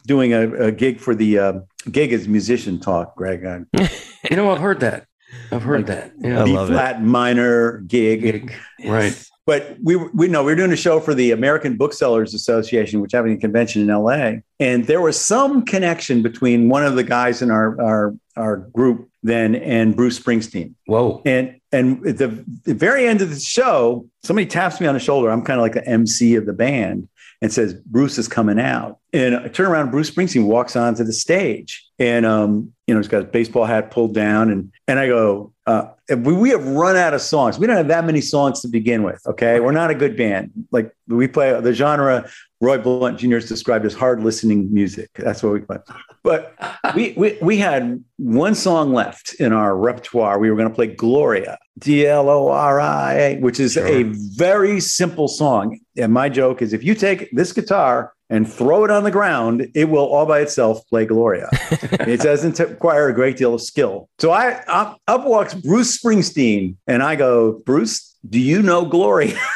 doing 0.07 0.33
a, 0.33 0.51
a 0.67 0.73
gig 0.73 0.99
for 1.01 1.15
the 1.15 1.39
uh, 1.39 1.53
gig 1.91 2.13
is 2.13 2.27
musician 2.29 2.81
talk, 2.81 3.15
Greg. 3.17 3.45
Uh, 3.45 3.61
You 4.31 4.37
know, 4.37 4.51
I've 4.51 4.59
heard 4.61 4.81
that. 4.81 5.07
I've 5.53 5.63
heard 5.63 5.87
that. 5.89 6.13
I 6.25 6.29
Yeah. 6.29 6.45
B 6.45 6.53
love 6.55 6.71
it. 6.71 6.73
flat 6.73 7.03
minor 7.03 7.79
gig. 7.87 8.23
Gig. 8.23 8.55
Right. 8.87 9.15
But 9.47 9.77
we 9.83 9.97
were- 9.97 10.11
we 10.15 10.27
know 10.29 10.43
we 10.43 10.53
were 10.53 10.57
doing 10.57 10.73
a 10.73 10.77
show 10.77 10.99
for 10.99 11.15
the 11.15 11.31
American 11.33 11.77
Booksellers 11.77 12.33
Association, 12.33 13.01
which 13.03 13.13
having 13.13 13.35
a 13.35 13.37
convention 13.37 13.83
in 13.83 13.89
LA, 13.89 14.37
and 14.59 14.87
there 14.87 15.03
was 15.03 15.21
some 15.21 15.65
connection 15.67 16.23
between 16.23 16.71
one 16.71 16.85
of 16.87 16.97
the 16.97 17.05
guys 17.05 17.43
in 17.43 17.51
our 17.51 17.79
our 17.81 18.15
our 18.37 18.57
group 18.57 19.09
then 19.25 19.57
and 19.57 19.97
Bruce 19.97 20.21
Springsteen. 20.21 20.75
Whoa. 20.87 21.23
And 21.25 21.59
and 21.73 22.07
at 22.07 22.19
the, 22.19 22.45
the 22.65 22.75
very 22.75 23.09
end 23.09 23.21
of 23.21 23.31
the 23.31 23.41
show, 23.41 24.07
somebody 24.23 24.47
taps 24.47 24.81
me 24.81 24.87
on 24.87 24.95
the 24.95 25.01
shoulder. 25.01 25.31
I'm 25.31 25.43
kind 25.43 25.59
of 25.59 25.63
like 25.63 25.73
the 25.73 25.85
MC 25.89 26.37
of 26.37 26.47
the 26.47 26.53
band 26.53 27.09
and 27.43 27.53
says, 27.53 27.75
Bruce 27.75 28.17
is 28.17 28.29
coming 28.29 28.61
out. 28.61 28.99
And 29.13 29.37
I 29.37 29.49
turn 29.49 29.67
around, 29.67 29.91
Bruce 29.91 30.11
Springsteen 30.11 30.45
walks 30.45 30.77
onto 30.77 31.03
the 31.03 31.13
stage 31.13 31.85
and 31.99 32.27
um, 32.27 32.73
you 32.87 32.95
know, 32.95 33.01
he's 33.01 33.09
got 33.09 33.23
his 33.23 33.31
baseball 33.33 33.65
hat 33.65 33.91
pulled 33.91 34.15
down. 34.15 34.51
And 34.51 34.73
and 34.89 34.99
I 34.99 35.07
go, 35.07 35.53
uh, 35.67 35.87
we, 36.11 36.33
we 36.35 36.51
have 36.51 36.67
run 36.67 36.97
out 36.97 37.15
of 37.15 37.23
songs. 37.23 37.59
We 37.59 37.67
don't 37.67 37.77
have 37.77 37.89
that 37.89 38.05
many 38.05 38.21
songs 38.21 38.61
to 38.61 38.69
begin 38.69 39.03
with. 39.03 39.23
Okay. 39.27 39.61
We're 39.61 39.73
not 39.73 39.91
a 39.91 39.95
good 39.95 40.17
band. 40.17 40.51
Like 40.71 40.95
we 41.09 41.27
play 41.29 41.59
the 41.61 41.73
genre 41.73 42.29
Roy 42.61 42.79
Blount 42.79 43.19
Jr. 43.19 43.35
has 43.35 43.49
described 43.49 43.85
as 43.87 43.95
hard 43.95 44.23
listening 44.23 44.73
music. 44.73 45.11
That's 45.17 45.43
what 45.43 45.53
we 45.53 45.61
play. 45.61 45.79
But 46.23 46.55
we, 46.95 47.13
we 47.17 47.39
we 47.41 47.57
had 47.59 48.03
one 48.17 48.55
song 48.55 48.93
left 48.93 49.35
in 49.35 49.53
our 49.53 49.77
repertoire. 49.77 50.39
We 50.39 50.51
were 50.51 50.57
going 50.57 50.69
to 50.69 50.75
play 50.75 50.87
Gloria, 50.89 51.59
D 51.79 52.07
L 52.07 52.29
O 52.29 52.49
R 52.49 52.81
I 52.81 53.15
A, 53.15 53.37
which 53.41 53.61
is 53.61 53.73
Sure. 53.75 53.87
a 53.87 54.03
very 54.05 54.81
simple 54.81 55.29
song. 55.29 55.79
And 55.97 56.13
my 56.13 56.29
joke 56.29 56.61
is 56.63 56.73
if 56.73 56.83
you 56.83 56.95
take 56.95 57.31
this 57.33 57.53
guitar 57.53 58.13
and 58.31 58.51
throw 58.51 58.85
it 58.85 58.91
on 58.91 59.05
the 59.05 59.11
ground, 59.11 59.69
it 59.75 59.91
will 59.91 60.07
all 60.07 60.25
by 60.25 60.41
itself 60.41 60.87
play 60.89 61.05
Gloria. 61.05 61.51
it 62.09 62.21
doesn't 62.21 62.59
require 62.59 63.09
a 63.09 63.15
great 63.15 63.37
deal 63.37 63.55
of 63.55 63.61
skill. 63.61 64.09
So 64.19 64.31
I 64.31 64.63
up, 64.65 65.01
up 65.07 65.25
walks 65.25 65.55
Bruce 65.55 65.99
Springsteen, 65.99 66.77
and 66.87 67.03
I 67.03 67.17
go, 67.17 67.61
Bruce, 67.65 68.17
do 68.29 68.41
you 68.41 68.63
know 68.63 68.85
Gloria? 68.85 69.39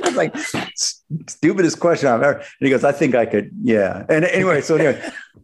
It's 0.00 0.16
like 0.16 0.36
stupidest 1.26 1.80
question 1.80 2.08
I've 2.08 2.22
ever. 2.22 2.38
And 2.38 2.46
he 2.60 2.70
goes, 2.70 2.84
I 2.84 2.92
think 2.92 3.14
I 3.14 3.26
could, 3.26 3.50
yeah. 3.60 4.04
And 4.08 4.24
anyway, 4.24 4.60
so 4.60 4.76
anyway, 4.76 5.02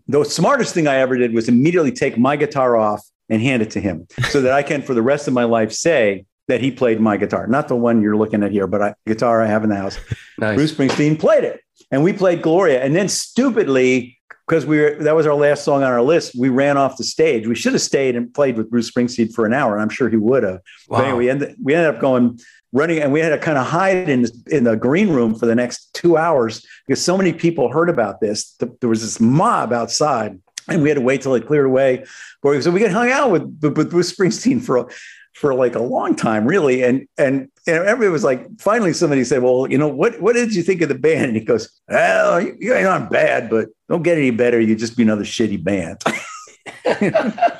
the 0.08 0.24
smartest 0.24 0.74
thing 0.74 0.86
I 0.86 0.96
ever 0.96 1.16
did 1.16 1.34
was 1.34 1.48
immediately 1.48 1.92
take 1.92 2.16
my 2.18 2.36
guitar 2.36 2.76
off 2.76 3.04
and 3.28 3.40
hand 3.42 3.62
it 3.62 3.70
to 3.72 3.80
him 3.80 4.06
so 4.30 4.40
that 4.42 4.52
I 4.52 4.62
can, 4.62 4.82
for 4.82 4.94
the 4.94 5.02
rest 5.02 5.28
of 5.28 5.34
my 5.34 5.44
life, 5.44 5.72
say 5.72 6.26
that 6.48 6.60
he 6.60 6.70
played 6.70 7.00
my 7.00 7.16
guitar, 7.16 7.46
not 7.46 7.68
the 7.68 7.76
one 7.76 8.02
you're 8.02 8.16
looking 8.16 8.42
at 8.42 8.52
here, 8.52 8.66
but 8.66 8.82
I, 8.82 8.94
guitar 9.06 9.42
I 9.42 9.46
have 9.46 9.64
in 9.64 9.70
the 9.70 9.76
house. 9.76 9.98
Nice. 10.38 10.56
Bruce 10.56 10.74
Springsteen 10.74 11.18
played 11.18 11.44
it, 11.44 11.60
and 11.90 12.04
we 12.04 12.12
played 12.12 12.42
Gloria, 12.42 12.82
and 12.82 12.94
then 12.94 13.08
stupidly. 13.08 14.18
Because 14.46 14.66
we 14.66 14.78
were, 14.78 14.96
that 14.96 15.16
was 15.16 15.26
our 15.26 15.34
last 15.34 15.64
song 15.64 15.82
on 15.82 15.90
our 15.90 16.02
list. 16.02 16.34
We 16.38 16.50
ran 16.50 16.76
off 16.76 16.98
the 16.98 17.04
stage. 17.04 17.46
We 17.46 17.54
should 17.54 17.72
have 17.72 17.80
stayed 17.80 18.14
and 18.14 18.32
played 18.32 18.58
with 18.58 18.68
Bruce 18.68 18.90
Springsteen 18.90 19.32
for 19.32 19.46
an 19.46 19.54
hour, 19.54 19.72
and 19.72 19.80
I'm 19.80 19.88
sure 19.88 20.10
he 20.10 20.18
would 20.18 20.42
have. 20.42 20.60
Wow. 20.88 20.98
But 20.98 21.04
anyway, 21.04 21.18
we 21.18 21.30
ended, 21.30 21.56
we 21.62 21.74
ended 21.74 21.94
up 21.94 22.00
going 22.00 22.38
running, 22.72 23.00
and 23.00 23.10
we 23.10 23.20
had 23.20 23.30
to 23.30 23.38
kind 23.38 23.56
of 23.56 23.66
hide 23.66 24.08
in 24.08 24.26
in 24.48 24.64
the 24.64 24.76
green 24.76 25.08
room 25.08 25.34
for 25.34 25.46
the 25.46 25.54
next 25.54 25.94
two 25.94 26.18
hours 26.18 26.66
because 26.86 27.02
so 27.02 27.16
many 27.16 27.32
people 27.32 27.72
heard 27.72 27.88
about 27.88 28.20
this. 28.20 28.54
There 28.80 28.90
was 28.90 29.00
this 29.00 29.18
mob 29.18 29.72
outside, 29.72 30.38
and 30.68 30.82
we 30.82 30.90
had 30.90 30.96
to 30.96 31.00
wait 31.00 31.22
till 31.22 31.34
it 31.34 31.46
cleared 31.46 31.66
away. 31.66 32.04
So 32.42 32.70
we 32.70 32.80
got 32.80 32.90
hung 32.90 33.10
out 33.10 33.30
with, 33.30 33.44
with 33.62 33.90
Bruce 33.90 34.14
Springsteen 34.14 34.60
for 34.60 34.90
for 35.34 35.54
like 35.54 35.74
a 35.74 35.82
long 35.82 36.14
time, 36.14 36.46
really. 36.46 36.82
And 36.82 37.06
and 37.18 37.48
and 37.66 37.84
everybody 37.84 38.10
was 38.10 38.24
like, 38.24 38.48
finally, 38.60 38.92
somebody 38.92 39.24
said, 39.24 39.42
"Well, 39.42 39.70
you 39.70 39.78
know, 39.78 39.88
what 39.88 40.20
what 40.20 40.34
did 40.34 40.54
you 40.54 40.62
think 40.62 40.80
of 40.80 40.88
the 40.88 40.94
band?" 40.94 41.26
And 41.26 41.36
he 41.36 41.44
goes, 41.44 41.68
"Well, 41.88 42.40
you, 42.40 42.56
you 42.58 42.74
ain't 42.74 42.84
not 42.84 43.10
bad, 43.10 43.50
but 43.50 43.68
don't 43.88 44.02
get 44.02 44.18
any 44.18 44.30
better. 44.30 44.60
You 44.60 44.74
just 44.74 44.96
be 44.96 45.02
another 45.02 45.24
shitty 45.24 45.62
band." 45.62 46.02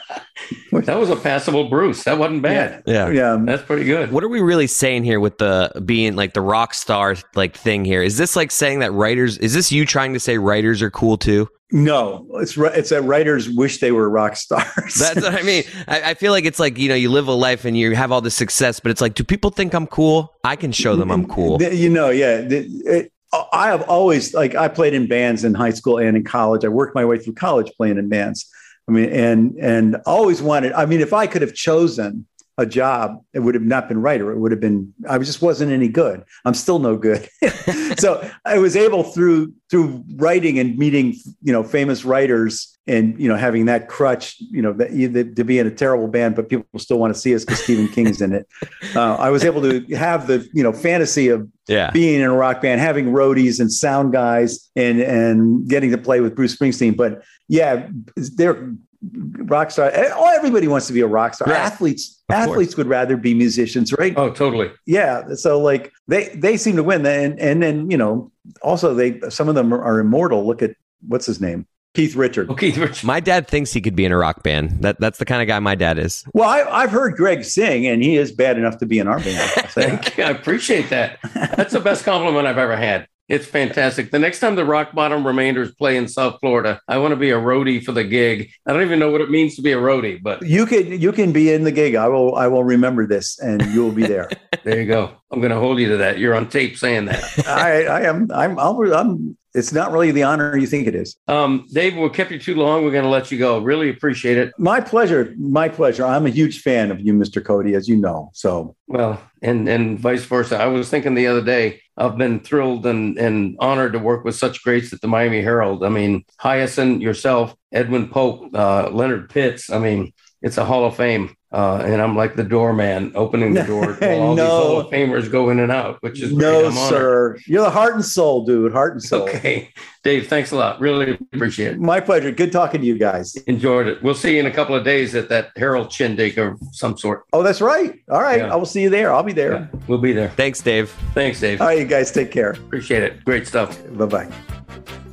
that 0.83 0.99
was 0.99 1.11
a 1.11 1.17
passable 1.17 1.69
Bruce. 1.69 2.05
That 2.05 2.19
wasn't 2.19 2.43
bad. 2.43 2.83
Yeah. 2.87 3.11
yeah. 3.11 3.39
That's 3.41 3.63
pretty 3.63 3.85
good. 3.85 4.11
What 4.13 4.25
are 4.25 4.29
we 4.29 4.41
really 4.41 4.67
saying 4.67 5.05
here 5.05 5.21
with 5.21 5.39
the 5.39 5.71
being 5.85 6.17
like 6.17 6.35
the 6.35 6.41
rock 6.41 6.75
star 6.75 7.17
like 7.35 7.57
thing 7.57 7.85
here? 7.85 8.03
Is 8.03 8.17
this 8.17 8.37
like 8.37 8.51
saying 8.51 8.81
that 8.81 8.93
writers? 8.93 9.39
Is 9.39 9.55
this 9.55 9.71
you 9.73 9.87
trying 9.87 10.13
to 10.15 10.21
say 10.21 10.39
writers 10.39 10.83
are 10.83 10.91
cool 10.91 11.17
too? 11.17 11.49
No, 11.71 12.27
it's 12.35 12.57
ri- 12.57 12.71
it's 12.75 12.91
that 12.91 13.03
writers 13.03 13.51
wish 13.51 13.81
they 13.81 13.91
were 13.91 14.09
rock 14.09 14.37
stars. 14.37 14.95
That's 14.95 15.23
what 15.23 15.35
I 15.35 15.43
mean. 15.43 15.65
I, 15.89 16.11
I 16.11 16.15
feel 16.15 16.31
like 16.33 16.45
it's 16.45 16.61
like 16.61 16.79
you 16.79 16.89
know 16.89 16.95
you 16.95 17.11
live 17.11 17.27
a 17.27 17.33
life 17.33 17.65
and 17.65 17.77
you 17.77 17.95
have 17.97 18.13
all 18.13 18.21
this 18.21 18.35
success, 18.35 18.79
but 18.81 18.91
it's 18.91 19.01
like, 19.01 19.15
do 19.15 19.25
people 19.25 19.51
think 19.51 19.75
I'm 19.75 19.87
cool? 19.87 20.35
I 20.45 20.57
can 20.57 20.73
show 20.73 20.95
them 20.95 21.11
I'm 21.11 21.27
cool. 21.27 21.61
You 21.63 21.89
know, 21.89 22.11
yeah. 22.11 22.43
The- 22.43 22.67
it- 22.87 23.11
I 23.53 23.67
have 23.67 23.83
always 23.89 24.33
like 24.33 24.55
I 24.55 24.69
played 24.69 24.95
in 24.95 25.09
bands 25.09 25.43
in 25.43 25.55
high 25.55 25.71
school 25.71 25.99
and 25.99 26.17
in 26.17 26.23
college. 26.23 26.65
I 26.65 26.69
worked 26.69 26.95
my 26.95 27.05
way 27.05 27.19
through 27.19 27.35
college 27.35 27.73
playing 27.77 27.99
in 27.99 28.09
bands. 28.09 28.49
I 28.89 28.93
mean, 28.93 29.11
and 29.11 29.57
and 29.61 29.97
always 30.07 30.43
wanted. 30.43 30.73
I 30.73 30.87
mean, 30.87 31.01
if 31.01 31.13
I 31.13 31.27
could 31.27 31.43
have 31.43 31.55
chosen 31.55 32.27
a 32.57 32.65
job, 32.67 33.21
it 33.33 33.41
would 33.41 33.55
have 33.55 33.65
not 33.65 33.89
been 33.89 34.01
right, 34.01 34.21
or 34.21 34.31
It 34.31 34.39
would 34.39 34.53
have 34.53 34.61
been. 34.61 34.95
I 35.09 35.19
just 35.19 35.43
wasn't 35.43 35.73
any 35.73 35.89
good. 35.89 36.23
I'm 36.45 36.55
still 36.55 36.79
no 36.79 36.97
good. 36.97 37.29
so 37.99 38.29
I 38.45 38.59
was 38.59 38.77
able 38.77 39.03
through 39.03 39.53
through 39.71 40.05
writing 40.17 40.59
and 40.59 40.77
meeting 40.79 41.15
you 41.43 41.53
know 41.53 41.65
famous 41.65 42.05
writers 42.05 42.71
and 42.87 43.19
you 43.19 43.29
know 43.29 43.35
having 43.35 43.65
that 43.65 43.89
crutch 43.89 44.37
you 44.39 44.61
know 44.63 44.73
that, 44.75 44.91
that- 45.15 45.35
to 45.37 45.45
be 45.45 45.59
in 45.59 45.67
a 45.67 45.71
terrible 45.71 46.07
band, 46.07 46.37
but 46.37 46.49
people 46.49 46.67
still 46.79 46.99
want 46.99 47.13
to 47.15 47.19
see 47.21 47.35
us 47.35 47.45
because 47.45 47.63
Stephen 47.63 47.89
King's 47.89 48.21
in 48.21 48.33
it. 48.33 48.47
Uh, 48.95 49.17
I 49.17 49.31
was 49.31 49.45
able 49.45 49.61
to 49.63 49.81
have 49.97 50.29
the 50.29 50.49
you 50.53 50.63
know 50.63 50.73
fantasy 50.73 51.29
of 51.29 51.49
Yeah. 51.67 51.91
being 51.91 52.21
in 52.21 52.27
a 52.27 52.33
rock 52.33 52.63
band, 52.63 52.81
having 52.81 53.07
roadies 53.07 53.59
and 53.59 53.73
sound 53.73 54.13
guys, 54.13 54.71
and 54.77 55.01
and 55.01 55.67
getting 55.69 55.91
to 55.91 55.99
play 55.99 56.21
with 56.21 56.37
Bruce 56.37 56.55
Springsteen. 56.55 56.97
But 56.97 57.25
yeah, 57.49 57.89
they're 58.17 58.73
rock 59.13 59.71
star. 59.71 59.91
Eh, 59.93 60.11
oh, 60.13 60.33
everybody 60.37 60.69
wants 60.69 60.87
to 60.87 60.93
be 60.93 61.01
a 61.01 61.07
rock 61.07 61.35
star. 61.35 61.49
Right. 61.49 61.59
Athletes, 61.61 62.23
Of 62.29 62.35
course. 62.35 62.49
athletes 62.49 62.77
would 62.77 62.87
rather 62.87 63.17
be 63.17 63.35
musicians, 63.35 63.93
right? 63.99 64.15
Oh, 64.17 64.31
totally. 64.31 64.71
Yeah. 64.87 65.35
So 65.35 65.61
like 65.61 65.93
they 66.09 66.29
they 66.35 66.57
seem 66.57 66.77
to 66.77 66.83
win, 66.83 67.05
and 67.07 67.39
and 67.39 67.63
then 67.63 67.91
you 67.91 67.97
know 67.97 68.31
also 68.63 68.95
they 68.95 69.21
some 69.31 69.49
of 69.49 69.55
them 69.55 69.73
are, 69.73 69.83
are 69.83 70.01
immortal. 70.01 70.47
Look 70.47 70.63
at 70.63 70.73
what's 71.07 71.27
his 71.27 71.41
name, 71.41 71.67
Keith 71.95 72.15
Richard. 72.17 72.51
Okay, 72.51 72.73
oh, 72.77 72.81
Rich. 72.83 73.05
My 73.05 73.21
dad 73.21 73.47
thinks 73.49 73.73
he 73.73 73.81
could 73.81 73.97
be 73.97 74.05
in 74.05 74.13
a 74.13 74.17
rock 74.17 74.43
band. 74.43 74.83
That 74.83 74.99
that's 75.01 75.19
the 75.19 75.25
kind 75.25 75.43
of 75.43 75.49
guy 75.49 75.59
my 75.59 75.75
dad 75.75 75.99
is. 75.99 76.25
Well, 76.33 76.49
I, 76.49 76.63
I've 76.63 76.91
heard 76.91 77.17
Greg 77.17 77.45
sing, 77.45 77.87
and 77.87 78.03
he 78.03 78.17
is 78.17 78.33
bad 78.33 78.59
enough 78.59 78.79
to 78.79 78.87
be 78.87 78.99
in 78.99 79.09
our 79.09 79.19
band. 79.21 79.39
I'll 79.39 79.69
say 79.69 79.91
that. 79.91 80.05
Thank 80.05 80.19
you. 80.19 80.25
I 80.25 80.31
appreciate 80.31 80.89
that. 80.91 81.19
That's 81.35 81.73
the 81.73 81.81
best 81.81 82.05
compliment 82.05 82.47
I've 82.47 82.59
ever 82.59 82.77
had. 82.77 83.07
It's 83.27 83.47
fantastic. 83.47 84.11
The 84.11 84.19
next 84.19 84.41
time 84.41 84.55
the 84.55 84.67
Rock 84.67 84.93
Bottom 84.93 85.27
Remainders 85.27 85.75
play 85.75 85.97
in 85.97 86.07
South 86.09 86.39
Florida, 86.41 86.79
I 86.89 86.99
want 86.99 87.13
to 87.13 87.17
be 87.17 87.31
a 87.31 87.39
roadie 87.39 87.83
for 87.83 87.93
the 87.93 88.05
gig. 88.05 88.51
I 88.67 88.73
don't 88.75 88.83
even 88.83 88.99
know 88.99 89.11
what 89.11 89.23
it 89.23 89.31
means 89.31 89.57
to 89.57 89.63
be 89.63 89.73
a 89.73 89.79
roadie, 89.79 90.23
but 90.23 90.43
You 90.43 90.67
can 90.67 91.01
you 91.01 91.11
can 91.11 91.33
be 91.33 91.51
in 91.51 91.65
the 91.65 91.73
gig. 91.73 91.95
I 91.95 92.09
will 92.09 92.37
I 92.37 92.49
will 92.49 92.65
remember 92.65 93.07
this, 93.07 93.39
and 93.39 93.65
you 93.73 93.83
will 93.83 93.93
be 93.93 94.07
there. 94.07 94.29
there 94.65 94.79
you 94.79 94.87
go. 94.87 95.11
I'm 95.33 95.41
going 95.41 95.53
to 95.53 95.59
hold 95.59 95.79
you 95.79 95.89
to 95.89 95.97
that. 95.99 96.19
You're 96.19 96.35
on 96.35 96.51
tape 96.51 96.77
saying 96.77 97.07
that. 97.07 97.25
I, 97.49 97.85
I 97.85 98.01
am. 98.03 98.31
I'm. 98.31 98.59
I'll, 98.59 98.79
I'm. 98.95 99.37
It's 99.55 99.73
not 99.73 99.93
really 99.93 100.11
the 100.11 100.25
honor 100.25 100.57
you 100.57 100.67
think 100.67 100.89
it 100.89 100.97
is. 100.97 101.17
Um, 101.29 101.67
Dave, 101.73 101.97
we 101.97 102.09
kept 102.11 102.33
you 102.33 102.41
too 102.41 102.57
long. 102.57 102.85
We're 102.85 102.91
going 102.91 103.05
to 103.05 103.11
let 103.11 103.31
you 103.31 103.39
go. 103.39 103.59
Really 103.59 103.89
appreciate 103.89 104.37
it. 104.37 104.53
My 104.59 104.81
pleasure. 104.81 105.33
My 105.39 105.69
pleasure. 105.69 106.05
I'm 106.05 106.27
a 106.27 106.31
huge 106.31 106.61
fan 106.61 106.91
of 106.91 107.01
you, 107.01 107.13
Mr. 107.15 107.45
Cote, 107.45 107.67
as 107.67 107.89
you 107.89 107.97
know. 107.97 108.31
So 108.35 108.75
Well, 108.89 109.23
and 109.43 109.69
and 109.69 109.99
vice 109.99 110.25
versa. 110.25 110.59
I 110.59 110.67
was 110.67 110.91
thinking 110.91 111.15
the 111.15 111.29
other 111.29 111.43
day. 111.43 111.81
I've 111.97 112.19
been 112.19 112.41
thrilled 112.41 112.85
and 112.87 113.17
and 113.17 113.57
honored 113.61 113.93
to 113.93 114.01
work 114.01 114.25
with 114.25 114.35
such 114.35 114.63
greats 114.65 114.93
at 114.93 115.01
the 115.01 115.09
Miami 115.09 115.41
Herald. 115.41 115.85
I 115.85 115.89
mean, 115.89 116.25
Hiaasen, 116.41 117.01
yourself, 117.01 117.55
Edwin 117.73 118.09
Pope, 118.09 118.55
uh, 118.55 118.91
Leonard 118.91 119.31
Pitts. 119.31 119.71
I 119.71 119.79
mean, 119.79 120.13
it's 120.45 120.59
a 120.59 120.65
Hall 120.65 120.85
of 120.85 120.95
Fame. 120.95 121.35
Uh, 121.51 121.81
and 121.87 122.03
I'm 122.03 122.17
like 122.17 122.35
the 122.35 122.43
doorman 122.43 123.13
opening 123.15 123.55
the 123.55 123.63
door 123.63 123.93
while 124.01 124.21
all 124.21 124.35
these 124.35 124.45
Hall 124.45 124.81
of 124.81 124.89
Famers 124.89 125.31
go 125.31 125.51
in 125.51 125.61
and 125.61 125.71
out, 125.71 126.03
which 126.03 126.21
is 126.21 126.33
no, 126.35 126.67
I'm 126.67 126.73
sir. 126.73 127.39
You're 127.47 127.63
the 127.63 127.71
heart 127.71 127.95
and 127.95 128.05
soul, 128.05 128.45
dude. 128.45 128.73
Heart 128.73 128.95
and 128.95 129.03
soul. 129.03 129.23
Okay, 129.23 129.73
Dave, 130.03 130.27
thanks 130.27 130.51
a 130.51 130.57
lot. 130.57 130.81
Really 130.81 131.13
appreciate 131.33 131.75
it. 131.75 131.81
My 131.81 132.01
pleasure. 132.01 132.33
Good 132.33 132.51
talking 132.51 132.81
to 132.81 132.87
you 132.87 132.99
guys. 132.99 133.37
Enjoyed 133.47 133.87
it. 133.87 134.03
We'll 134.03 134.17
see 134.17 134.35
you 134.35 134.41
in 134.41 134.47
a 134.47 134.51
couple 134.51 134.75
of 134.75 134.85
days 134.85 135.15
at 135.15 135.29
that 135.29 135.53
Herald 135.57 135.93
Shindig 135.93 136.37
of 136.39 136.59
some 136.73 136.99
sort. 136.99 137.25
Oh, 137.33 137.45
that's 137.45 137.61
right. 137.61 138.01
All 138.11 138.21
right. 138.21 138.41
Yeah. 138.41 138.53
I 138.53 138.57
will 138.57 138.67
see 138.67 138.83
you 138.83 138.91
there. 138.91 139.15
I'll 139.15 139.23
be 139.23 139.33
there. 139.33 139.53
Yeah, 139.53 139.67
we'll 139.87 139.99
be 139.99 140.13
there. 140.13 140.31
Thanks, 140.31 140.61
Dave. 140.61 140.91
Thanks, 141.15 141.39
Dave. 141.39 141.61
All 141.61 141.69
right, 141.69 141.79
you 141.79 141.87
guys 141.87 142.11
take 142.11 142.33
care. 142.33 142.51
Appreciate 142.51 143.05
it. 143.05 143.25
Great 143.25 143.47
stuff. 143.47 143.81
Bye 143.97 144.07
bye. 144.07 145.04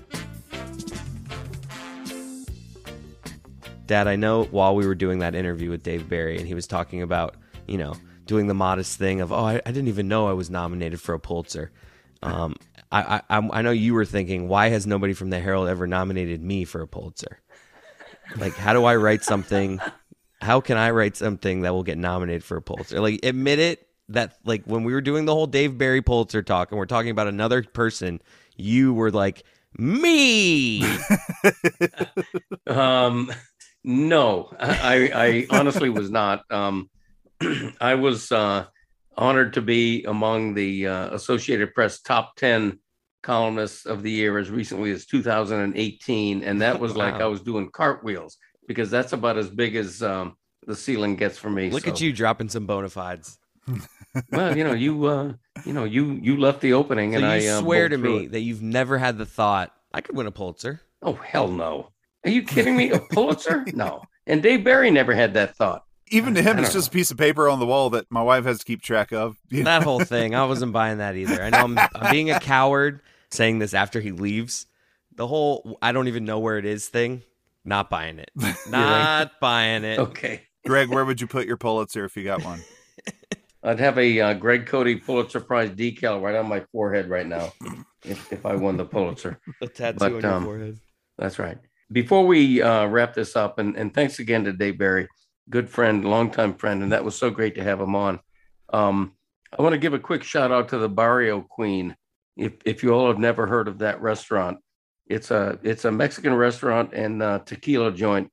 Dad, 3.92 4.08
I 4.08 4.16
know 4.16 4.46
while 4.46 4.74
we 4.74 4.88
were 4.88 4.96
doing 4.96 5.20
that 5.20 5.36
interview 5.36 5.70
with 5.70 5.84
Dave 5.84 6.08
Barry 6.08 6.38
and 6.38 6.48
he 6.48 6.54
was 6.54 6.66
talking 6.66 7.02
about, 7.02 7.36
you 7.68 7.78
know, 7.78 7.94
doing 8.26 8.48
the 8.48 8.54
modest 8.54 8.98
thing 8.98 9.20
of, 9.20 9.34
oh, 9.34 9.46
I, 9.46 9.56
I 9.66 9.72
didn't 9.74 9.90
even 9.90 10.08
know 10.08 10.30
I 10.30 10.32
was 10.32 10.50
nominated 10.50 11.02
for 11.02 11.14
a 11.14 11.20
Pulitzer. 11.20 11.72
Um, 12.24 12.56
I, 12.90 13.18
I, 13.18 13.22
I'm- 13.30 13.64
know 13.66 13.72
you 13.72 13.94
were 13.94 14.06
thinking, 14.06 14.48
why 14.48 14.70
has 14.70 14.88
nobody 14.88 15.12
from 15.12 15.30
the 15.30 15.42
Herald 15.42 15.68
ever 15.68 15.88
nominated 15.88 16.42
me 16.42 16.64
for 16.64 16.80
a 16.82 16.88
Pulitzer? 16.88 17.40
Like, 18.38 18.54
how 18.54 18.72
do 18.72 18.86
I 18.86 18.96
write 18.96 19.26
something? 19.26 19.82
How 20.42 20.62
can 20.62 20.78
I 20.78 20.92
write 20.92 21.18
something 21.18 21.64
that 21.64 21.74
will 21.74 21.84
get 21.84 21.98
nominated 21.98 22.46
for 22.46 22.56
a 22.56 22.62
Pulitzer? 22.62 23.02
Like, 23.02 23.20
admit 23.24 23.60
it 23.60 23.86
that, 24.08 24.38
like, 24.46 24.64
when 24.64 24.86
we 24.86 24.94
were 24.94 25.02
doing 25.02 25.26
the 25.26 25.34
whole 25.36 25.48
Dave 25.48 25.78
Barry 25.78 26.02
Pulitzer 26.02 26.44
talk 26.44 26.72
and 26.72 26.78
we're 26.80 26.86
talking 26.86 27.12
about 27.12 27.28
another 27.28 27.62
person, 27.62 28.22
you 28.56 28.94
were 28.94 29.12
like, 29.12 29.44
me. 29.78 30.86
Um, 32.68 33.32
no, 33.84 34.54
I, 34.60 35.48
I 35.52 35.58
honestly 35.58 35.90
was 35.90 36.10
not. 36.12 36.44
Um, 36.52 36.90
I 37.82 37.96
was 37.96 38.32
uh, 38.32 38.66
honored 39.18 39.54
to 39.54 39.62
be 39.62 40.04
among 40.04 40.54
the 40.54 40.88
uh, 40.88 41.16
Associated 41.16 41.74
Press 41.74 42.02
top 42.02 42.36
10 42.36 42.80
columnists 43.24 43.86
of 43.86 44.04
the 44.04 44.12
year 44.12 44.38
as 44.38 44.50
recently 44.50 44.92
as 44.92 45.06
2018. 45.06 46.44
And 46.44 46.62
that 46.62 46.80
was 46.80 46.96
like 46.96 47.16
I 47.16 47.26
was 47.28 47.42
doing 47.42 47.70
cartwheels 47.72 48.38
because 48.68 48.90
that's 48.90 49.14
about 49.14 49.38
as 49.38 49.50
big 49.50 49.76
as 49.76 50.02
um, 50.04 50.36
the 50.68 50.76
ceiling 50.76 51.16
gets 51.16 51.38
for 51.38 51.50
me. 51.50 51.70
Look 51.72 51.86
So- 51.86 51.92
at 51.92 52.02
you 52.02 52.14
dropping 52.14 52.50
some 52.50 52.66
bona 52.66 52.90
fides. 52.90 53.38
Well, 54.30 54.58
you 54.58 54.66
know, 54.66 54.74
you, 54.74 55.06
uh, 55.06 55.34
you 55.64 55.72
know, 55.72 55.86
you, 55.86 56.20
you 56.22 56.36
left 56.36 56.60
the 56.60 56.74
opening 56.74 57.14
So 57.14 57.18
and 57.20 57.26
I 57.26 57.46
uh, 57.48 57.62
swear 57.62 57.88
to 57.88 57.98
me 57.98 58.26
it. 58.26 58.34
that 58.34 58.42
you've 58.42 58.62
never 58.62 58.98
had 58.98 59.18
the 59.18 59.26
thought 59.26 59.74
I 59.94 60.02
could 60.02 60.18
win 60.18 60.28
a 60.28 60.32
Pulitzer. 60.32 60.82
Oh, 61.02 61.14
hell 61.14 61.48
no. 61.48 61.91
Are 62.24 62.30
you 62.30 62.44
kidding 62.44 62.76
me? 62.78 62.92
A 62.92 63.00
Pulitzer? 63.00 63.66
No. 63.74 64.04
And 64.28 64.44
Dave 64.44 64.64
Barry 64.64 64.92
never 64.92 65.14
had 65.14 65.34
that 65.34 65.56
thought. 65.56 65.84
Even 66.10 66.36
to 66.36 66.42
him, 66.42 66.60
it's 66.60 66.70
don't 66.70 66.74
just 66.74 66.90
a 66.90 66.92
piece 66.92 67.10
of 67.10 67.18
paper 67.18 67.50
on 67.50 67.60
the 67.60 67.66
wall 67.66 67.90
that 67.92 68.06
my 68.12 68.22
wife 68.22 68.44
has 68.46 68.60
to 68.60 68.66
keep 68.66 68.82
track 68.82 69.12
of. 69.12 69.38
You 69.50 69.64
That 69.64 69.84
whole 69.84 70.04
thing, 70.04 70.36
I 70.36 70.46
wasn't 70.46 70.74
buying 70.74 71.00
that 71.00 71.16
either. 71.16 71.42
I 71.42 71.50
know 71.50 71.64
I'm, 71.64 71.80
I'm 71.80 72.12
being 72.12 72.30
a 72.30 72.40
coward 72.40 73.02
saying 73.32 73.60
this 73.60 73.74
after 73.74 74.00
he 74.00 74.12
leaves. 74.12 74.68
The 75.16 75.26
whole 75.26 75.78
I 75.82 75.92
don't 75.92 76.08
even 76.08 76.26
know 76.26 76.40
where 76.40 76.58
it 76.58 76.66
is 76.66 76.88
thing, 76.88 77.24
not 77.66 77.90
buying 77.90 78.20
it. 78.20 78.32
Not 78.70 79.40
buying 79.40 79.84
it. 79.84 80.00
Okay. 80.00 80.44
Greg, 80.66 80.90
where 80.90 81.04
would 81.04 81.20
you 81.20 81.28
put 81.28 81.48
your 81.48 81.58
Pulitzer 81.58 82.06
if 82.06 82.16
you 82.16 82.24
got 82.24 82.44
one? 82.44 82.62
I'd 83.64 83.80
have 83.80 83.98
a 83.98 84.20
uh, 84.20 84.34
Greg 84.36 84.66
Cote 84.66 85.04
Pulitzer 85.04 85.40
Prize 85.40 85.70
decal 85.72 86.22
right 86.22 86.36
on 86.36 86.48
my 86.48 86.62
forehead 86.72 87.10
right 87.10 87.28
now 87.28 87.52
if, 88.04 88.32
if 88.32 88.46
I 88.46 88.56
won 88.56 88.78
the 88.78 88.86
Pulitzer. 88.86 89.40
A 89.62 89.68
tattoo 89.68 90.00
But, 90.00 90.14
on 90.14 90.22
your 90.22 90.32
um, 90.32 90.44
forehead. 90.44 90.80
That's 91.18 91.38
right. 91.38 91.58
Before 91.92 92.26
we 92.26 92.62
uh, 92.62 92.88
wrap 92.88 93.14
this 93.14 93.36
up, 93.36 93.60
and, 93.60 93.76
and 93.76 93.94
thanks 93.94 94.20
again 94.20 94.46
to 94.46 94.54
Dave 94.54 94.78
Barry, 94.78 95.08
good 95.50 95.70
friend, 95.70 96.06
longtime 96.06 96.54
friend, 96.56 96.84
and 96.84 96.92
that 96.92 97.04
was 97.04 97.16
so 97.16 97.30
great 97.30 97.56
to 97.56 97.64
have 97.64 97.82
him 97.82 97.96
on. 97.96 98.20
Um, 98.72 99.14
I 99.58 99.62
want 99.62 99.74
to 99.74 99.80
give 99.80 99.94
a 99.94 100.00
quick 100.00 100.24
shout 100.24 100.52
out 100.52 100.70
to 100.70 100.78
the 100.78 100.88
Barrio 100.90 101.42
Queen. 101.42 101.96
If 102.38 102.54
if 102.66 102.84
you 102.84 102.94
all 102.94 103.08
have 103.08 103.20
never 103.20 103.46
heard 103.46 103.68
of 103.68 103.80
that 103.80 104.02
restaurant, 104.02 104.60
it's 105.08 105.32
a 105.32 105.60
it's 105.64 105.84
a 105.84 105.92
Mexican 105.92 106.34
restaurant 106.34 106.94
and 106.94 107.22
uh, 107.22 107.40
tequila 107.40 107.92
joint, 107.92 108.32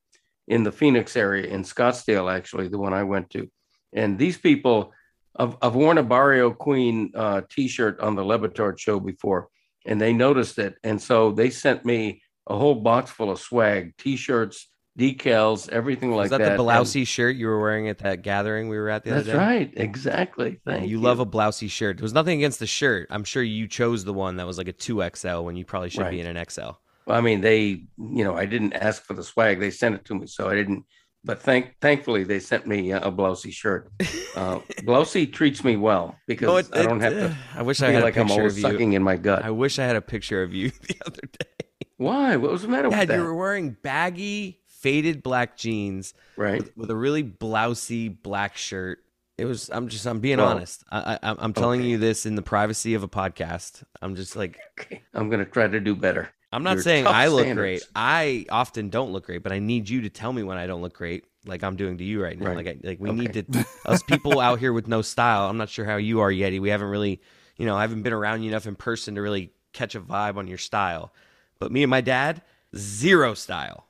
in 0.48 0.62
the 0.62 0.72
Phoenix 0.72 1.16
area, 1.16 1.46
in 1.46 1.62
Scottsdale, 1.62 2.32
actually, 2.32 2.68
the 2.68 2.78
one 2.78 2.94
I 2.94 3.04
went 3.04 3.30
to. 3.30 3.48
And 3.92 4.18
these 4.18 4.38
people, 4.38 4.92
I've, 5.36 5.56
I've 5.62 5.74
worn 5.74 5.98
a 5.98 6.02
Barrio 6.02 6.50
Queen 6.50 7.12
uh, 7.14 7.42
T-shirt 7.50 8.00
on 8.00 8.16
the 8.16 8.24
Le 8.24 8.38
Batard 8.38 8.78
show 8.78 8.98
before, 8.98 9.48
and 9.86 10.00
they 10.00 10.12
noticed 10.12 10.58
it, 10.58 10.76
and 10.82 11.00
so 11.00 11.32
they 11.32 11.50
sent 11.50 11.84
me 11.84 12.22
a 12.48 12.56
whole 12.56 12.74
box 12.74 13.10
full 13.10 13.30
of 13.30 13.38
swag, 13.38 13.94
T-shirts, 13.98 14.68
decals, 14.98 15.68
everything 15.68 16.10
like 16.12 16.30
that, 16.30 16.38
that. 16.38 16.56
the 16.56 16.64
And 16.64 16.86
blousey 16.86 17.06
shirt 17.06 17.36
you 17.36 17.46
were 17.46 17.60
wearing 17.60 17.88
at 17.88 17.98
that 17.98 18.22
gathering 18.22 18.68
we 18.68 18.76
were 18.78 18.88
at 18.88 19.04
the 19.04 19.12
other 19.12 19.22
day? 19.22 19.26
That's 19.32 19.38
right, 19.38 19.72
exactly. 19.76 20.60
Thank 20.64 20.88
you, 20.88 21.00
love 21.00 21.20
a 21.20 21.26
blousey 21.26 21.70
shirt. 21.70 21.98
There 21.98 22.02
was 22.02 22.12
nothing 22.14 22.38
against 22.38 22.58
the 22.58 22.66
shirt. 22.66 23.06
I'm 23.10 23.24
sure 23.24 23.42
you 23.42 23.68
chose 23.68 24.04
the 24.04 24.12
one 24.14 24.36
that 24.36 24.46
was 24.46 24.58
like 24.58 24.68
a 24.68 24.72
2XL 24.72 25.44
when 25.44 25.56
you 25.56 25.64
probably 25.64 25.90
should 25.90 26.10
be 26.10 26.20
in 26.20 26.26
an 26.36 26.44
XL. 26.50 26.60
Well, 27.06 27.16
I 27.16 27.20
mean, 27.20 27.40
they, 27.40 27.84
you 27.96 28.24
know, 28.24 28.36
I 28.36 28.44
didn't 28.46 28.72
ask 28.74 29.02
for 29.04 29.14
the 29.14 29.22
swag; 29.24 29.60
they 29.60 29.70
sent 29.70 29.94
it 29.94 30.04
to 30.06 30.14
me, 30.14 30.26
so 30.26 30.48
I 30.50 30.54
didn't. 30.54 30.84
But 31.24 31.40
thank, 31.42 31.74
thankfully, 31.80 32.22
they 32.24 32.38
sent 32.38 32.66
me 32.66 32.92
a 32.92 33.00
blousey 33.10 33.50
shirt. 33.52 33.90
Uh, 34.36 34.58
blousey 34.82 35.30
treats 35.32 35.64
me 35.64 35.76
well 35.76 36.16
because 36.26 36.46
No, 36.46 36.56
it- 36.58 36.68
I 36.72 36.82
don't 36.82 36.98
it- 37.02 37.12
have 37.12 37.12
to 37.14 37.36
I 37.56 37.62
wish 37.62 37.80
I 37.82 37.90
had 37.92 38.02
like 38.02 38.16
a 38.16 38.20
I'm 38.20 38.26
picture 38.26 38.40
always 38.40 38.52
of 38.54 38.58
you. 38.58 38.62
sucking 38.70 38.92
in 38.92 39.02
my 39.02 39.16
gut. 39.16 39.42
I 39.44 39.50
wish 39.50 39.78
I 39.78 39.84
had 39.84 39.96
a 39.96 40.00
picture 40.02 40.42
of 40.42 40.52
you 40.54 40.70
the 40.82 40.96
other 41.06 41.22
day. 41.22 41.57
Why? 41.98 42.36
What 42.36 42.50
was 42.50 42.62
the 42.62 42.68
matter 42.68 42.88
Dad, 42.88 43.00
with 43.00 43.08
that? 43.08 43.16
you 43.16 43.22
were 43.24 43.34
wearing 43.34 43.76
baggy, 43.82 44.60
faded 44.66 45.22
black 45.22 45.56
jeans 45.56 46.14
right. 46.36 46.58
with, 46.62 46.76
with 46.76 46.90
a 46.90 46.96
really 46.96 47.22
blousey 47.22 48.16
black 48.22 48.56
shirt. 48.56 49.00
It 49.36 49.44
was. 49.44 49.68
I'm 49.70 49.88
just. 49.88 50.06
I'm 50.06 50.18
being 50.20 50.38
Well, 50.38 50.48
honest. 50.48 50.82
I, 50.90 51.18
I, 51.22 51.34
I'm 51.38 51.52
telling 51.52 51.80
okay. 51.80 51.90
you 51.90 51.98
this 51.98 52.26
in 52.26 52.34
the 52.34 52.42
privacy 52.42 52.94
of 52.94 53.02
a 53.04 53.08
podcast. 53.08 53.84
I'm 54.02 54.16
just 54.16 54.34
like. 54.34 54.58
Okay. 54.80 55.02
I'm 55.14 55.28
going 55.28 55.44
to 55.44 55.50
try 55.50 55.68
to 55.68 55.78
do 55.80 55.94
better. 55.94 56.30
I'm 56.50 56.62
not 56.62 56.78
saying 56.80 57.06
I 57.06 57.26
look 57.28 57.42
standards. 57.42 57.56
great. 57.82 57.82
I 57.94 58.46
often 58.48 58.88
don't 58.88 59.12
look 59.12 59.26
great, 59.26 59.42
but 59.42 59.52
I 59.52 59.58
need 59.58 59.88
you 59.88 60.00
to 60.02 60.08
tell 60.08 60.32
me 60.32 60.42
when 60.42 60.56
I 60.56 60.66
don't 60.66 60.80
look 60.80 60.94
great, 60.94 61.24
like 61.44 61.62
I'm 61.62 61.76
doing 61.76 61.98
to 61.98 62.04
you 62.04 62.22
right 62.22 62.38
now. 62.38 62.46
Right. 62.46 62.56
Like, 62.56 62.66
I, 62.68 62.76
like 62.82 62.98
we 63.00 63.10
Okay. 63.10 63.18
need 63.18 63.52
to. 63.52 63.66
us 63.84 64.02
people 64.02 64.40
out 64.40 64.58
here 64.58 64.72
with 64.72 64.88
no 64.88 65.02
style. 65.02 65.48
I'm 65.50 65.58
not 65.58 65.68
sure 65.68 65.84
how 65.84 65.96
you 65.98 66.20
are, 66.20 66.30
Yeti. 66.30 66.58
We 66.58 66.70
haven't 66.70 66.88
really, 66.88 67.20
you 67.58 67.66
know, 67.66 67.76
I 67.76 67.82
haven't 67.82 68.00
been 68.02 68.14
around 68.14 68.42
you 68.42 68.48
enough 68.48 68.66
in 68.66 68.76
person 68.76 69.16
to 69.16 69.22
really 69.22 69.52
catch 69.74 69.94
a 69.94 70.00
vibe 70.00 70.36
on 70.36 70.46
your 70.48 70.56
style. 70.58 71.12
But 71.60 71.72
me 71.72 71.82
and 71.82 71.90
my 71.90 72.00
dad, 72.00 72.42
zero 72.76 73.34
style. 73.34 73.86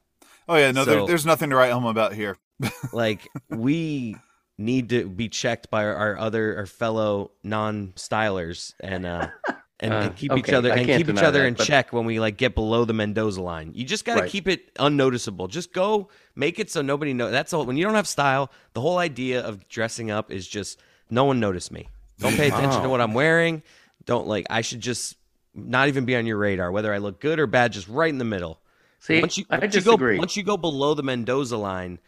Oh 0.48 0.56
yeah, 0.56 0.70
no, 0.70 0.84
there, 0.84 1.06
there's 1.06 1.26
nothing 1.26 1.50
to 1.50 1.56
write 1.56 1.72
home 1.72 1.86
about 1.86 2.14
here. 2.14 2.36
Like 2.92 3.28
we 3.50 4.16
need 4.56 4.88
to 4.88 5.08
be 5.08 5.28
checked 5.28 5.70
by 5.70 5.84
our, 5.84 5.94
our 5.94 6.18
other 6.18 6.56
our 6.56 6.66
fellow 6.66 7.30
non-stylers 7.44 8.74
and 8.80 9.06
uh 9.06 9.28
and, 9.80 9.92
Uh, 9.92 9.96
and 9.96 10.16
keep 10.16 10.32
each 10.36 10.48
other 10.50 10.72
I 10.72 10.78
and 10.78 10.86
keep 10.86 11.08
each 11.08 11.22
other 11.22 11.40
that, 11.42 11.46
in 11.46 11.54
but- 11.54 11.64
check 11.66 11.92
when 11.92 12.04
we 12.04 12.18
like 12.18 12.36
get 12.36 12.54
below 12.56 12.84
the 12.84 12.92
Mendoza 12.94 13.40
line. 13.42 13.72
You 13.74 13.84
just 13.84 14.04
got 14.04 14.14
to 14.16 14.22
Right. 14.22 14.30
keep 14.30 14.48
it 14.48 14.72
unnoticeable. 14.78 15.46
Just 15.48 15.72
go 15.72 16.08
make 16.34 16.58
it 16.58 16.70
so 16.70 16.82
nobody 16.82 17.12
knows. 17.12 17.30
That's 17.30 17.52
all. 17.52 17.64
When 17.64 17.76
you 17.76 17.84
don't 17.84 17.94
have 17.94 18.08
style, 18.08 18.50
the 18.72 18.80
whole 18.80 18.98
idea 18.98 19.40
of 19.42 19.68
dressing 19.68 20.10
up 20.10 20.32
is 20.32 20.48
just 20.48 20.80
no 21.10 21.24
one 21.24 21.38
notice 21.38 21.70
me. 21.70 21.88
Don't 22.18 22.34
pay 22.34 22.48
attention 22.48 22.82
to 22.82 22.88
what 22.88 23.00
I'm 23.00 23.14
wearing. 23.14 23.62
Don't 24.04 24.26
like. 24.26 24.46
I 24.50 24.62
should 24.62 24.80
just 24.80 25.14
not 25.54 25.88
even 25.88 26.04
be 26.04 26.16
on 26.16 26.26
your 26.26 26.36
radar, 26.38 26.70
whether 26.72 26.92
I 26.92 26.98
look 26.98 27.20
good 27.20 27.38
or 27.38 27.46
bad. 27.46 27.72
Just 27.72 27.88
right 27.88 28.10
in 28.10 28.18
the 28.18 28.24
middle. 28.24 28.60
See, 29.00 29.20
once 29.20 29.38
you, 29.38 29.44
I 29.50 29.58
once 29.58 29.74
you 29.74 29.80
go 29.82 29.96
once 29.96 30.36
you 30.36 30.42
go 30.42 30.56
below 30.56 30.94
the 30.94 31.02
Mendoza 31.02 31.56
line, 31.56 31.98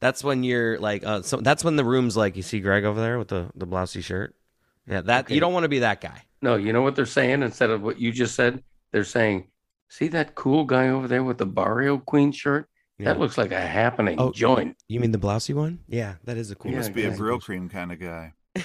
that's 0.00 0.24
when 0.24 0.42
you're 0.42 0.78
like, 0.78 1.04
uh, 1.06 1.22
so 1.22 1.36
that's 1.38 1.62
when 1.64 1.76
the 1.76 1.84
room's 1.84 2.16
like, 2.16 2.36
you 2.36 2.42
see 2.42 2.60
Greg 2.60 2.84
over 2.84 3.00
there 3.00 3.18
with 3.18 3.28
the 3.28 3.50
the 3.54 3.66
blousey 3.66 4.02
shirt. 4.02 4.34
Yeah, 4.86 5.00
that 5.02 5.26
Okay. 5.26 5.34
you 5.34 5.40
don't 5.40 5.52
want 5.52 5.62
to 5.64 5.68
be 5.68 5.78
that 5.80 6.00
guy. 6.00 6.22
no, 6.42 6.56
you 6.56 6.72
know 6.72 6.82
what 6.82 6.96
they're 6.96 7.06
saying 7.06 7.42
instead 7.42 7.70
of 7.70 7.82
what 7.82 8.00
you 8.00 8.10
just 8.10 8.34
said? 8.34 8.62
They're 8.90 9.04
saying, 9.04 9.46
see 9.88 10.08
that 10.08 10.34
cool 10.34 10.64
guy 10.64 10.88
over 10.88 11.06
there 11.06 11.22
with 11.22 11.38
the 11.38 11.46
Barrio 11.46 11.98
Queen 11.98 12.32
shirt? 12.32 12.68
Yeah. 12.98 13.06
That 13.12 13.20
looks 13.20 13.38
like 13.38 13.52
a 13.52 13.60
happening 13.60 14.16
Oh. 14.20 14.32
joint. 14.32 14.76
You 14.88 14.98
mean 15.00 15.12
the 15.12 15.18
blousey 15.18 15.54
one? 15.54 15.78
Yeah, 15.88 16.16
that 16.24 16.36
is 16.36 16.50
a 16.50 16.56
cool. 16.56 16.70
You 16.72 16.76
Yeah, 16.76 16.80
must 16.82 16.92
be 16.94 17.02
a 17.02 17.06
exactly. 17.06 17.24
grill 17.24 17.38
cream 17.38 17.68
kind 17.68 17.92
of 17.92 18.00
guy. 18.00 18.32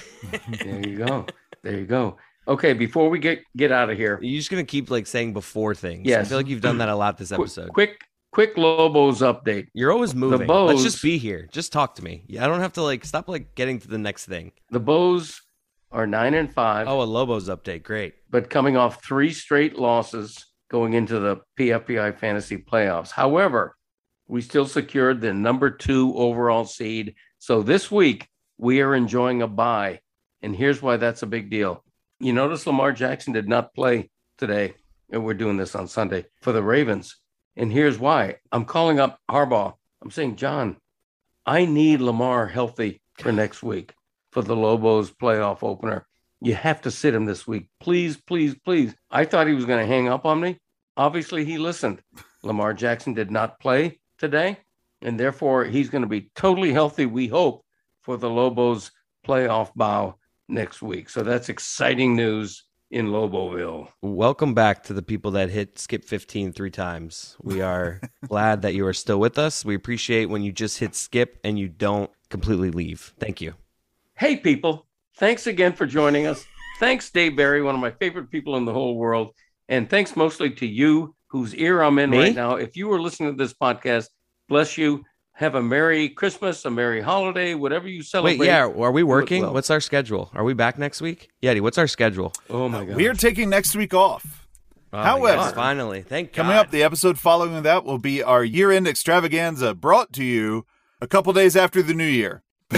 There 0.64 0.86
you 0.88 0.98
go. 0.98 1.26
there 1.62 1.78
you 1.78 1.86
go. 1.86 2.16
Okay, 2.48 2.72
before 2.72 3.10
we 3.10 3.18
get 3.18 3.42
get 3.56 3.70
out 3.70 3.90
of 3.90 3.96
here, 3.98 4.18
You're 4.22 4.38
just 4.38 4.50
gonna 4.50 4.64
keep 4.64 4.90
like 4.90 5.06
saying 5.06 5.34
before 5.34 5.74
things. 5.74 6.10
I 6.10 6.24
feel 6.24 6.38
like 6.38 6.48
you've 6.48 6.62
done 6.62 6.78
that 6.78 6.88
a 6.88 6.96
lot 6.96 7.18
this 7.18 7.30
episode. 7.30 7.68
quick 7.70 8.00
quick 8.32 8.56
Lobos 8.56 9.20
update. 9.20 9.66
You're 9.74 9.92
always 9.92 10.14
moving. 10.14 10.46
Let's 10.46 10.82
just 10.82 11.02
be 11.02 11.18
here. 11.18 11.48
Just 11.52 11.72
talk 11.72 11.94
to 11.96 12.04
me. 12.04 12.24
Yeah, 12.26 12.44
I 12.44 12.48
don't 12.48 12.60
have 12.60 12.72
to 12.74 12.82
like 12.82 13.04
stop 13.04 13.28
like 13.28 13.54
getting 13.54 13.78
to 13.80 13.88
the 13.88 13.98
next 13.98 14.24
thing. 14.26 14.52
The 14.70 14.80
Bows 14.80 15.40
are 15.92 16.06
nine 16.06 16.34
and 16.34 16.52
five. 16.52 16.88
Oh, 16.88 17.02
a 17.02 17.04
Lobos 17.04 17.48
update. 17.48 17.82
Great. 17.82 18.14
but 18.30 18.50
coming 18.50 18.76
off 18.76 19.04
three 19.04 19.32
straight 19.32 19.78
losses 19.78 20.44
going 20.70 20.92
into 20.92 21.18
the 21.18 21.36
PFPI 21.58 22.18
fantasy 22.18 22.58
playoffs. 22.58 23.10
However, 23.10 23.74
we 24.26 24.42
still 24.42 24.66
secured 24.66 25.20
the 25.20 25.32
number 25.32 25.70
two 25.70 26.14
overall 26.14 26.66
seed. 26.66 27.14
So 27.38 27.62
this 27.62 27.90
week 27.90 28.28
we 28.58 28.80
are 28.82 28.94
enjoying 28.94 29.40
a 29.42 29.46
bye. 29.48 30.00
And 30.42 30.54
here's 30.54 30.82
why 30.82 30.98
that's 30.98 31.22
a 31.22 31.26
big 31.26 31.50
deal. 31.50 31.82
You 32.20 32.32
notice 32.32 32.66
Lamar 32.66 32.90
Jackson 32.92 33.32
did 33.32 33.48
not 33.48 33.74
play 33.74 34.10
today, 34.38 34.74
and 35.08 35.24
we're 35.24 35.34
doing 35.34 35.56
this 35.56 35.76
on 35.76 35.86
Sunday 35.86 36.26
for 36.42 36.50
the 36.50 36.64
Ravens. 36.64 37.16
And 37.56 37.70
here's 37.70 37.96
why 37.96 38.38
I'm 38.50 38.64
calling 38.64 38.98
up 38.98 39.20
Harbaugh. 39.30 39.74
I'm 40.02 40.10
saying, 40.10 40.34
John, 40.34 40.78
I 41.46 41.64
need 41.64 42.00
Lamar 42.00 42.48
healthy 42.48 43.02
for 43.18 43.30
next 43.30 43.62
week 43.62 43.94
for 44.32 44.42
the 44.42 44.56
Lobos 44.56 45.12
playoff 45.12 45.62
opener. 45.62 46.08
You 46.40 46.54
have 46.56 46.80
to 46.82 46.90
sit 46.90 47.14
him 47.14 47.24
this 47.24 47.46
week. 47.46 47.68
Please, 47.78 48.16
please, 48.16 48.56
please. 48.64 48.96
I 49.12 49.24
thought 49.24 49.46
he 49.46 49.54
was 49.54 49.64
going 49.64 49.80
to 49.80 49.92
hang 49.92 50.08
up 50.08 50.26
on 50.26 50.40
me. 50.40 50.58
Obviously, 50.96 51.44
he 51.44 51.56
listened. 51.56 52.02
Lamar 52.42 52.74
Jackson 52.74 53.14
did 53.14 53.30
not 53.30 53.60
play 53.60 54.00
today, 54.18 54.58
and 55.02 55.20
therefore 55.20 55.64
he's 55.64 55.88
going 55.88 56.02
to 56.02 56.08
be 56.08 56.32
totally 56.34 56.72
healthy, 56.72 57.06
we 57.06 57.28
hope, 57.28 57.64
for 58.00 58.16
the 58.16 58.28
Lobos 58.28 58.90
playoff 59.24 59.72
bow 59.76 60.16
next 60.48 60.82
week. 60.82 61.08
So 61.10 61.22
that's 61.22 61.48
exciting 61.48 62.16
news 62.16 62.64
in 62.90 63.08
Loboville. 63.08 63.88
Welcome 64.00 64.54
back 64.54 64.82
to 64.84 64.94
the 64.94 65.02
people 65.02 65.32
that 65.32 65.50
hit 65.50 65.78
skip 65.78 66.04
15 66.04 66.52
three 66.52 66.70
times. 66.70 67.36
We 67.42 67.60
are 67.60 68.00
glad 68.26 68.62
that 68.62 68.74
you 68.74 68.86
are 68.86 68.94
still 68.94 69.20
with 69.20 69.38
us. 69.38 69.64
We 69.64 69.74
appreciate 69.74 70.26
when 70.26 70.42
you 70.42 70.52
just 70.52 70.78
hit 70.78 70.94
skip 70.94 71.38
and 71.44 71.58
you 71.58 71.68
don't 71.68 72.10
completely 72.30 72.70
leave. 72.70 73.12
Thank 73.18 73.40
you. 73.40 73.54
Hey, 74.14 74.36
people, 74.36 74.86
thanks 75.16 75.46
again 75.46 75.74
for 75.74 75.86
joining 75.86 76.26
us. 76.26 76.44
Thanks, 76.80 77.10
Dave 77.10 77.36
Barry, 77.36 77.62
one 77.62 77.74
of 77.74 77.80
my 77.80 77.90
favorite 77.90 78.30
people 78.30 78.56
in 78.56 78.64
the 78.64 78.72
whole 78.72 78.96
world. 78.96 79.34
And 79.68 79.88
thanks 79.90 80.16
mostly 80.16 80.50
to 80.50 80.66
you, 80.66 81.14
whose 81.26 81.54
ear 81.54 81.82
I'm 81.82 81.98
in 81.98 82.10
Me? 82.10 82.18
right 82.18 82.34
now. 82.34 82.54
If 82.54 82.76
you 82.76 82.90
are 82.92 83.00
listening 83.00 83.36
to 83.36 83.36
this 83.36 83.52
podcast, 83.52 84.08
bless 84.48 84.78
you. 84.78 85.04
Have 85.38 85.54
a 85.54 85.62
Merry 85.62 86.08
Christmas, 86.08 86.64
a 86.64 86.70
Merry 86.70 87.00
holiday, 87.00 87.54
whatever 87.54 87.86
you 87.88 88.02
celebrate. 88.02 88.40
Wait, 88.40 88.46
yeah, 88.46 88.64
are 88.64 88.90
we 88.90 89.04
working? 89.04 89.42
well. 89.42 89.54
What's 89.54 89.70
our 89.70 89.78
schedule? 89.78 90.32
Are 90.34 90.42
we 90.42 90.52
back 90.52 90.80
next 90.80 91.00
week? 91.00 91.30
Yeti, 91.40 91.60
what's 91.60 91.78
our 91.78 91.86
schedule? 91.86 92.32
Oh, 92.50 92.68
my 92.68 92.84
God. 92.84 92.96
We 92.96 93.06
are 93.06 93.14
taking 93.14 93.48
next 93.48 93.76
week 93.76 93.94
off. 93.94 94.48
Oh, 94.92 95.00
However, 95.00 95.42
yes, 95.42 95.52
finally, 95.52 96.02
thank 96.02 96.32
God. 96.32 96.36
Coming 96.42 96.56
God. 96.56 96.66
up, 96.66 96.72
the 96.72 96.82
episode 96.82 97.20
following 97.20 97.62
that 97.62 97.84
will 97.84 97.98
be 97.98 98.20
our 98.20 98.42
year 98.42 98.72
end 98.72 98.88
extravaganza 98.88 99.76
brought 99.76 100.12
to 100.14 100.24
you 100.24 100.66
a 101.00 101.06
couple 101.06 101.32
days 101.32 101.54
after 101.54 101.82
the 101.82 101.94
new 101.94 102.02
year. 102.02 102.42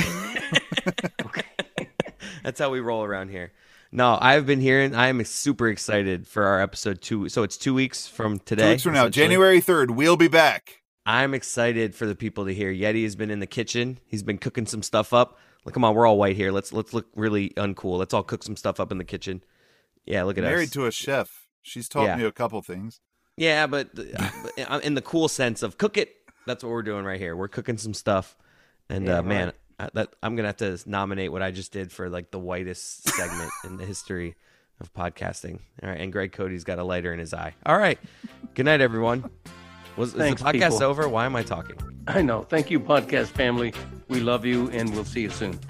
That's 2.43 2.61
how 2.61 2.69
we 2.69 2.81
roll 2.81 3.05
around 3.05 3.31
here. 3.31 3.53
No, 3.91 4.19
I've 4.21 4.45
been 4.45 4.61
hearing. 4.61 4.95
I 4.95 5.09
am 5.09 5.25
super 5.25 5.67
excited 5.69 6.27
for 6.27 6.45
our 6.45 6.61
episode 6.61 7.01
two. 7.01 7.31
So 7.31 7.43
it's 7.43 7.57
two 7.57 7.73
weeks 7.73 8.07
from 8.07 8.39
today. 8.39 8.65
Two 8.65 8.69
weeks 8.69 8.83
from 8.83 8.93
now. 8.93 9.09
January 9.09 9.63
3rd, 9.63 9.93
we'll 9.93 10.19
be 10.19 10.29
back. 10.29 10.80
I'm 11.07 11.35
excited 11.35 11.95
for 11.95 12.07
the 12.07 12.15
people 12.15 12.45
to 12.47 12.55
hear. 12.55 12.73
Yeti 12.73 13.03
has 13.05 13.17
been 13.17 13.31
in 13.31 13.41
the 13.41 13.47
kitchen. 13.47 13.99
He's 14.07 14.23
been 14.23 14.39
cooking 14.39 14.67
some 14.67 14.83
stuff 14.83 15.13
up. 15.13 15.39
Look, 15.65 15.75
come 15.75 15.85
on, 15.85 15.95
we're 15.95 16.07
all 16.07 16.19
white 16.19 16.37
here. 16.37 16.53
Let's 16.53 16.73
let's 16.73 16.93
look 16.95 17.07
really 17.15 17.51
uncool. 17.51 17.99
Let's 17.99 18.15
all 18.15 18.23
cook 18.23 18.43
some 18.43 18.57
stuff 18.57 18.81
up 18.81 18.91
in 18.93 18.99
the 18.99 19.05
kitchen. 19.05 19.43
Yeah, 20.07 20.23
look 20.25 20.39
at 20.39 20.43
Married 20.45 20.55
us. 20.55 20.59
Married 20.59 20.73
to 20.73 20.87
a 20.87 20.91
chef. 20.93 21.47
She's 21.63 21.89
taught 21.89 22.05
Yeah. 22.05 22.17
me 22.17 22.25
a 22.25 22.33
couple 22.33 22.61
things. 22.63 23.01
yeah, 23.37 23.67
but 23.67 23.91
uh, 24.69 24.81
in 24.83 24.95
the 24.95 25.03
cool 25.03 25.29
sense 25.29 25.63
of 25.63 25.79
cook 25.79 25.97
it. 25.97 26.15
That's 26.47 26.65
what 26.65 26.71
we're 26.71 26.83
doing 26.83 27.05
right 27.05 27.21
here. 27.21 27.37
We're 27.37 27.49
cooking 27.49 27.77
some 27.79 27.93
stuff, 27.95 28.37
and 28.89 29.07
Yeah, 29.07 29.19
uh, 29.19 29.23
man, 29.23 29.47
right. 29.47 29.55
I, 29.79 29.91
that 29.95 30.15
I'm 30.23 30.37
gonna 30.37 30.49
have 30.49 30.57
to 30.59 30.79
nominate 30.87 31.31
what 31.33 31.43
I 31.43 31.51
just 31.51 31.73
did 31.73 31.93
for 31.93 32.09
like 32.09 32.31
the 32.31 32.39
whitest 32.39 33.09
segment 33.09 33.51
in 33.65 33.77
the 33.77 33.85
history 33.85 34.37
of 34.81 34.93
podcasting. 34.95 35.61
All 35.83 35.91
right, 35.91 36.01
and 36.01 36.11
Greg 36.13 36.33
Cote's 36.33 36.65
got 36.65 36.79
a 36.79 36.85
lighter 36.85 37.13
in 37.13 37.19
his 37.19 37.35
eye. 37.35 37.55
All 37.67 37.77
right, 37.77 37.99
good 38.55 38.65
night, 38.65 38.81
everyone. 38.81 39.29
Was 40.01 40.15
Thanks, 40.15 40.41
is 40.41 40.45
the 40.47 40.51
podcast 40.51 40.71
people. 40.71 40.85
over? 40.85 41.09
Why 41.11 41.27
am 41.27 41.37
I 41.37 41.43
talking? 41.43 41.77
I 42.07 42.23
know. 42.23 42.41
Thank 42.41 42.71
you, 42.71 42.81
podcast 42.81 43.27
family. 43.27 43.75
We 44.09 44.21
love 44.21 44.47
you, 44.47 44.71
and 44.71 44.91
we'll 44.95 45.05
see 45.05 45.21
you 45.21 45.29
soon. 45.29 45.61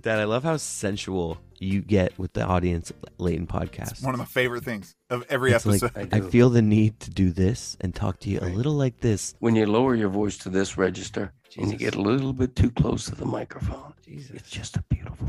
Dad, 0.00 0.18
I 0.18 0.24
love 0.24 0.42
how 0.42 0.56
sensual 0.56 1.38
you 1.60 1.80
get 1.80 2.18
with 2.18 2.32
the 2.32 2.44
audience 2.44 2.92
late 3.18 3.38
in 3.38 3.46
podcast. 3.46 4.02
One 4.02 4.14
of 4.14 4.18
my 4.18 4.24
favorite 4.24 4.64
things 4.64 4.96
of 5.10 5.24
every 5.28 5.52
It's 5.52 5.64
like, 5.64 5.80
episode. 5.80 6.12
I 6.12 6.16
I 6.16 6.20
feel 6.22 6.50
the 6.50 6.60
need 6.60 6.98
to 6.98 7.10
do 7.10 7.30
this 7.30 7.76
and 7.80 7.94
talk 7.94 8.18
to 8.20 8.30
you 8.30 8.40
a 8.42 8.50
little 8.50 8.74
like 8.74 8.98
this. 8.98 9.36
When 9.38 9.54
you 9.54 9.66
lower 9.66 9.94
your 9.94 10.08
voice 10.08 10.36
to 10.38 10.48
this 10.50 10.76
register 10.76 11.32
and 11.56 11.70
you 11.70 11.78
get 11.78 11.94
a 11.94 12.02
little 12.02 12.32
bit 12.32 12.56
too 12.56 12.72
close 12.72 13.04
to 13.06 13.14
the 13.14 13.26
microphone, 13.26 13.94
Jesus. 14.04 14.30
it's 14.34 14.50
just 14.50 14.76
a 14.76 14.82
beautiful 14.88 15.28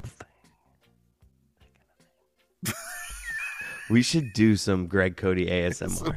We 3.89 4.01
should 4.01 4.33
do 4.33 4.55
some 4.55 4.87
Greg 4.87 5.17
Cote 5.17 5.37
ASMR. 5.37 6.15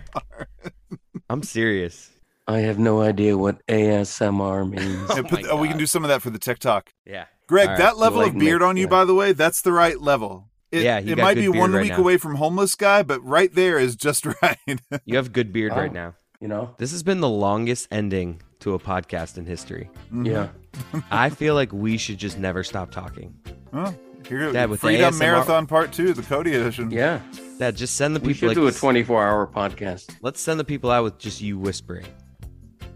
I'm 1.31 1.43
serious. 1.43 2.11
I 2.47 2.59
have 2.61 2.79
no 2.79 3.01
idea 3.01 3.39
what 3.39 3.65
ASMR 3.69 4.69
means. 4.69 5.09
Yeah, 5.11 5.17
oh 5.19 5.23
put- 5.23 5.43
my 5.43 5.49
oh, 5.51 5.57
we 5.57 5.69
can 5.69 5.79
do 5.79 5.87
some 5.87 6.05
of 6.05 6.09
that 6.09 6.23
for 6.23 6.31
the 6.31 6.39
TikTok. 6.39 6.93
Yeah. 7.07 7.27
Greg, 7.47 7.69
All 7.69 7.73
right. 7.75 7.79
that 7.79 7.99
level 7.99 8.21
of 8.21 8.27
Enlighten 8.29 8.39
me. 8.41 8.45
beard 8.47 8.63
on 8.63 8.77
you, 8.77 8.85
Yeah. 8.85 8.89
by 8.91 9.05
the 9.05 9.15
way, 9.15 9.33
that's 9.33 9.63
the 9.63 9.73
right 9.73 9.99
level. 10.01 10.49
It, 10.71 10.83
Yeah, 10.83 10.99
it 11.01 11.19
might 11.19 11.35
be 11.37 11.49
one 11.49 11.73
right 11.73 11.83
week 11.83 11.93
now. 11.93 11.99
away 11.99 12.17
from 12.17 12.37
homeless 12.37 12.75
guy, 12.75 13.03
but 13.03 13.23
right 13.25 13.55
there 13.55 13.79
is 13.79 13.95
just 13.95 14.27
right. 14.43 14.59
You 15.05 15.17
have 15.17 15.33
good 15.33 15.53
beard 15.53 15.73
Oh. 15.73 15.77
right 15.77 15.93
now. 15.93 16.15
you 16.41 16.49
know? 16.49 16.75
This 16.79 16.91
has 16.91 17.03
been 17.03 17.21
the 17.21 17.29
longest 17.29 17.87
ending 17.93 18.43
to 18.61 18.75
a 18.75 18.79
podcast 18.79 19.39
in 19.39 19.47
history. 19.47 19.89
Mm-hmm. 20.07 20.27
Yeah. 20.27 20.49
I 21.11 21.31
feel 21.31 21.55
like 21.55 21.73
we 21.73 21.97
should 21.99 22.19
just 22.19 22.39
never 22.39 22.65
stop 22.65 22.91
talking. 22.91 23.35
Huh? 23.73 23.93
Here, 24.27 24.51
Dad, 24.53 24.71
with 24.71 24.81
the 24.81 24.87
Freedom 24.89 25.13
ASMR 25.15 25.19
Marathon 25.19 25.67
Part 25.67 25.93
Two, 25.93 26.13
the 26.15 26.23
Cote 26.23 26.47
edition. 26.47 26.91
Yeah. 26.91 27.21
Dad, 27.63 27.77
just 27.77 27.95
send 27.95 28.17
the 28.17 28.19
people. 28.19 28.29
We 28.31 28.35
should 28.35 28.49
like 28.49 28.57
do 28.57 28.67
a 28.67 28.73
24 28.73 29.25
hour 29.25 29.47
podcast. 29.47 30.17
Let's 30.21 30.41
send 30.41 30.59
the 30.59 30.65
people 30.65 30.91
out 30.91 31.05
with 31.05 31.19
just 31.19 31.41
you 31.41 31.57
whispering. 31.57 32.05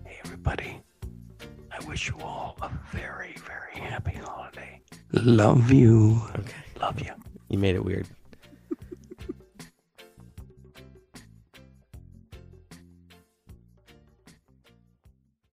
Hey, 0.05 0.19
everybody. 0.25 0.83
I 1.71 1.85
wish 1.87 2.09
you 2.09 2.17
all 2.21 2.59
a 2.61 2.69
very, 2.91 3.37
very 3.47 3.81
happy 3.81 4.17
holiday. 4.17 4.81
Love 5.13 5.71
you. 5.71 6.21
Okay. 6.41 6.53
Love 6.81 7.01
you. 7.01 7.13
You 7.49 7.59
made 7.59 7.77
it 7.77 7.85
weird. 7.85 8.09